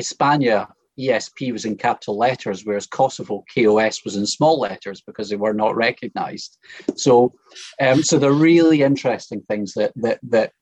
España 0.00 0.68
ESP 0.98 1.52
was 1.52 1.64
in 1.64 1.76
capital 1.76 2.16
letters, 2.16 2.64
whereas 2.64 2.86
Kosovo 2.86 3.44
KOS 3.54 4.04
was 4.04 4.16
in 4.16 4.26
small 4.26 4.60
letters 4.60 5.00
because 5.00 5.28
they 5.28 5.36
were 5.36 5.54
not 5.54 5.74
recognised. 5.74 6.56
So, 6.96 7.32
um, 7.80 8.02
so 8.02 8.18
they're 8.18 8.32
really 8.32 8.82
interesting 8.82 9.42
things 9.42 9.74
that 9.74 9.92
that 9.96 10.20
that 10.22 10.52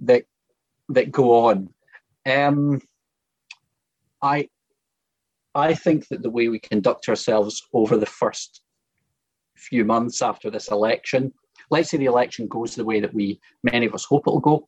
that 0.00 0.24
that 0.88 1.10
go 1.10 1.46
on. 1.46 1.68
Um, 2.26 2.80
I 4.22 4.48
I 5.54 5.74
think 5.74 6.08
that 6.08 6.22
the 6.22 6.30
way 6.30 6.48
we 6.48 6.58
conduct 6.58 7.08
ourselves 7.08 7.62
over 7.72 7.96
the 7.96 8.06
first 8.06 8.62
few 9.56 9.84
months 9.84 10.22
after 10.22 10.50
this 10.50 10.68
election, 10.68 11.32
let's 11.70 11.90
say 11.90 11.98
the 11.98 12.06
election 12.06 12.46
goes 12.48 12.74
the 12.74 12.84
way 12.84 13.00
that 13.00 13.14
we 13.14 13.40
many 13.62 13.86
of 13.86 13.94
us 13.94 14.04
hope 14.04 14.24
it'll 14.26 14.40
go, 14.40 14.66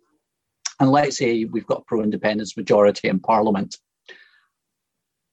and 0.80 0.90
let's 0.90 1.18
say 1.18 1.44
we've 1.44 1.66
got 1.66 1.80
a 1.80 1.84
pro-independence 1.84 2.57
majority 2.57 3.09
in 3.09 3.20
Parliament. 3.20 3.76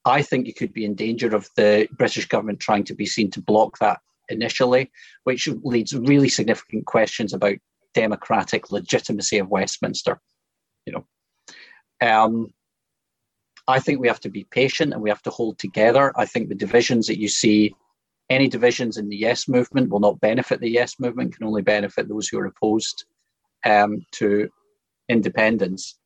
I 0.05 0.21
think 0.21 0.47
you 0.47 0.53
could 0.53 0.73
be 0.73 0.85
in 0.85 0.95
danger 0.95 1.35
of 1.35 1.49
the 1.55 1.87
British 1.97 2.27
government 2.27 2.59
trying 2.59 2.85
to 2.85 2.95
be 2.95 3.05
seen 3.05 3.29
to 3.31 3.41
block 3.41 3.77
that 3.79 3.99
initially, 4.29 4.91
which 5.25 5.47
leads 5.63 5.93
really 5.93 6.29
significant 6.29 6.85
questions 6.85 7.33
about 7.33 7.57
democratic 7.93 8.71
legitimacy 8.71 9.37
of 9.37 9.49
Westminster. 9.49 10.19
You 10.85 10.93
know, 10.93 11.05
um, 12.01 12.53
I 13.67 13.79
think 13.79 13.99
we 13.99 14.07
have 14.07 14.19
to 14.21 14.29
be 14.29 14.45
patient 14.45 14.93
and 14.93 15.01
we 15.01 15.09
have 15.09 15.21
to 15.23 15.29
hold 15.29 15.59
together. 15.59 16.11
I 16.15 16.25
think 16.25 16.49
the 16.49 16.55
divisions 16.55 17.07
that 17.07 17.19
you 17.19 17.27
see, 17.27 17.75
any 18.29 18.47
divisions 18.47 18.97
in 18.97 19.07
the 19.07 19.15
Yes 19.15 19.47
movement 19.47 19.89
will 19.89 19.99
not 19.99 20.19
benefit 20.19 20.59
the 20.59 20.69
Yes 20.69 20.99
movement, 20.99 21.35
can 21.35 21.45
only 21.45 21.61
benefit 21.61 22.09
those 22.09 22.27
who 22.27 22.39
are 22.39 22.45
opposed 22.45 23.05
um, 23.65 24.05
to 24.13 24.49
independence. 25.09 25.97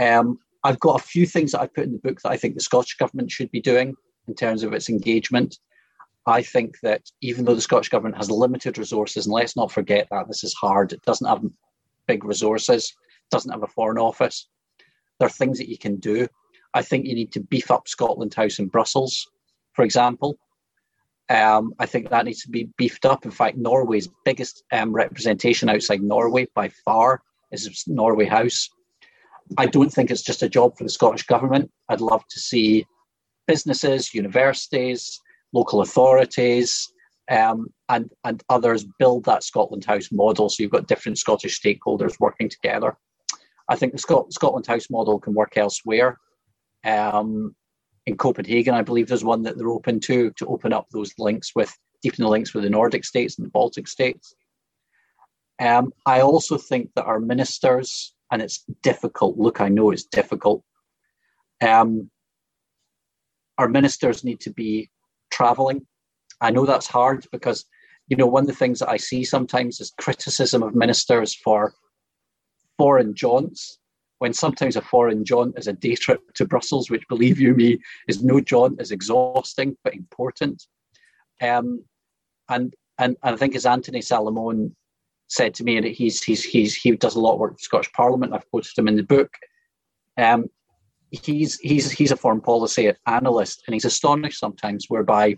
Um, 0.00 0.38
I've 0.64 0.80
got 0.80 1.00
a 1.00 1.04
few 1.04 1.26
things 1.26 1.52
that 1.52 1.60
I 1.60 1.66
put 1.68 1.84
in 1.84 1.92
the 1.92 1.98
book 1.98 2.20
that 2.22 2.30
I 2.32 2.36
think 2.36 2.54
the 2.54 2.60
Scottish 2.60 2.96
Government 2.96 3.30
should 3.30 3.50
be 3.50 3.60
doing 3.60 3.94
in 4.28 4.34
terms 4.34 4.62
of 4.62 4.72
its 4.72 4.88
engagement. 4.88 5.58
I 6.26 6.42
think 6.42 6.76
that 6.82 7.02
even 7.22 7.44
though 7.44 7.54
the 7.54 7.60
Scottish 7.60 7.88
Government 7.88 8.16
has 8.16 8.30
limited 8.30 8.76
resources, 8.76 9.26
and 9.26 9.32
let's 9.32 9.56
not 9.56 9.72
forget 9.72 10.08
that 10.10 10.28
this 10.28 10.44
is 10.44 10.54
hard, 10.54 10.92
it 10.92 11.02
doesn't 11.02 11.26
have 11.26 11.42
big 12.06 12.24
resources, 12.24 12.94
doesn't 13.30 13.52
have 13.52 13.62
a 13.62 13.68
foreign 13.68 13.98
office, 13.98 14.48
there 15.20 15.26
are 15.26 15.30
things 15.30 15.58
that 15.58 15.68
you 15.68 15.78
can 15.78 15.96
do. 15.96 16.26
I 16.74 16.82
think 16.82 17.06
you 17.06 17.14
need 17.14 17.32
to 17.32 17.40
beef 17.40 17.70
up 17.70 17.86
Scotland 17.86 18.34
House 18.34 18.58
in 18.58 18.66
Brussels, 18.66 19.30
for 19.74 19.84
example. 19.84 20.38
Um, 21.28 21.74
I 21.78 21.86
think 21.86 22.10
that 22.10 22.24
needs 22.24 22.42
to 22.42 22.48
be 22.48 22.70
beefed 22.76 23.06
up. 23.06 23.24
In 23.24 23.30
fact, 23.30 23.56
Norway's 23.56 24.08
biggest 24.24 24.64
um, 24.72 24.92
representation 24.92 25.68
outside 25.68 26.02
Norway 26.02 26.48
by 26.54 26.70
far 26.84 27.22
is 27.52 27.84
Norway 27.86 28.24
House. 28.24 28.68
I 29.58 29.66
don't 29.66 29.92
think 29.92 30.10
it's 30.10 30.22
just 30.22 30.42
a 30.42 30.48
job 30.48 30.76
for 30.76 30.84
the 30.84 30.90
Scottish 30.90 31.24
Government. 31.24 31.70
I'd 31.88 32.00
love 32.00 32.24
to 32.30 32.40
see 32.40 32.86
businesses, 33.46 34.14
universities, 34.14 35.20
local 35.52 35.82
authorities, 35.82 36.92
um, 37.28 37.66
and, 37.88 38.10
and 38.24 38.42
others 38.48 38.86
build 38.98 39.24
that 39.24 39.44
Scotland 39.44 39.84
House 39.84 40.10
model. 40.10 40.48
So 40.48 40.62
you've 40.62 40.72
got 40.72 40.88
different 40.88 41.18
Scottish 41.18 41.60
stakeholders 41.60 42.18
working 42.18 42.48
together. 42.48 42.96
I 43.70 43.76
think 43.76 43.92
the 43.92 43.98
Scot- 43.98 44.32
Scotland 44.32 44.66
House 44.66 44.90
model 44.90 45.20
can 45.20 45.32
work 45.32 45.56
elsewhere. 45.56 46.18
Um, 46.84 47.54
in 48.04 48.16
Copenhagen, 48.16 48.74
I 48.74 48.82
believe 48.82 49.06
there's 49.06 49.24
one 49.24 49.42
that 49.42 49.56
they're 49.56 49.68
open 49.68 50.00
to 50.00 50.32
to 50.32 50.46
open 50.46 50.72
up 50.72 50.86
those 50.90 51.12
links 51.18 51.52
with 51.54 51.72
deepen 52.02 52.24
the 52.24 52.30
links 52.30 52.52
with 52.52 52.64
the 52.64 52.70
Nordic 52.70 53.04
states 53.04 53.38
and 53.38 53.46
the 53.46 53.50
Baltic 53.50 53.86
states. 53.86 54.34
Um, 55.60 55.92
I 56.06 56.20
also 56.20 56.56
think 56.56 56.90
that 56.96 57.04
our 57.04 57.20
ministers, 57.20 58.14
and 58.32 58.42
it's 58.42 58.64
difficult. 58.82 59.36
Look, 59.36 59.60
I 59.60 59.68
know 59.68 59.90
it's 59.90 60.04
difficult. 60.04 60.64
Um, 61.60 62.10
our 63.58 63.68
ministers 63.68 64.24
need 64.24 64.40
to 64.40 64.50
be 64.50 64.90
traveling. 65.30 65.86
I 66.40 66.50
know 66.50 66.64
that's 66.64 66.86
hard 66.86 67.26
because, 67.30 67.66
you 68.08 68.16
know, 68.16 68.26
one 68.26 68.44
of 68.44 68.46
the 68.46 68.54
things 68.54 68.78
that 68.78 68.88
I 68.88 68.96
see 68.96 69.22
sometimes 69.22 69.78
is 69.80 69.92
criticism 70.00 70.62
of 70.62 70.74
ministers 70.74 71.34
for 71.34 71.74
foreign 72.80 73.14
jaunts, 73.14 73.78
when 74.20 74.32
sometimes 74.32 74.74
a 74.74 74.80
foreign 74.80 75.22
jaunt 75.22 75.58
is 75.58 75.66
a 75.66 75.74
day 75.74 75.94
trip 75.94 76.20
to 76.34 76.46
Brussels, 76.46 76.88
which, 76.88 77.06
believe 77.08 77.38
you 77.38 77.54
me, 77.54 77.78
is 78.08 78.24
no 78.24 78.40
jaunt, 78.40 78.80
is 78.80 78.90
exhausting 78.90 79.76
but 79.84 79.94
important. 79.94 80.66
Um, 81.42 81.84
and, 82.48 82.74
and 82.98 83.16
I 83.22 83.36
think 83.36 83.54
as 83.54 83.66
Anthony 83.66 84.00
Salamone 84.00 84.72
said 85.28 85.52
to 85.54 85.64
me, 85.64 85.76
and 85.76 85.86
he's 85.86 86.22
he's 86.22 86.42
he's 86.42 86.74
he 86.74 86.90
does 86.92 87.16
a 87.16 87.20
lot 87.20 87.34
of 87.34 87.40
work 87.40 87.52
the 87.52 87.62
Scottish 87.62 87.92
Parliament. 87.92 88.32
I've 88.32 88.50
quoted 88.50 88.78
him 88.78 88.88
in 88.88 88.96
the 88.96 89.02
book. 89.02 89.32
Um, 90.16 90.46
he's 91.10 91.58
he's 91.60 91.90
he's 91.90 92.12
a 92.12 92.16
foreign 92.16 92.40
policy 92.40 92.92
analyst, 93.06 93.62
and 93.66 93.74
he's 93.74 93.84
astonished 93.84 94.40
sometimes 94.40 94.86
whereby 94.88 95.36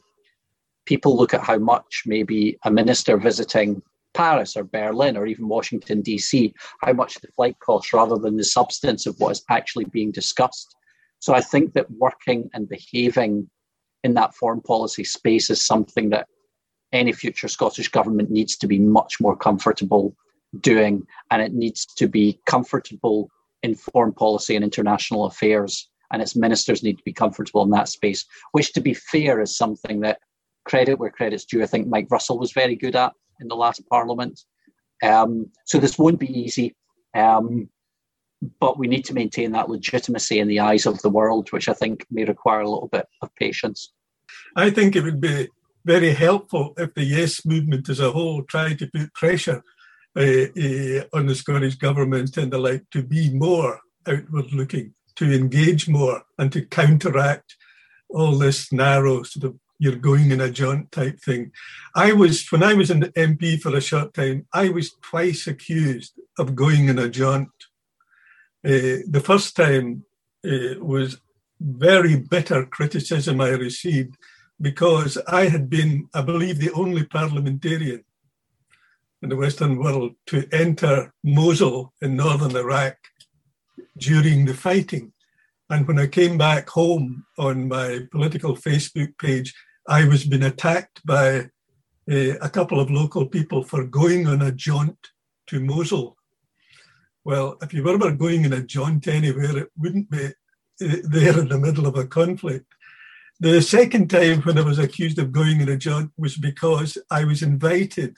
people 0.87 1.17
look 1.17 1.35
at 1.35 1.43
how 1.43 1.59
much 1.59 2.05
maybe 2.07 2.57
a 2.65 2.71
minister 2.71 3.17
visiting 3.17 3.83
Paris 4.15 4.57
or 4.57 4.65
Berlin 4.65 5.17
or 5.17 5.27
even 5.27 5.49
Washington 5.49 6.03
DC, 6.03 6.53
how 6.83 6.93
much 6.93 7.15
the 7.17 7.29
flight 7.29 7.59
costs 7.61 7.93
rather 7.93 8.17
than 8.17 8.37
the 8.37 8.45
substance 8.45 9.07
of 9.07 9.17
what 9.19 9.33
is 9.33 9.45
actually 9.51 9.85
being 9.87 10.11
discussed. 10.11 10.75
So 11.19 11.35
I 11.35 11.41
think 11.41 11.75
that 11.75 11.91
working 11.91 12.51
and 12.53 12.69
behaving 12.69 13.49
in 14.05 14.15
that 14.15 14.35
foreign 14.35 14.61
policy 14.61 15.05
space 15.05 15.51
is 15.51 15.65
something 15.65 16.11
that 16.11 16.27
any 16.93 17.13
future 17.13 17.49
Scottish 17.49 17.89
government 17.89 18.31
needs 18.31 18.57
to 18.57 18.67
be 18.67 18.79
much 18.79 19.21
more 19.21 19.37
comfortable 19.37 20.15
doing, 20.61 21.07
and 21.31 21.41
it 21.41 21.55
needs 21.55 21.87
to 21.87 22.07
be 22.07 22.39
comfortable 22.47 23.31
in 23.63 23.75
foreign 23.75 24.13
policy 24.13 24.57
and 24.57 24.65
international 24.65 25.25
affairs, 25.25 25.89
and 26.13 26.21
its 26.21 26.37
ministers 26.37 26.83
need 26.83 26.99
to 26.99 27.05
be 27.05 27.13
comfortable 27.13 27.63
in 27.63 27.71
that 27.71 27.89
space. 27.89 28.27
Which, 28.51 28.73
to 28.75 28.81
be 28.81 28.93
fair, 28.93 29.41
is 29.41 29.57
something 29.57 30.01
that 30.01 30.19
credit 30.65 30.99
where 30.99 31.11
credit's 31.11 31.45
due. 31.45 31.63
I 31.63 31.67
think 31.67 31.87
Mike 31.87 32.09
Russell 32.11 32.39
was 32.39 32.53
very 32.53 32.77
good 32.77 32.97
at 32.97 33.13
in 33.41 33.49
the 33.49 33.57
last 33.57 33.83
Parliament. 33.89 34.41
Um, 35.03 35.51
so 35.67 35.79
this 35.79 35.99
won't 35.99 36.21
be 36.21 36.39
easy, 36.39 36.77
um, 37.15 37.69
but 38.61 38.79
we 38.79 38.87
need 38.87 39.05
to 39.07 39.15
maintain 39.15 39.53
that 39.53 39.69
legitimacy 39.69 40.39
in 40.39 40.49
the 40.49 40.61
eyes 40.61 40.87
of 40.87 41.03
the 41.03 41.11
world, 41.11 41.51
which 41.51 41.69
I 41.69 41.75
think 41.75 42.07
may 42.11 42.25
require 42.25 42.61
a 42.61 42.71
little 42.71 42.89
bit 42.89 43.07
of 43.21 43.35
patience. 43.35 43.93
I 44.57 44.71
think 44.71 44.95
it 44.95 45.03
would 45.03 45.21
be 45.21 45.49
very 45.85 46.13
helpful 46.13 46.75
if 46.77 46.95
the 46.95 47.05
Yes 47.05 47.45
movement 47.45 47.89
as 47.89 48.01
a 48.01 48.13
whole 48.13 48.43
tried 48.45 48.79
to 48.79 48.87
put 48.87 49.13
pressure 49.15 49.63
uh, 50.17 50.21
uh, 50.21 51.05
on 51.13 51.27
the 51.27 51.35
Scottish 51.35 51.77
Government 51.77 52.37
and 52.37 52.53
the 52.53 52.59
like 52.59 52.85
to 52.91 53.03
be 53.03 53.31
more 53.31 53.81
outward 54.07 54.53
looking, 54.53 54.95
to 55.17 55.33
engage 55.33 55.89
more, 55.89 56.23
and 56.39 56.53
to 56.53 56.65
counteract 56.67 57.57
all 58.09 58.39
this 58.39 58.73
narrow 58.73 59.23
sort 59.23 59.45
of 59.45 59.59
you're 59.83 59.97
going 59.97 60.31
in 60.31 60.41
a 60.41 60.49
jaunt 60.49 60.93
type 60.93 61.19
thing. 61.19 61.51
I 61.97 62.13
was, 62.13 62.47
when 62.53 62.63
I 62.63 62.75
was 62.75 62.89
in 62.89 63.01
MP 63.31 63.61
for 63.61 63.75
a 63.75 63.81
short 63.81 64.15
time, 64.15 64.47
I 64.53 64.69
was 64.69 64.95
twice 65.03 65.49
accused 65.49 66.13
of 66.39 66.55
going 66.55 66.89
in 66.89 67.01
a 67.01 67.09
jaunt. 67.09 67.51
Uh, 68.65 69.03
the 69.17 69.23
first 69.25 69.57
time 69.57 70.05
uh, 70.47 70.79
was 70.79 71.21
very 71.61 72.15
bitter 72.15 72.65
criticism 72.65 73.41
I 73.41 73.49
received 73.49 74.15
because 74.61 75.19
I 75.27 75.49
had 75.49 75.69
been, 75.69 76.09
I 76.15 76.23
believe, 76.23 76.61
the 76.61 76.71
only 76.71 77.05
parliamentarian 77.05 78.05
in 79.21 79.31
the 79.31 79.37
Western 79.37 79.79
world 79.79 80.13
to 80.27 80.47
enter 80.53 81.13
Mosul 81.25 81.93
in 82.01 82.15
northern 82.15 82.55
Iraq 82.55 82.99
during 83.99 84.45
the 84.45 84.55
fighting. 84.55 85.13
And 85.69 85.89
when 85.89 85.99
I 85.99 86.07
came 86.07 86.39
back 86.39 86.69
home 86.69 87.25
on 87.37 87.67
my 87.67 88.07
political 88.13 88.55
Facebook 88.55 89.19
page, 89.19 89.53
I 89.89 90.07
was 90.07 90.25
being 90.25 90.45
attacked 90.45 91.05
by 91.05 91.51
a 92.09 92.51
couple 92.51 92.81
of 92.81 92.91
local 92.91 93.27
people 93.27 93.63
for 93.63 93.85
going 93.85 94.27
on 94.27 94.43
a 94.43 94.53
jaunt 94.53 94.99
to 95.49 95.61
Mosul. 95.61 96.17
Well, 97.25 97.57
if 97.63 97.73
you 97.73 97.83
were 97.83 97.95
ever 97.95 98.13
going 98.13 98.45
in 98.45 98.53
a 98.53 98.63
jaunt 98.63 99.07
anywhere, 99.07 99.57
it 99.57 99.71
wouldn't 99.79 100.11
be 100.11 100.27
uh, 100.27 100.97
there 101.05 101.39
in 101.39 101.49
the 101.49 101.59
middle 101.59 101.87
of 101.87 101.97
a 101.97 102.07
conflict. 102.07 102.67
The 103.39 103.61
second 103.63 104.09
time 104.09 104.43
when 104.43 104.59
I 104.59 104.63
was 104.63 104.79
accused 104.79 105.19
of 105.19 105.33
going 105.33 105.61
in 105.61 105.69
a 105.69 105.77
jaunt 105.77 106.13
was 106.17 106.37
because 106.37 106.99
I 107.11 107.25
was 107.25 107.43
invited 107.43 108.17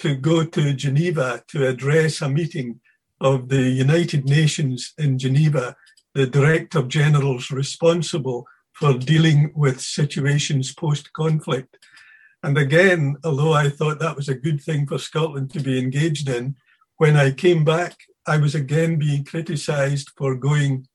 to 0.00 0.16
go 0.16 0.44
to 0.44 0.74
Geneva 0.74 1.42
to 1.48 1.66
address 1.66 2.20
a 2.20 2.28
meeting 2.28 2.80
of 3.20 3.48
the 3.48 3.62
United 3.62 4.24
Nations 4.24 4.94
in 4.98 5.18
Geneva, 5.18 5.76
the 6.14 6.26
Director 6.26 6.82
Generals 6.82 7.50
responsible 7.50 8.46
for 8.82 8.98
dealing 8.98 9.52
with 9.54 9.80
situations 9.80 10.74
post 10.74 11.12
conflict. 11.12 11.78
And 12.42 12.58
again, 12.58 13.16
although 13.22 13.52
I 13.52 13.68
thought 13.68 14.00
that 14.00 14.16
was 14.16 14.28
a 14.28 14.34
good 14.34 14.60
thing 14.60 14.88
for 14.88 14.98
Scotland 14.98 15.52
to 15.52 15.60
be 15.60 15.78
engaged 15.78 16.28
in, 16.28 16.56
when 16.96 17.14
I 17.14 17.30
came 17.30 17.62
back, 17.64 17.96
I 18.26 18.38
was 18.38 18.56
again 18.56 18.98
being 18.98 19.22
criticised 19.24 20.10
for 20.16 20.34
going 20.34 20.88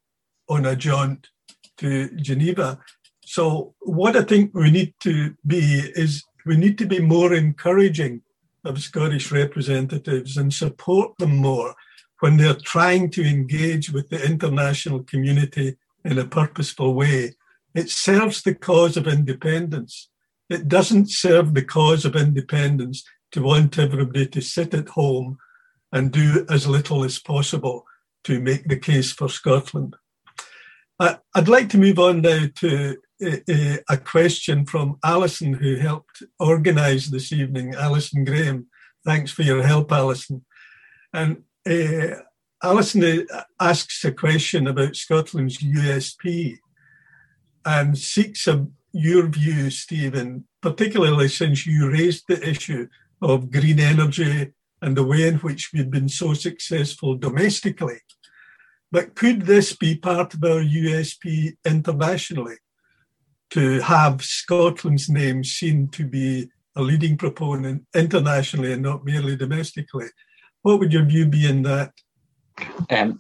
on 0.50 0.66
a 0.66 0.76
jaunt 0.76 1.30
to 1.78 2.10
Geneva. 2.18 2.78
So, 3.24 3.74
what 3.80 4.18
I 4.18 4.24
think 4.24 4.54
we 4.54 4.70
need 4.70 4.94
to 5.04 5.34
be 5.46 5.90
is 5.96 6.26
we 6.46 6.58
need 6.58 6.78
to 6.80 6.86
be 6.86 7.00
more 7.00 7.34
encouraging 7.34 8.22
of 8.66 8.82
Scottish 8.82 9.32
representatives 9.32 10.36
and 10.36 10.54
support 10.54 11.18
them 11.20 11.38
more 11.38 11.74
when 12.20 12.36
they're 12.36 12.66
trying 12.76 13.12
to 13.12 13.24
engage 13.24 13.94
with 13.94 14.10
the 14.10 14.22
international 14.26 15.04
community 15.04 15.78
in 16.04 16.20
a 16.20 16.26
purposeful 16.26 16.94
way 16.94 17.34
it 17.78 17.92
serves 17.92 18.42
the 18.42 18.56
cause 18.56 18.98
of 18.98 19.08
independence. 19.08 20.10
It 20.50 20.68
doesn't 20.68 21.12
serve 21.12 21.54
the 21.54 21.64
cause 21.64 22.06
of 22.06 22.16
independence 22.16 23.04
to 23.34 23.44
want 23.44 23.78
everybody 23.78 24.26
to 24.26 24.42
sit 24.42 24.74
at 24.74 24.90
home 24.90 25.38
and 25.92 26.12
do 26.12 26.44
as 26.50 26.66
little 26.66 27.04
as 27.04 27.20
possible 27.20 27.86
to 28.24 28.42
make 28.42 28.68
the 28.68 28.80
case 28.80 29.12
for 29.12 29.30
Scotland. 29.30 29.96
I'd 31.00 31.48
like 31.48 31.70
to 31.70 31.78
move 31.78 32.00
on 32.00 32.22
now 32.22 32.48
to 32.56 32.98
a, 33.22 33.80
a 33.88 33.98
question 33.98 34.66
from 34.66 34.98
Alison, 35.06 35.54
who 35.54 35.76
helped 35.76 36.24
organise 36.40 37.06
this 37.08 37.32
evening. 37.32 37.76
Alison 37.76 38.26
Graham, 38.26 38.66
thanks 39.06 39.30
for 39.30 39.44
your 39.44 39.62
help, 39.62 39.92
Alison. 39.92 40.44
And 41.14 41.44
uh, 41.70 42.22
Alison 42.64 43.28
uh, 43.32 43.44
asks 43.60 44.04
a 44.04 44.12
question 44.12 44.66
about 44.66 44.96
Scotland's 44.96 45.60
USP 45.60 46.58
and 47.68 47.98
seeks 47.98 48.48
a, 48.48 48.66
your 48.94 49.28
view, 49.28 49.70
Stephen, 49.70 50.48
particularly 50.62 51.28
since 51.28 51.68
you 51.68 51.92
raised 51.92 52.24
the 52.28 52.42
issue 52.50 52.88
of 53.22 53.52
green 53.52 53.80
energy 53.80 54.54
and 54.82 54.96
the 54.96 55.04
way 55.04 55.28
in 55.28 55.36
which 55.40 55.72
we've 55.74 55.92
been 55.92 56.08
so 56.08 56.34
successful 56.34 57.16
domestically. 57.16 57.98
But 58.90 59.16
could 59.16 59.42
this 59.42 59.76
be 59.76 59.98
part 59.98 60.34
of 60.34 60.44
our 60.46 60.62
USP 60.62 61.58
internationally 61.66 62.56
to 63.50 63.82
have 63.82 64.24
Scotland's 64.24 65.10
name 65.10 65.44
seen 65.44 65.90
to 65.90 66.08
be 66.08 66.50
a 66.78 66.82
leading 66.82 67.18
proponent 67.18 67.86
internationally 67.94 68.72
and 68.72 68.82
not 68.82 69.04
merely 69.04 69.36
domestically? 69.36 70.08
What 70.62 70.80
would 70.80 70.94
your 70.94 71.04
view 71.04 71.26
be 71.26 71.46
in 71.46 71.64
that? 71.64 71.92
Um, 72.90 73.20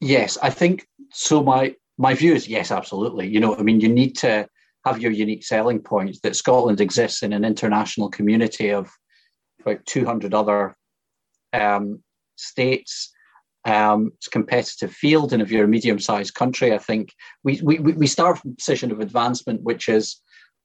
yes, 0.00 0.38
I 0.40 0.50
think 0.50 0.86
so. 1.10 1.42
My 1.42 1.74
my 2.00 2.14
view 2.14 2.34
is 2.34 2.48
yes, 2.48 2.70
absolutely. 2.70 3.28
You 3.28 3.40
know, 3.40 3.56
I 3.56 3.62
mean, 3.62 3.80
you 3.80 3.88
need 3.88 4.16
to 4.18 4.48
have 4.86 5.00
your 5.00 5.12
unique 5.12 5.44
selling 5.44 5.80
points. 5.80 6.20
That 6.20 6.36
Scotland 6.36 6.80
exists 6.80 7.22
in 7.22 7.32
an 7.32 7.44
international 7.44 8.08
community 8.08 8.70
of 8.70 8.90
about 9.60 9.84
200 9.86 10.34
other 10.34 10.76
um, 11.52 12.02
states 12.36 13.12
um, 13.64 14.12
it's 14.16 14.26
a 14.26 14.30
competitive 14.30 14.92
field, 14.92 15.32
and 15.32 15.42
if 15.42 15.50
you're 15.50 15.64
a 15.64 15.68
medium-sized 15.68 16.34
country, 16.34 16.72
I 16.72 16.78
think 16.78 17.12
we, 17.44 17.60
we 17.62 17.78
we 17.78 18.06
start 18.06 18.38
from 18.38 18.52
a 18.52 18.54
position 18.54 18.90
of 18.90 19.00
advancement, 19.00 19.62
which 19.62 19.88
is 19.88 20.20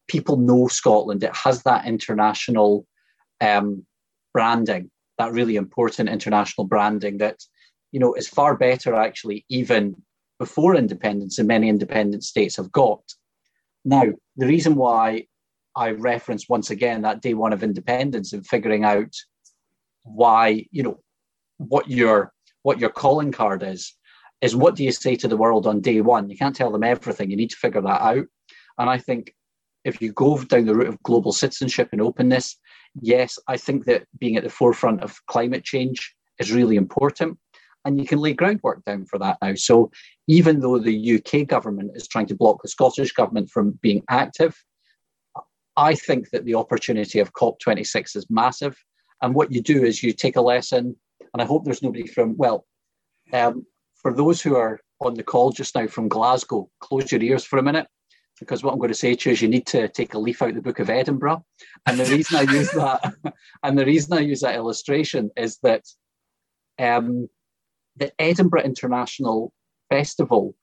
people 0.08 0.38
know 0.38 0.68
Scotland. 0.68 1.24
It 1.24 1.36
has 1.36 1.64
that 1.64 1.86
international 1.86 2.88
um, 3.42 3.86
branding, 4.34 4.92
that 5.18 5.34
really 5.34 5.58
important 5.58 6.08
international 6.08 6.68
branding 6.68 7.18
that 7.18 7.40
you 7.92 8.00
know 8.00 8.14
is 8.14 8.30
far 8.30 8.56
better 8.56 8.96
actually 8.96 9.46
even 9.50 10.02
before 10.40 10.76
independence 10.76 11.40
and 11.40 11.48
many 11.48 11.70
independent 11.70 12.24
states 12.24 12.58
have 12.58 12.72
got. 12.72 13.02
Now, 13.84 14.04
the 14.36 14.48
reason 14.48 14.76
why 14.76 15.28
I 15.76 15.92
reference 15.92 16.50
once 16.50 16.70
again 16.70 17.02
that 17.02 17.22
day 17.22 17.34
one 17.34 17.54
of 17.54 17.64
independence 17.64 18.34
and 18.34 18.46
figuring 18.46 18.84
out 18.84 19.14
why 20.04 20.66
you 20.72 20.84
know 20.84 21.00
what 21.58 21.90
your 21.90 22.32
what 22.64 22.80
your 22.80 22.90
calling 22.90 23.32
card 23.32 23.62
is, 23.62 23.94
is 24.42 24.56
what 24.56 24.76
do 24.76 24.84
you 24.84 24.92
say 24.92 25.16
to 25.16 25.28
the 25.28 25.38
world 25.38 25.68
on 25.68 25.82
day 25.82 26.02
one? 26.02 26.30
You 26.30 26.38
can't 26.38 26.56
tell 26.56 26.72
them 26.72 26.84
everything. 26.84 27.30
You 27.30 27.38
need 27.38 27.52
to 27.52 27.58
figure 27.58 27.82
that 27.82 28.02
out. 28.02 28.26
And 28.80 28.90
I 28.90 28.98
think 28.98 29.34
if 29.84 30.02
you 30.02 30.12
go 30.12 30.42
down 30.44 30.66
the 30.66 30.76
route 30.76 30.88
of 30.88 31.04
global 31.04 31.32
citizenship 31.32 31.90
and 31.92 32.02
openness, 32.02 32.58
yes, 33.00 33.38
I 33.48 33.58
think 33.58 33.86
that 33.86 34.06
being 34.20 34.36
at 34.36 34.44
the 34.44 34.50
forefront 34.50 35.04
of 35.04 35.24
climate 35.28 35.64
change 35.64 36.16
is 36.40 36.52
really 36.52 36.76
important. 36.76 37.38
And 37.86 38.00
you 38.00 38.06
can 38.06 38.20
lay 38.20 38.34
groundwork 38.34 38.84
down 38.84 39.06
for 39.06 39.20
that 39.20 39.38
now. 39.42 39.54
So 39.56 39.92
even 40.28 40.60
though 40.60 40.80
the 40.80 41.16
UK 41.16 41.48
government 41.48 41.92
is 41.96 42.08
trying 42.08 42.26
to 42.28 42.36
block 42.36 42.62
the 42.62 42.68
Scottish 42.68 43.12
government 43.12 43.50
from 43.52 43.78
being 43.82 44.04
active, 44.10 44.56
I 45.78 45.96
think 45.96 46.32
that 46.32 46.46
the 46.46 46.56
opportunity 46.56 47.20
of 47.20 47.34
COP26 47.34 48.16
is 48.16 48.26
massive. 48.30 48.76
And 49.22 49.36
what 49.36 49.52
you 49.52 49.62
do 49.62 49.84
is 49.84 50.02
you 50.02 50.14
take 50.14 50.36
a 50.36 50.42
lesson 50.42 50.96
and 51.34 51.42
I 51.42 51.46
hope 51.46 51.66
there's 51.66 51.84
nobody 51.84 52.08
from, 52.08 52.36
well, 52.38 52.66
um, 53.34 53.66
for 54.02 54.14
those 54.14 54.42
who 54.42 54.56
are 54.56 54.80
on 55.02 55.16
the 55.16 55.24
call 55.24 55.52
just 55.52 55.76
now 55.76 55.88
from 55.88 56.08
Glasgow, 56.08 56.70
close 56.80 57.12
your 57.12 57.22
ears 57.22 57.44
for 57.44 57.60
a 57.60 57.64
minute, 57.64 57.88
because 58.40 58.64
what 58.64 58.72
I'm 58.72 58.80
going 58.80 58.90
to 58.90 58.96
say 58.96 59.16
to 59.16 59.30
you 59.30 59.34
is 59.34 59.42
you 59.42 59.48
need 59.48 59.66
to 59.68 59.88
take 59.90 60.14
a 60.14 60.20
leaf 60.20 60.42
out 60.42 60.50
of 60.50 60.56
the 60.56 60.62
Book 60.62 60.80
of 60.80 60.90
Edinburgh. 60.90 61.44
And 61.86 62.00
the 62.00 62.06
reason 62.06 62.38
I 62.38 62.42
use 62.44 62.72
that, 62.72 63.14
and 63.64 63.78
the 63.78 63.86
reason 63.86 64.14
I 64.14 64.22
use 64.22 64.42
that 64.42 64.56
illustration 64.56 65.30
is 65.36 65.58
that 65.64 65.84
um, 66.80 67.28
the 67.96 68.12
Edinburgh 68.20 68.64
International 68.64 69.52
Festival 69.90 70.56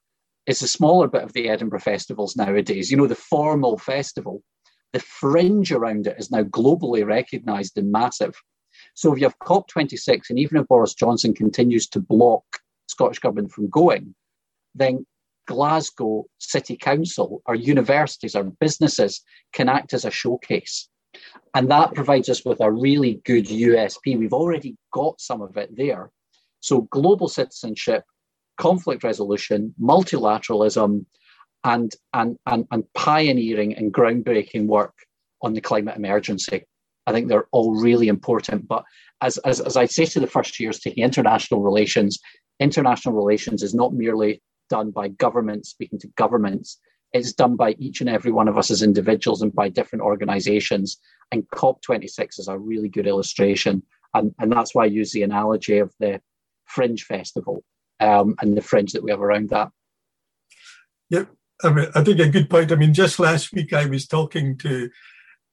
is 0.46 0.62
a 0.62 0.68
smaller 0.68 1.08
bit 1.08 1.22
of 1.22 1.32
the 1.32 1.48
Edinburgh 1.48 1.80
festivals 1.80 2.36
nowadays. 2.36 2.90
You 2.90 2.96
know, 2.96 3.06
the 3.06 3.14
formal 3.14 3.78
festival, 3.78 4.42
the 4.92 5.00
fringe 5.00 5.72
around 5.72 6.06
it 6.06 6.16
is 6.18 6.30
now 6.30 6.42
globally 6.42 7.06
recognised 7.06 7.78
and 7.78 7.92
massive. 7.92 8.34
So 8.94 9.12
if 9.12 9.20
you 9.20 9.26
have 9.26 9.38
COP26, 9.38 10.30
and 10.30 10.38
even 10.38 10.58
if 10.58 10.66
Boris 10.66 10.94
Johnson 10.94 11.34
continues 11.34 11.88
to 11.88 12.00
block 12.00 12.44
Scottish 12.88 13.20
Government 13.20 13.52
from 13.52 13.70
going, 13.70 14.14
then 14.74 15.06
Glasgow 15.46 16.26
City 16.38 16.76
Council, 16.76 17.42
our 17.46 17.54
universities, 17.54 18.34
our 18.34 18.44
businesses 18.44 19.22
can 19.52 19.68
act 19.68 19.92
as 19.92 20.04
a 20.04 20.10
showcase. 20.10 20.88
And 21.54 21.70
that 21.70 21.94
provides 21.94 22.28
us 22.28 22.44
with 22.44 22.60
a 22.60 22.70
really 22.70 23.20
good 23.24 23.46
USP. 23.46 24.18
We've 24.18 24.32
already 24.32 24.76
got 24.92 25.20
some 25.20 25.42
of 25.42 25.56
it 25.56 25.76
there. 25.76 26.10
So, 26.62 26.82
global 26.92 27.28
citizenship, 27.28 28.04
conflict 28.56 29.04
resolution, 29.04 29.74
multilateralism, 29.80 31.04
and, 31.64 31.92
and, 32.14 32.38
and, 32.46 32.66
and 32.70 32.84
pioneering 32.94 33.74
and 33.76 33.92
groundbreaking 33.92 34.66
work 34.66 34.94
on 35.42 35.54
the 35.54 35.60
climate 35.60 35.96
emergency. 35.96 36.64
I 37.06 37.12
think 37.12 37.28
they're 37.28 37.48
all 37.50 37.74
really 37.80 38.08
important. 38.08 38.68
But 38.68 38.84
as, 39.20 39.38
as, 39.38 39.60
as 39.60 39.76
I 39.76 39.86
say 39.86 40.04
to 40.06 40.20
the 40.20 40.26
first 40.26 40.58
years 40.60 40.78
taking 40.78 41.04
international 41.04 41.62
relations, 41.62 42.18
international 42.60 43.14
relations 43.14 43.62
is 43.62 43.74
not 43.74 43.92
merely 43.92 44.40
done 44.70 44.92
by 44.92 45.08
governments 45.08 45.70
speaking 45.70 45.98
to 45.98 46.08
governments. 46.16 46.78
It's 47.12 47.32
done 47.32 47.56
by 47.56 47.74
each 47.78 48.00
and 48.00 48.08
every 48.08 48.32
one 48.32 48.48
of 48.48 48.56
us 48.56 48.70
as 48.70 48.82
individuals 48.82 49.42
and 49.42 49.52
by 49.52 49.68
different 49.68 50.04
organizations. 50.04 50.96
And 51.32 51.48
COP26 51.50 52.38
is 52.38 52.48
a 52.48 52.58
really 52.58 52.88
good 52.88 53.06
illustration. 53.06 53.82
And, 54.14 54.32
and 54.38 54.52
that's 54.52 54.74
why 54.74 54.84
I 54.84 54.86
use 54.86 55.12
the 55.12 55.22
analogy 55.22 55.78
of 55.78 55.92
the 55.98 56.20
Fringe 56.74 57.04
Festival 57.04 57.62
um, 58.00 58.34
and 58.40 58.56
the 58.56 58.62
fringe 58.62 58.92
that 58.92 59.02
we 59.02 59.10
have 59.10 59.20
around 59.20 59.50
that. 59.50 59.70
Yep. 61.10 61.28
I, 61.62 61.70
mean, 61.70 61.86
I 61.94 62.02
think 62.02 62.18
a 62.18 62.28
good 62.28 62.50
point. 62.50 62.72
I 62.72 62.76
mean, 62.76 62.94
just 62.94 63.18
last 63.18 63.52
week 63.52 63.72
I 63.72 63.86
was 63.86 64.06
talking 64.06 64.56
to 64.58 64.90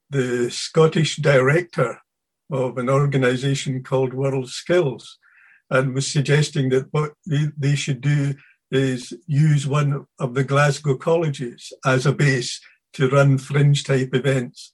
the 0.09 0.49
Scottish 0.49 1.17
director 1.17 1.99
of 2.51 2.78
an 2.78 2.89
organization 2.89 3.84
called 3.84 4.13
World 4.13 4.49
Skills 4.49 5.20
and 5.70 5.93
was 5.93 6.11
suggesting 6.11 6.70
that 6.70 6.88
what 6.91 7.13
they, 7.28 7.49
they 7.55 7.76
should 7.76 8.01
do 8.01 8.34
is 8.72 9.13
use 9.28 9.67
one 9.67 10.05
of 10.20 10.34
the 10.34 10.43
Glasgow 10.43 10.95
colleges 10.95 11.72
as 11.86 12.05
a 12.05 12.13
base 12.13 12.59
to 12.93 13.09
run 13.09 13.38
fringe 13.38 13.84
type 13.84 14.09
events. 14.13 14.74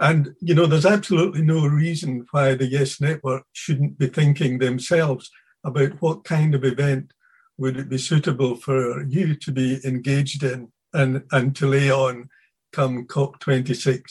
And, 0.00 0.34
you 0.40 0.54
know, 0.54 0.66
there's 0.66 0.84
absolutely 0.84 1.42
no 1.42 1.66
reason 1.66 2.26
why 2.30 2.54
the 2.54 2.66
Yes 2.66 3.00
Network 3.00 3.44
shouldn't 3.52 3.98
be 3.98 4.08
thinking 4.08 4.58
themselves 4.58 5.30
about 5.64 6.00
what 6.00 6.24
kind 6.24 6.54
of 6.54 6.64
event 6.64 7.12
would 7.58 7.76
it 7.76 7.88
be 7.88 7.98
suitable 7.98 8.56
for 8.56 9.02
you 9.04 9.34
to 9.36 9.52
be 9.52 9.80
engaged 9.84 10.42
in 10.42 10.72
and, 10.92 11.22
and 11.32 11.54
to 11.56 11.66
lay 11.66 11.90
on 11.90 12.28
come 12.72 13.06
COP26. 13.06 14.02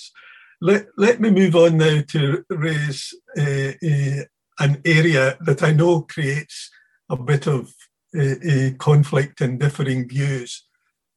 Let, 0.61 0.87
let 0.97 1.19
me 1.19 1.29
move 1.29 1.55
on 1.55 1.77
now 1.77 2.01
to 2.07 2.45
raise 2.49 3.13
uh, 3.37 3.73
uh, 3.83 4.23
an 4.59 4.81
area 4.85 5.37
that 5.41 5.61
I 5.61 5.71
know 5.71 6.01
creates 6.01 6.69
a 7.09 7.17
bit 7.17 7.47
of 7.47 7.73
a, 8.15 8.71
conflict 8.77 9.41
and 9.41 9.59
differing 9.59 10.07
views, 10.07 10.63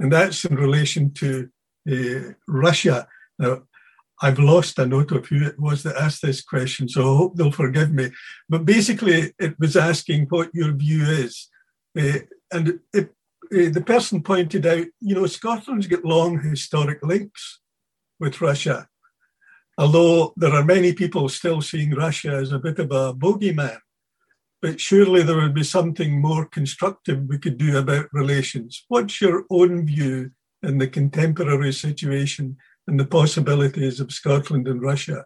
and 0.01 0.13
that's 0.13 0.45
in 0.45 0.57
relation 0.57 1.13
to 1.15 1.49
Russia. 2.49 3.07
Now, 3.39 3.63
I've 4.23 4.39
lost 4.39 4.79
a 4.79 4.87
note 4.87 5.13
of 5.13 5.27
who 5.27 5.45
it 5.45 5.59
was 5.59 5.83
that 5.83 5.97
asked 5.97 6.23
this 6.23 6.43
question, 6.43 6.89
so 6.89 7.03
I 7.03 7.17
hope 7.17 7.37
they'll 7.37 7.53
forgive 7.53 7.93
me. 7.93 8.11
But 8.49 8.65
basically, 8.65 9.35
it 9.39 9.59
was 9.59 9.77
asking 9.77 10.27
what 10.29 10.55
your 10.55 10.73
view 10.73 11.05
is. 11.05 11.49
Uh, 11.99 12.21
and 12.53 12.81
it, 12.95 13.11
uh, 13.53 13.71
the 13.71 13.85
person 13.85 14.23
pointed 14.23 14.67
out, 14.67 14.87
you 15.01 15.15
know, 15.15 15.27
Scotland's 15.27 15.87
got 15.87 16.05
long 16.05 16.43
historic 16.43 17.03
links 17.03 17.61
with 18.19 18.41
Russia 18.41 18.89
although 19.79 20.33
there 20.37 20.53
are 20.53 20.65
many 20.65 20.93
people 20.93 21.29
still 21.29 21.61
seeing 21.61 21.95
Russia 21.95 22.31
as 22.31 22.53
a 22.53 22.59
bit 22.59 22.79
of 22.79 22.91
a 22.91 23.13
bogeyman. 23.15 23.79
But 24.63 24.81
surely 24.81 25.23
there 25.23 25.37
would 25.37 25.55
be 25.55 25.65
something 25.65 26.21
more 26.21 26.47
constructive 26.47 27.25
we 27.29 27.39
could 27.39 27.59
do 27.59 27.77
about 27.77 28.13
relations. 28.13 28.85
What's 28.89 29.21
your 29.21 29.45
own 29.51 29.87
view 29.87 30.31
in 30.63 30.79
the 30.79 30.89
contemporary 30.89 31.73
situation 31.73 32.57
and 32.87 32.99
the 32.99 33.07
possibilities 33.07 34.01
of 34.01 34.13
Scotland 34.13 34.69
and 34.69 34.83
Russia? 34.83 35.25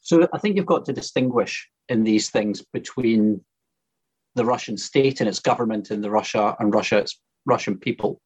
So 0.00 0.28
I 0.32 0.38
think 0.38 0.56
you've 0.56 0.66
got 0.66 0.84
to 0.86 0.92
distinguish 0.92 1.68
in 1.88 2.04
these 2.04 2.30
things 2.30 2.62
between 2.72 3.42
the 4.34 4.44
Russian 4.44 4.76
state 4.76 5.20
and 5.20 5.28
its 5.28 5.40
government 5.40 5.90
and 5.90 6.02
the 6.02 6.10
Russia 6.10 6.56
and 6.58 6.74
Russia 6.74 6.98
its 6.98 7.18
Russian 7.46 7.78
people. 7.78 8.20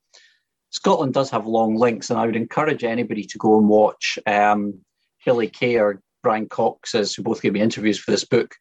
Scotland 0.71 1.15
does 1.15 1.31
have 1.31 1.47
long 1.47 1.77
links, 1.77 2.11
and 2.11 2.19
I 2.19 2.27
would 2.27 2.37
encourage 2.37 2.85
anybody 2.85 3.25
to 3.25 3.39
go 3.39 3.59
and 3.59 3.69
watch 3.69 4.19
um, 4.27 4.81
Billy 5.25 5.49
Kay 5.49 5.79
or 5.79 6.03
Brian 6.23 6.49
Cox's, 6.49 7.15
who 7.15 7.23
both 7.23 7.43
gave 7.43 7.53
me 7.53 7.61
interviews 7.61 7.99
for 7.99 8.11
this 8.11 8.25
book, 8.25 8.55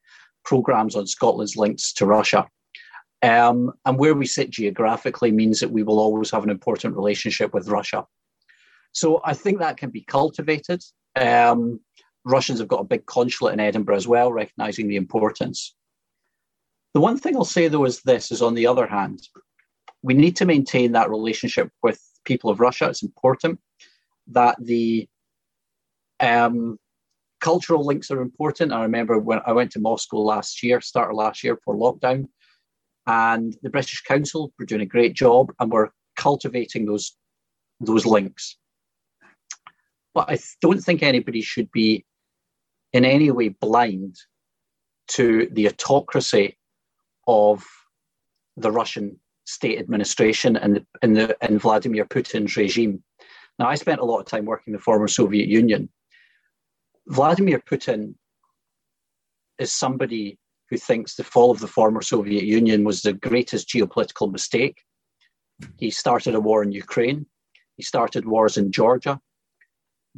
programs 0.46 0.96
on 0.96 1.08
Scotland's 1.08 1.58
links 1.58 1.92
to 1.94 2.06
Russia. 2.06 2.48
Um, 3.24 3.74
and 3.86 3.98
where 3.98 4.14
we 4.14 4.26
sit 4.26 4.52
geographically 4.52 5.32
means 5.32 5.60
that 5.60 5.72
we 5.72 5.84
will 5.84 6.00
always 6.00 6.32
have 6.32 6.44
an 6.44 6.50
important 6.50 6.96
relationship 6.96 7.54
with 7.54 7.68
Russia. 7.68 8.06
So 8.98 9.22
I 9.24 9.36
think 9.36 9.60
that 9.60 9.78
can 9.78 9.92
be 9.92 10.02
cultivated. 10.02 10.84
Um, 11.16 11.80
Russians 12.26 12.58
have 12.58 12.68
got 12.68 12.82
a 12.82 12.92
big 12.96 13.06
consulate 13.06 13.54
in 13.54 13.60
Edinburgh 13.60 13.96
as 13.96 14.08
well, 14.08 14.32
recognizing 14.32 14.88
the 14.88 14.96
importance. 14.96 15.76
The 16.96 17.00
one 17.00 17.20
thing 17.20 17.36
I'll 17.36 17.46
say 17.46 17.68
though 17.68 17.86
is 17.86 18.02
this 18.02 18.32
is 18.32 18.42
on 18.42 18.56
the 18.56 18.66
other 18.66 18.88
hand, 18.88 19.20
we 20.02 20.16
need 20.16 20.36
to 20.38 20.48
maintain 20.48 20.94
that 20.94 21.12
relationship 21.12 21.70
with 21.84 22.02
people 22.26 22.50
of 22.50 22.60
Russia. 22.60 22.90
It's 22.90 23.04
important 23.04 23.60
that 24.30 24.56
the 24.60 25.08
um, 26.20 26.80
cultural 27.40 27.86
links 27.86 28.10
are 28.10 28.22
important. 28.22 28.74
I 28.74 28.82
remember 28.82 29.20
when 29.20 29.42
I 29.46 29.52
went 29.52 29.72
to 29.74 29.80
Moscow 29.80 30.18
last 30.18 30.64
year, 30.64 30.82
start 30.82 31.12
of 31.12 31.18
last 31.18 31.44
year 31.44 31.60
for 31.64 31.76
lockdown, 31.76 32.30
and 33.06 33.56
the 33.62 33.70
British 33.70 34.02
Council 34.02 34.52
were 34.58 34.66
doing 34.66 34.82
a 34.82 34.88
great 34.88 35.14
job 35.14 35.54
and 35.60 35.72
were 35.72 35.94
cultivating 36.16 36.88
those 36.88 37.16
those 37.80 38.08
links. 38.08 38.58
But 40.18 40.32
I 40.32 40.40
don't 40.62 40.80
think 40.80 41.04
anybody 41.04 41.42
should 41.42 41.72
be 41.72 42.04
in 42.92 43.06
any 43.06 43.30
way 43.30 43.50
blind 43.50 44.16
to 45.10 45.48
the 45.52 45.68
autocracy 45.68 46.58
of 47.28 47.64
the 48.56 48.72
Russian 48.72 49.20
state 49.46 49.78
administration 49.78 50.58
and 50.58 50.84
and 51.04 51.16
the 51.16 51.38
and 51.44 51.62
Vladimir 51.62 52.04
Putin's 52.04 52.58
regime. 52.58 53.04
Now, 53.60 53.68
I 53.68 53.76
spent 53.76 54.00
a 54.00 54.06
lot 54.06 54.18
of 54.18 54.26
time 54.26 54.46
working 54.46 54.72
in 54.72 54.78
the 54.78 54.82
former 54.82 55.08
Soviet 55.08 55.48
Union. 55.48 55.88
Vladimir 57.06 57.60
Putin 57.60 58.16
is 59.60 59.72
somebody 59.72 60.40
who 60.72 60.78
thinks 60.78 61.14
the 61.14 61.24
fall 61.24 61.52
of 61.52 61.60
the 61.60 61.68
former 61.68 62.02
Soviet 62.02 62.44
Union 62.44 62.84
was 62.84 63.04
the 63.04 63.14
greatest 63.14 63.70
geopolitical 63.70 64.32
mistake. 64.32 64.82
He 65.78 65.92
started 65.92 66.34
a 66.34 66.40
war 66.40 66.64
in 66.64 66.72
Ukraine. 66.72 67.28
He 67.76 67.84
started 67.84 68.26
wars 68.26 68.58
in 68.58 68.72
Georgia. 68.72 69.22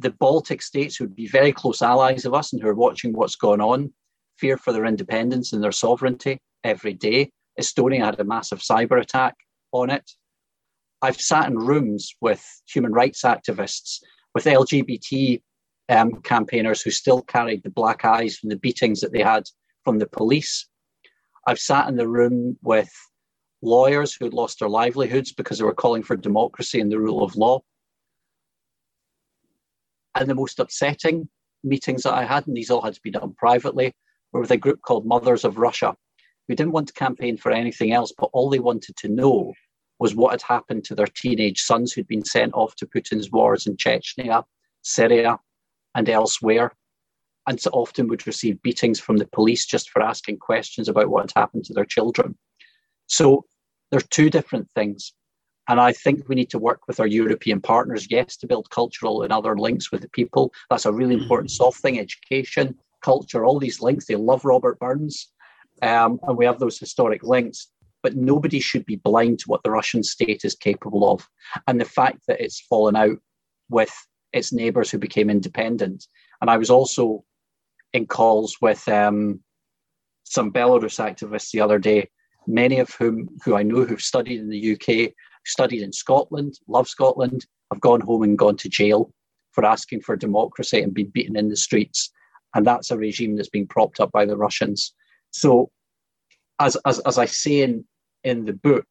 The 0.00 0.10
Baltic 0.10 0.62
states, 0.62 0.96
who 0.96 1.04
would 1.04 1.16
be 1.16 1.28
very 1.28 1.52
close 1.52 1.82
allies 1.82 2.24
of 2.24 2.34
us 2.34 2.52
and 2.52 2.62
who 2.62 2.68
are 2.68 2.74
watching 2.74 3.12
what's 3.12 3.36
going 3.36 3.60
on, 3.60 3.92
fear 4.38 4.56
for 4.56 4.72
their 4.72 4.86
independence 4.86 5.52
and 5.52 5.62
their 5.62 5.72
sovereignty 5.72 6.38
every 6.64 6.94
day. 6.94 7.30
Estonia 7.60 8.04
had 8.04 8.18
a 8.18 8.24
massive 8.24 8.60
cyber 8.60 9.00
attack 9.00 9.34
on 9.72 9.90
it. 9.90 10.10
I've 11.02 11.20
sat 11.20 11.48
in 11.48 11.56
rooms 11.56 12.14
with 12.20 12.44
human 12.66 12.92
rights 12.92 13.22
activists, 13.22 13.98
with 14.34 14.44
LGBT 14.44 15.42
um, 15.90 16.20
campaigners 16.22 16.82
who 16.82 16.90
still 16.90 17.22
carried 17.22 17.62
the 17.62 17.70
black 17.70 18.04
eyes 18.04 18.36
from 18.36 18.48
the 18.48 18.56
beatings 18.56 19.00
that 19.00 19.12
they 19.12 19.22
had 19.22 19.44
from 19.84 19.98
the 19.98 20.06
police. 20.06 20.68
I've 21.46 21.58
sat 21.58 21.88
in 21.88 21.96
the 21.96 22.08
room 22.08 22.56
with 22.62 22.90
lawyers 23.62 24.14
who 24.14 24.24
had 24.24 24.34
lost 24.34 24.60
their 24.60 24.68
livelihoods 24.68 25.32
because 25.32 25.58
they 25.58 25.64
were 25.64 25.74
calling 25.74 26.02
for 26.02 26.16
democracy 26.16 26.80
and 26.80 26.90
the 26.90 27.00
rule 27.00 27.22
of 27.22 27.36
law. 27.36 27.60
And 30.20 30.28
the 30.28 30.34
most 30.36 30.60
upsetting 30.60 31.28
meetings 31.64 32.04
that 32.04 32.14
I 32.14 32.24
had, 32.24 32.46
and 32.46 32.56
these 32.56 32.70
all 32.70 32.82
had 32.82 32.94
to 32.94 33.00
be 33.02 33.10
done 33.10 33.34
privately, 33.36 33.92
were 34.32 34.40
with 34.40 34.52
a 34.52 34.56
group 34.56 34.82
called 34.82 35.06
Mothers 35.06 35.44
of 35.44 35.58
Russia, 35.58 35.96
who 36.46 36.54
didn't 36.54 36.72
want 36.72 36.86
to 36.88 36.92
campaign 36.92 37.36
for 37.36 37.50
anything 37.50 37.92
else, 37.92 38.12
but 38.16 38.30
all 38.32 38.50
they 38.50 38.60
wanted 38.60 38.96
to 38.98 39.08
know 39.08 39.52
was 39.98 40.14
what 40.14 40.30
had 40.30 40.42
happened 40.42 40.84
to 40.84 40.94
their 40.94 41.08
teenage 41.08 41.62
sons 41.62 41.92
who'd 41.92 42.06
been 42.06 42.24
sent 42.24 42.54
off 42.54 42.76
to 42.76 42.86
Putin's 42.86 43.32
wars 43.32 43.66
in 43.66 43.76
Chechnya, 43.76 44.44
Syria, 44.82 45.38
and 45.96 46.08
elsewhere 46.08 46.72
and 47.46 47.60
so 47.60 47.70
often 47.72 48.06
would 48.08 48.26
receive 48.26 48.62
beatings 48.62 49.00
from 49.00 49.16
the 49.16 49.26
police 49.26 49.66
just 49.66 49.90
for 49.90 50.02
asking 50.02 50.38
questions 50.38 50.88
about 50.88 51.08
what 51.08 51.22
had 51.22 51.40
happened 51.40 51.64
to 51.64 51.74
their 51.74 51.84
children. 51.84 52.36
So 53.06 53.44
there 53.90 53.98
are 53.98 54.10
two 54.10 54.30
different 54.30 54.70
things. 54.70 55.12
And 55.70 55.80
I 55.80 55.92
think 55.92 56.28
we 56.28 56.34
need 56.34 56.50
to 56.50 56.58
work 56.58 56.88
with 56.88 56.98
our 56.98 57.06
European 57.06 57.60
partners, 57.60 58.08
yes, 58.10 58.36
to 58.38 58.48
build 58.48 58.70
cultural 58.70 59.22
and 59.22 59.32
other 59.32 59.56
links 59.56 59.92
with 59.92 60.00
the 60.00 60.08
people. 60.08 60.52
That's 60.68 60.84
a 60.84 60.92
really 60.92 61.14
important 61.14 61.48
mm-hmm. 61.48 61.62
soft 61.62 61.78
thing 61.78 62.00
education, 62.00 62.76
culture, 63.02 63.44
all 63.44 63.60
these 63.60 63.80
links. 63.80 64.06
They 64.06 64.16
love 64.16 64.44
Robert 64.44 64.80
Burns. 64.80 65.28
Um, 65.80 66.18
and 66.24 66.36
we 66.36 66.44
have 66.44 66.58
those 66.58 66.80
historic 66.80 67.22
links. 67.22 67.68
But 68.02 68.16
nobody 68.16 68.58
should 68.58 68.84
be 68.84 68.96
blind 68.96 69.38
to 69.40 69.44
what 69.46 69.62
the 69.62 69.70
Russian 69.70 70.02
state 70.02 70.44
is 70.44 70.56
capable 70.56 71.08
of. 71.08 71.28
And 71.68 71.80
the 71.80 71.84
fact 71.84 72.22
that 72.26 72.40
it's 72.40 72.60
fallen 72.62 72.96
out 72.96 73.18
with 73.68 73.94
its 74.32 74.52
neighbors 74.52 74.90
who 74.90 74.98
became 74.98 75.30
independent. 75.30 76.04
And 76.40 76.50
I 76.50 76.56
was 76.56 76.70
also 76.70 77.22
in 77.92 78.08
calls 78.08 78.56
with 78.60 78.88
um, 78.88 79.38
some 80.24 80.52
Belarus 80.52 80.98
activists 80.98 81.52
the 81.52 81.60
other 81.60 81.78
day, 81.78 82.08
many 82.48 82.80
of 82.80 82.90
whom 82.94 83.28
who 83.44 83.54
I 83.54 83.62
know 83.62 83.84
who've 83.84 84.02
studied 84.02 84.40
in 84.40 84.48
the 84.48 84.72
UK, 84.72 85.12
studied 85.50 85.82
in 85.82 85.92
Scotland, 85.92 86.58
love 86.68 86.88
Scotland, 86.88 87.46
have 87.72 87.80
gone 87.80 88.00
home 88.00 88.22
and 88.22 88.38
gone 88.38 88.56
to 88.56 88.68
jail 88.68 89.12
for 89.52 89.64
asking 89.64 90.00
for 90.00 90.16
democracy 90.16 90.80
and 90.80 90.94
been 90.94 91.10
beaten 91.10 91.36
in 91.36 91.48
the 91.48 91.56
streets. 91.56 92.10
And 92.54 92.66
that's 92.66 92.90
a 92.90 92.96
regime 92.96 93.36
that's 93.36 93.48
being 93.48 93.66
propped 93.66 94.00
up 94.00 94.12
by 94.12 94.24
the 94.24 94.36
Russians. 94.36 94.92
So, 95.30 95.70
as, 96.58 96.76
as, 96.84 96.98
as 97.00 97.18
I 97.18 97.24
say 97.24 97.62
in, 97.62 97.84
in 98.24 98.44
the 98.44 98.52
book, 98.52 98.86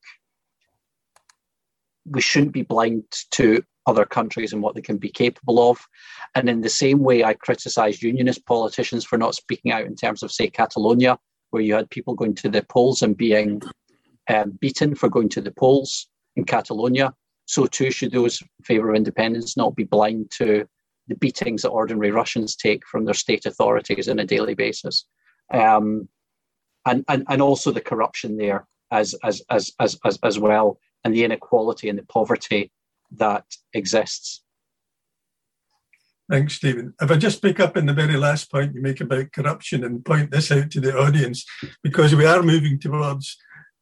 we 2.06 2.22
shouldn't 2.22 2.54
be 2.54 2.64
blind 2.64 3.04
to 3.32 3.64
other 3.86 4.06
countries 4.06 4.54
and 4.54 4.62
what 4.62 4.76
they 4.76 4.82
can 4.82 4.98
be 4.98 5.10
capable 5.10 5.70
of. 5.70 5.80
And 6.36 6.50
in 6.50 6.62
the 6.62 6.70
same 6.70 7.00
way, 7.00 7.24
I 7.24 7.34
criticised 7.34 8.02
unionist 8.02 8.46
politicians 8.46 9.06
for 9.06 9.18
not 9.18 9.36
speaking 9.36 9.72
out 9.72 9.86
in 9.86 9.96
terms 9.96 10.24
of, 10.24 10.32
say, 10.32 10.50
Catalonia, 10.50 11.18
where 11.50 11.62
you 11.62 11.74
had 11.76 11.90
people 11.90 12.16
going 12.16 12.36
to 12.36 12.50
the 12.50 12.64
polls 12.64 13.02
and 13.02 13.18
being 13.18 13.62
um, 14.30 14.52
beaten 14.60 14.96
for 14.96 15.10
going 15.10 15.30
to 15.30 15.42
the 15.42 15.52
polls 15.52 16.08
in 16.36 16.44
Catalonia. 16.44 17.14
So 17.46 17.66
too 17.66 17.92
should 17.92 18.12
those 18.12 18.42
in 18.42 18.48
favour 18.64 18.92
of 18.92 18.96
independence 18.96 19.58
not 19.58 19.76
be 19.76 19.84
blind 19.84 20.32
to 20.38 20.68
the 21.08 21.16
beatings 21.16 21.64
that 21.64 21.70
ordinary 21.70 22.12
Russians 22.12 22.56
take 22.56 22.86
from 22.86 23.06
their 23.06 23.16
state 23.16 23.46
authorities 23.46 24.08
on 24.08 24.20
a 24.20 24.26
daily 24.26 24.54
basis. 24.54 25.06
Um, 25.52 26.08
and, 26.86 27.04
and, 27.08 27.26
and 27.28 27.42
also 27.42 27.72
the 27.72 27.82
corruption 27.82 28.38
there 28.38 28.68
as, 28.92 29.16
as, 29.24 29.42
as, 29.50 29.72
as, 29.80 29.98
as, 30.06 30.20
as 30.24 30.40
well, 30.40 30.80
and 31.04 31.14
the 31.14 31.24
inequality 31.24 31.90
and 31.90 31.98
the 31.98 32.04
poverty 32.04 32.72
that 33.18 33.46
exists. 33.74 34.44
Thanks, 36.30 36.54
Stephen. 36.54 36.94
If 37.02 37.10
I 37.10 37.18
just 37.18 37.42
pick 37.42 37.60
up 37.60 37.76
in 37.76 37.88
the 37.88 37.94
very 37.94 38.16
last 38.16 38.52
point 38.52 38.76
you 38.76 38.82
make 38.82 39.02
about 39.02 39.32
corruption 39.32 39.84
and 39.84 40.06
point 40.06 40.30
this 40.30 40.52
out 40.52 40.70
to 40.72 40.80
the 40.80 40.96
audience, 40.96 41.44
because 41.82 42.14
we 42.16 42.26
are 42.26 42.44
moving 42.44 42.80
towards 42.80 43.36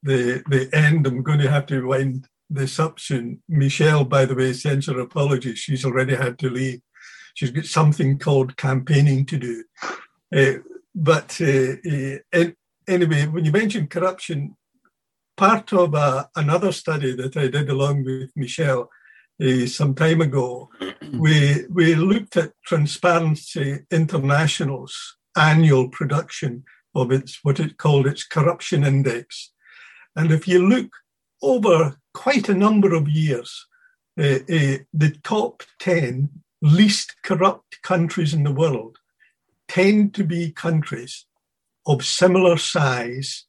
the 0.04 0.42
the 0.48 0.70
end, 0.74 1.06
I'm 1.06 1.24
going 1.24 1.40
to 1.40 1.52
have 1.52 1.66
to 1.66 1.86
wind 1.86 2.26
this 2.50 2.80
up. 2.80 3.00
Michelle, 3.48 4.06
by 4.06 4.26
the 4.26 4.36
way, 4.36 4.54
sends 4.54 4.88
her 4.88 5.00
apologies. 5.00 5.60
She's 5.60 5.86
already 5.86 6.16
had 6.16 6.40
to 6.40 6.50
leave. 6.50 6.82
She's 7.34 7.52
got 7.52 7.66
something 7.66 8.18
called 8.18 8.58
campaigning 8.58 9.26
to 9.28 9.38
do. 9.38 9.64
Uh, 10.36 10.60
but 10.96 11.40
uh, 11.42 11.76
uh, 12.34 12.46
anyway, 12.88 13.28
when 13.28 13.46
you 13.46 13.52
mention 13.52 13.88
corruption, 13.88 14.56
part 15.36 15.72
of 15.72 15.94
uh, 15.94 16.26
another 16.36 16.72
study 16.72 17.16
that 17.16 17.38
I 17.38 17.48
did 17.48 17.70
along 17.70 18.06
with 18.06 18.32
Michelle 18.36 18.90
uh, 19.42 19.68
some 19.68 19.94
time 19.94 20.22
ago, 20.22 20.70
we 21.14 21.66
we 21.70 21.94
looked 21.94 22.38
at 22.38 22.54
Transparency 22.66 23.82
International's 23.92 25.18
annual 25.38 25.90
production 25.90 26.64
of 26.96 27.12
its 27.12 27.40
what 27.44 27.60
it 27.60 27.78
called 27.78 28.08
its 28.08 28.26
corruption 28.26 28.84
index, 28.84 29.52
and 30.16 30.32
if 30.32 30.48
you 30.48 30.68
look 30.68 30.90
over 31.42 31.98
quite 32.14 32.50
a 32.50 32.54
number 32.54 32.94
of 32.94 33.08
years, 33.08 33.66
uh, 34.20 34.40
uh, 34.50 34.78
the 34.94 35.16
top 35.24 35.64
ten 35.80 36.30
least 36.62 37.16
corrupt 37.24 37.82
countries 37.84 38.34
in 38.34 38.44
the 38.44 38.52
world 38.52 38.98
tend 39.68 40.14
to 40.16 40.24
be 40.24 40.52
countries 40.52 41.26
of 41.86 42.04
similar 42.04 42.58
size 42.58 43.46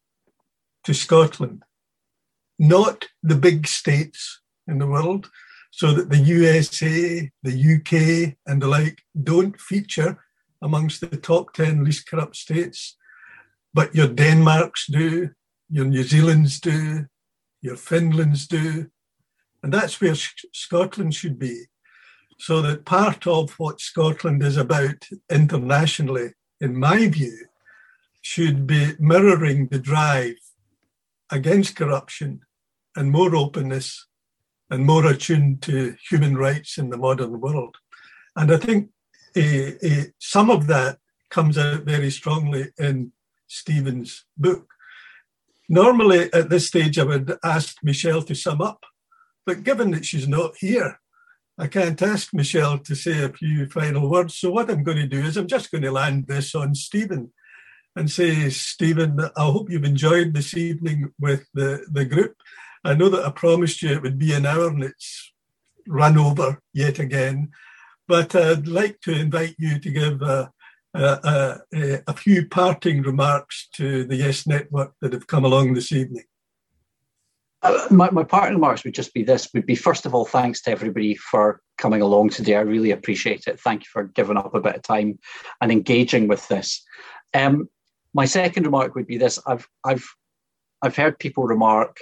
to 0.84 0.92
Scotland, 0.92 1.62
not 2.58 3.06
the 3.22 3.34
big 3.34 3.66
states 3.66 4.40
in 4.66 4.78
the 4.78 4.86
world 4.86 5.30
so 5.70 5.92
that 5.92 6.10
the 6.10 6.18
USA, 6.18 7.30
the 7.42 7.74
UK, 7.76 8.36
and 8.46 8.60
the 8.60 8.66
like 8.66 9.02
don't 9.22 9.60
feature 9.60 10.18
amongst 10.62 11.00
the 11.00 11.16
top 11.16 11.52
10 11.54 11.84
least 11.84 12.08
corrupt 12.08 12.36
states. 12.36 12.96
But 13.72 13.94
your 13.94 14.08
Denmarks 14.08 14.86
do, 14.86 15.30
your 15.70 15.84
New 15.84 16.02
Zealands 16.02 16.60
do, 16.60 17.06
your 17.60 17.76
Finlands 17.76 18.46
do. 18.46 18.90
And 19.62 19.72
that's 19.72 20.00
where 20.00 20.14
Scotland 20.14 21.14
should 21.14 21.38
be. 21.38 21.64
So 22.38 22.62
that 22.62 22.84
part 22.84 23.26
of 23.26 23.50
what 23.58 23.80
Scotland 23.80 24.42
is 24.42 24.56
about 24.56 25.08
internationally, 25.30 26.34
in 26.60 26.78
my 26.78 27.08
view, 27.08 27.46
should 28.22 28.66
be 28.66 28.92
mirroring 28.98 29.68
the 29.68 29.78
drive 29.78 30.36
against 31.30 31.76
corruption 31.76 32.40
and 32.94 33.10
more 33.10 33.34
openness 33.34 34.06
and 34.70 34.84
more 34.84 35.06
attuned 35.06 35.62
to 35.62 35.96
human 36.08 36.36
rights 36.36 36.78
in 36.78 36.90
the 36.90 36.96
modern 36.96 37.40
world. 37.40 37.76
And 38.36 38.52
I 38.52 38.56
think 38.56 38.90
uh, 39.36 39.70
uh, 39.84 40.04
some 40.18 40.50
of 40.50 40.66
that 40.68 40.98
comes 41.30 41.58
out 41.58 41.82
very 41.82 42.10
strongly 42.10 42.68
in 42.78 43.12
Stephen's 43.46 44.24
book. 44.36 44.68
Normally, 45.68 46.32
at 46.32 46.48
this 46.48 46.66
stage, 46.66 46.98
I 46.98 47.04
would 47.04 47.36
ask 47.44 47.76
Michelle 47.82 48.22
to 48.22 48.34
sum 48.34 48.60
up, 48.60 48.84
but 49.44 49.64
given 49.64 49.90
that 49.90 50.06
she's 50.06 50.26
not 50.26 50.56
here, 50.58 50.98
I 51.58 51.66
can't 51.66 52.00
ask 52.00 52.32
Michelle 52.32 52.78
to 52.78 52.94
say 52.94 53.22
a 53.22 53.28
few 53.28 53.68
final 53.68 54.08
words. 54.08 54.36
So, 54.36 54.50
what 54.50 54.70
I'm 54.70 54.82
going 54.82 54.98
to 54.98 55.06
do 55.06 55.20
is 55.20 55.36
I'm 55.36 55.48
just 55.48 55.70
going 55.70 55.82
to 55.82 55.90
land 55.90 56.26
this 56.26 56.54
on 56.54 56.74
Stephen 56.74 57.32
and 57.96 58.10
say, 58.10 58.48
Stephen, 58.48 59.18
I 59.20 59.42
hope 59.42 59.70
you've 59.70 59.84
enjoyed 59.84 60.32
this 60.32 60.56
evening 60.56 61.12
with 61.18 61.46
the, 61.52 61.84
the 61.90 62.04
group. 62.04 62.36
I 62.84 62.94
know 62.94 63.08
that 63.08 63.26
I 63.26 63.30
promised 63.30 63.82
you 63.82 63.90
it 63.90 64.02
would 64.02 64.18
be 64.18 64.32
an 64.32 64.46
hour 64.46 64.68
and 64.68 64.84
it's 64.84 65.32
run 65.86 66.16
over 66.16 66.62
yet 66.72 66.98
again, 66.98 67.50
but 68.06 68.34
I'd 68.34 68.68
like 68.68 69.00
to 69.00 69.12
invite 69.12 69.56
you 69.58 69.80
to 69.80 69.90
give 69.90 70.22
a, 70.22 70.52
a, 70.94 71.60
a, 71.72 72.02
a 72.06 72.12
few 72.12 72.46
parting 72.46 73.02
remarks 73.02 73.68
to 73.74 74.04
the 74.04 74.16
Yes 74.16 74.46
Network 74.46 74.94
that 75.00 75.12
have 75.12 75.26
come 75.26 75.44
along 75.44 75.74
this 75.74 75.92
evening. 75.92 76.24
Uh, 77.62 77.86
my, 77.90 78.10
my 78.10 78.22
parting 78.22 78.54
remarks 78.54 78.84
would 78.84 78.94
just 78.94 79.12
be 79.12 79.24
this. 79.24 79.48
Would 79.52 79.66
be 79.66 79.74
first 79.74 80.06
of 80.06 80.14
all 80.14 80.24
thanks 80.24 80.62
to 80.62 80.70
everybody 80.70 81.16
for 81.16 81.60
coming 81.76 82.02
along 82.02 82.30
today. 82.30 82.54
I 82.56 82.60
really 82.60 82.92
appreciate 82.92 83.46
it. 83.46 83.60
Thank 83.60 83.82
you 83.82 83.88
for 83.92 84.04
giving 84.04 84.36
up 84.36 84.54
a 84.54 84.60
bit 84.60 84.76
of 84.76 84.82
time 84.82 85.18
and 85.60 85.72
engaging 85.72 86.28
with 86.28 86.46
this. 86.48 86.84
Um, 87.34 87.68
my 88.14 88.24
second 88.24 88.64
remark 88.64 88.94
would 88.94 89.06
be 89.06 89.18
this. 89.18 89.38
I've 89.46 89.68
i've 89.84 90.06
i've 90.82 90.96
heard 90.96 91.18
people 91.18 91.44
remark 91.44 91.98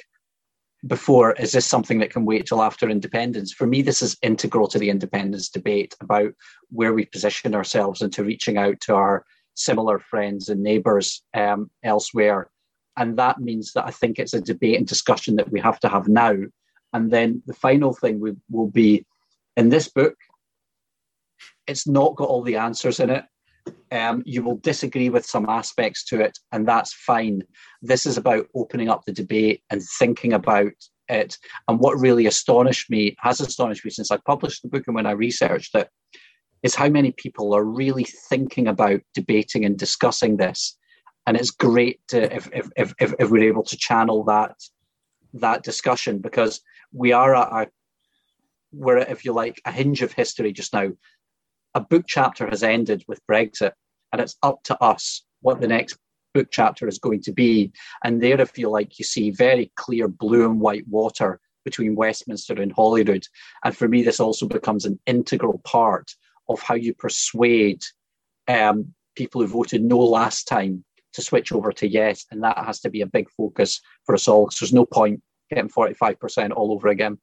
before 0.87 1.33
is 1.33 1.53
this 1.53 1.67
something 1.67 1.99
that 1.99 2.11
can 2.11 2.25
wait 2.25 2.47
till 2.47 2.63
after 2.63 2.89
independence 2.89 3.53
for 3.53 3.67
me 3.67 3.83
this 3.83 4.03
is 4.03 4.17
integral 4.23 4.69
to 4.69 4.79
the 4.79 4.91
independence 4.91 5.49
debate 5.49 5.95
about 6.01 6.33
where 6.71 6.93
we 6.93 7.05
position 7.07 7.55
ourselves 7.55 8.03
into 8.03 8.25
reaching 8.25 8.57
out 8.57 8.81
to 8.81 8.95
our 8.95 9.25
similar 9.55 9.99
friends 9.99 10.49
and 10.49 10.63
neighbours 10.63 11.23
um, 11.35 11.71
elsewhere 11.83 12.51
and 12.97 13.19
that 13.19 13.41
means 13.41 13.73
that 13.73 13.87
I 13.87 13.91
think 13.91 14.19
it's 14.19 14.35
a 14.35 14.41
debate 14.41 14.79
and 14.79 14.87
discussion 14.87 15.37
that 15.37 15.53
we 15.53 15.61
have 15.61 15.79
to 15.81 15.89
have 15.89 16.09
now. 16.09 16.35
And 16.93 17.11
then 17.11 17.43
the 17.47 17.55
final 17.55 17.93
thing 17.93 18.21
will, 18.21 18.37
will 18.51 18.71
be 18.71 19.05
in 19.57 19.69
this 19.69 19.89
book, 19.89 20.17
it's 21.67 21.87
not 21.87 22.17
got 22.17 22.29
all 22.29 22.43
the 22.43 22.57
answers 22.57 23.01
in 23.01 23.11
it. 23.11 23.25
Um, 23.91 24.23
you 24.27 24.43
will 24.43 24.57
disagree 24.57 25.11
with 25.11 25.25
some 25.25 25.49
aspects 25.49 26.05
to 26.07 26.21
it, 26.21 26.39
and 26.53 26.67
that's 26.67 26.93
fine. 26.93 27.43
This 27.83 28.07
is 28.07 28.17
about 28.17 28.47
opening 28.55 28.89
up 28.89 29.05
the 29.05 29.13
debate 29.13 29.63
and 29.71 29.83
thinking 29.99 30.33
about 30.33 30.73
it. 31.09 31.39
And 31.69 31.79
what 31.79 31.99
really 31.99 32.27
astonished 32.27 32.91
me, 32.91 33.17
has 33.21 33.41
astonished 33.41 33.85
me 33.85 33.91
since 33.91 34.11
I 34.11 34.19
published 34.27 34.63
the 34.63 34.69
book 34.69 34.85
and 34.87 34.95
when 34.97 35.07
I 35.07 35.13
researched 35.13 35.75
it, 35.75 35.89
is 36.63 36.75
how 36.75 36.89
many 36.89 37.13
people 37.13 37.55
are 37.55 37.65
really 37.65 38.07
thinking 38.29 38.67
about 38.67 39.01
debating 39.15 39.65
and 39.65 39.79
discussing 39.79 40.37
this 40.37 40.77
and 41.27 41.37
it's 41.37 41.51
great 41.51 42.01
to 42.09 42.35
if 42.35 42.49
if 42.53 42.69
if, 42.77 43.15
if 43.19 43.31
we're 43.31 43.49
able 43.49 43.65
to 43.65 43.77
channel 43.77 44.25
that 44.25 44.55
that 45.35 45.63
discussion 45.63 46.19
because 46.19 46.61
we 46.93 47.13
are 47.13 47.35
at 47.35 47.53
a 47.53 47.71
we're 48.73 48.99
at, 48.99 49.11
if 49.11 49.25
you 49.25 49.33
like 49.33 49.61
a 49.65 49.73
hinge 49.73 50.03
of 50.03 50.13
history 50.13 50.53
just 50.53 50.73
now 50.73 50.89
a 51.77 51.81
book 51.81 52.05
chapter 52.07 52.49
has 52.49 52.63
ended 52.63 53.05
with 53.07 53.21
brexit 53.31 53.73
and 54.13 54.21
it's 54.21 54.37
up 54.43 54.63
to 54.65 54.77
us 54.83 55.23
what 55.43 55.61
the 55.61 55.69
next 55.69 55.97
book 56.35 56.49
chapter 56.51 56.89
is 56.89 56.99
going 56.99 57.23
to 57.23 57.33
be 57.33 57.71
and 58.03 58.21
there 58.21 58.41
if 58.41 58.59
you 58.59 58.69
like 58.69 58.99
you 58.99 59.05
see 59.05 59.31
very 59.31 59.71
clear 59.77 60.09
blue 60.09 60.45
and 60.45 60.61
white 60.61 60.87
water 60.89 61.39
between 61.65 61.95
westminster 61.95 62.55
and 62.55 62.73
holyrood 62.73 63.25
and 63.65 63.77
for 63.77 63.89
me 63.89 64.03
this 64.03 64.21
also 64.21 64.47
becomes 64.47 64.85
an 64.85 64.99
integral 65.07 65.61
part 65.65 66.11
of 66.49 66.61
how 66.61 66.75
you 66.75 66.95
persuade 66.95 67.83
um, 68.49 68.95
people 69.17 69.41
who 69.41 69.47
voted 69.47 69.83
no 69.83 69.99
last 69.99 70.49
time 70.49 70.85
to 71.17 71.23
switch 71.23 71.51
over 71.51 71.73
to 71.73 71.89
yes, 71.89 72.27
and 72.31 72.43
that 72.45 72.59
has 72.59 72.81
to 72.81 72.91
be 72.91 73.01
a 73.01 73.07
big 73.07 73.29
focus 73.31 73.81
for 74.05 74.15
us 74.15 74.29
all. 74.29 74.45
Because 74.45 74.61
there's 74.61 74.73
no 74.73 74.87
point 74.87 75.23
getting 75.51 75.69
45% 75.69 76.53
all 76.53 76.73
over 76.73 76.89
again. 76.89 77.19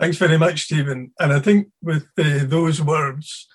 Thanks 0.00 0.16
very 0.16 0.38
much, 0.38 0.62
Stephen. 0.62 1.12
And 1.20 1.30
I 1.30 1.40
think 1.40 1.68
with 1.82 2.06
uh, 2.18 2.44
those 2.44 2.80
words, 2.80 3.46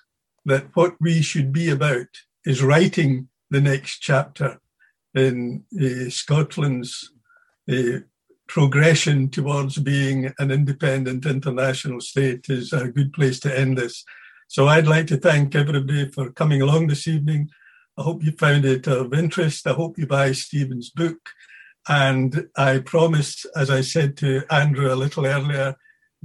that 0.44 0.66
what 0.74 0.94
we 1.00 1.20
should 1.20 1.52
be 1.52 1.70
about 1.70 2.06
is 2.44 2.62
writing 2.62 3.28
the 3.50 3.60
next 3.60 3.98
chapter 3.98 4.60
in 5.12 5.64
uh, 5.74 6.08
Scotland's 6.08 7.10
uh, 7.68 7.98
progression 8.46 9.28
towards 9.28 9.78
being 9.78 10.32
an 10.38 10.52
independent 10.52 11.26
international 11.26 12.00
state 12.00 12.46
is 12.48 12.72
a 12.72 12.86
good 12.86 13.12
place 13.12 13.40
to 13.40 13.58
end 13.58 13.76
this. 13.76 14.04
So 14.46 14.68
I'd 14.68 14.86
like 14.86 15.08
to 15.08 15.16
thank 15.16 15.56
everybody 15.56 16.08
for 16.10 16.30
coming 16.30 16.62
along 16.62 16.86
this 16.86 17.08
evening. 17.08 17.50
I 17.98 18.02
hope 18.02 18.22
you 18.22 18.30
found 18.30 18.64
it 18.64 18.86
of 18.86 19.12
interest. 19.12 19.66
I 19.66 19.72
hope 19.72 19.98
you 19.98 20.06
buy 20.06 20.30
Stephen's 20.30 20.90
book. 20.90 21.30
And 21.88 22.46
I 22.56 22.78
promise, 22.78 23.46
as 23.56 23.68
I 23.68 23.80
said 23.80 24.16
to 24.18 24.44
Andrew 24.48 24.92
a 24.92 24.94
little 24.94 25.26
earlier, 25.26 25.74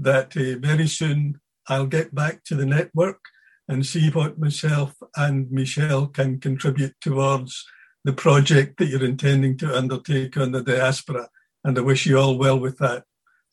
that 0.03 0.35
uh, 0.37 0.59
very 0.59 0.87
soon 0.87 1.39
I'll 1.67 1.87
get 1.87 2.13
back 2.13 2.43
to 2.45 2.55
the 2.55 2.65
network 2.65 3.19
and 3.67 3.85
see 3.85 4.09
what 4.09 4.39
myself 4.39 4.95
and 5.15 5.49
Michelle 5.51 6.07
can 6.07 6.39
contribute 6.39 6.95
towards 6.99 7.65
the 8.03 8.13
project 8.13 8.77
that 8.77 8.87
you're 8.87 9.05
intending 9.05 9.57
to 9.59 9.77
undertake 9.77 10.35
on 10.37 10.51
the 10.51 10.63
diaspora. 10.63 11.29
And 11.63 11.77
I 11.77 11.81
wish 11.81 12.05
you 12.05 12.17
all 12.17 12.37
well 12.37 12.59
with 12.59 12.79
that. 12.79 13.03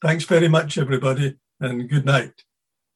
Thanks 0.03 0.25
very 0.25 0.49
much, 0.49 0.79
everybody, 0.79 1.37
and 1.61 1.89
good 1.89 2.07
night. 2.07 2.33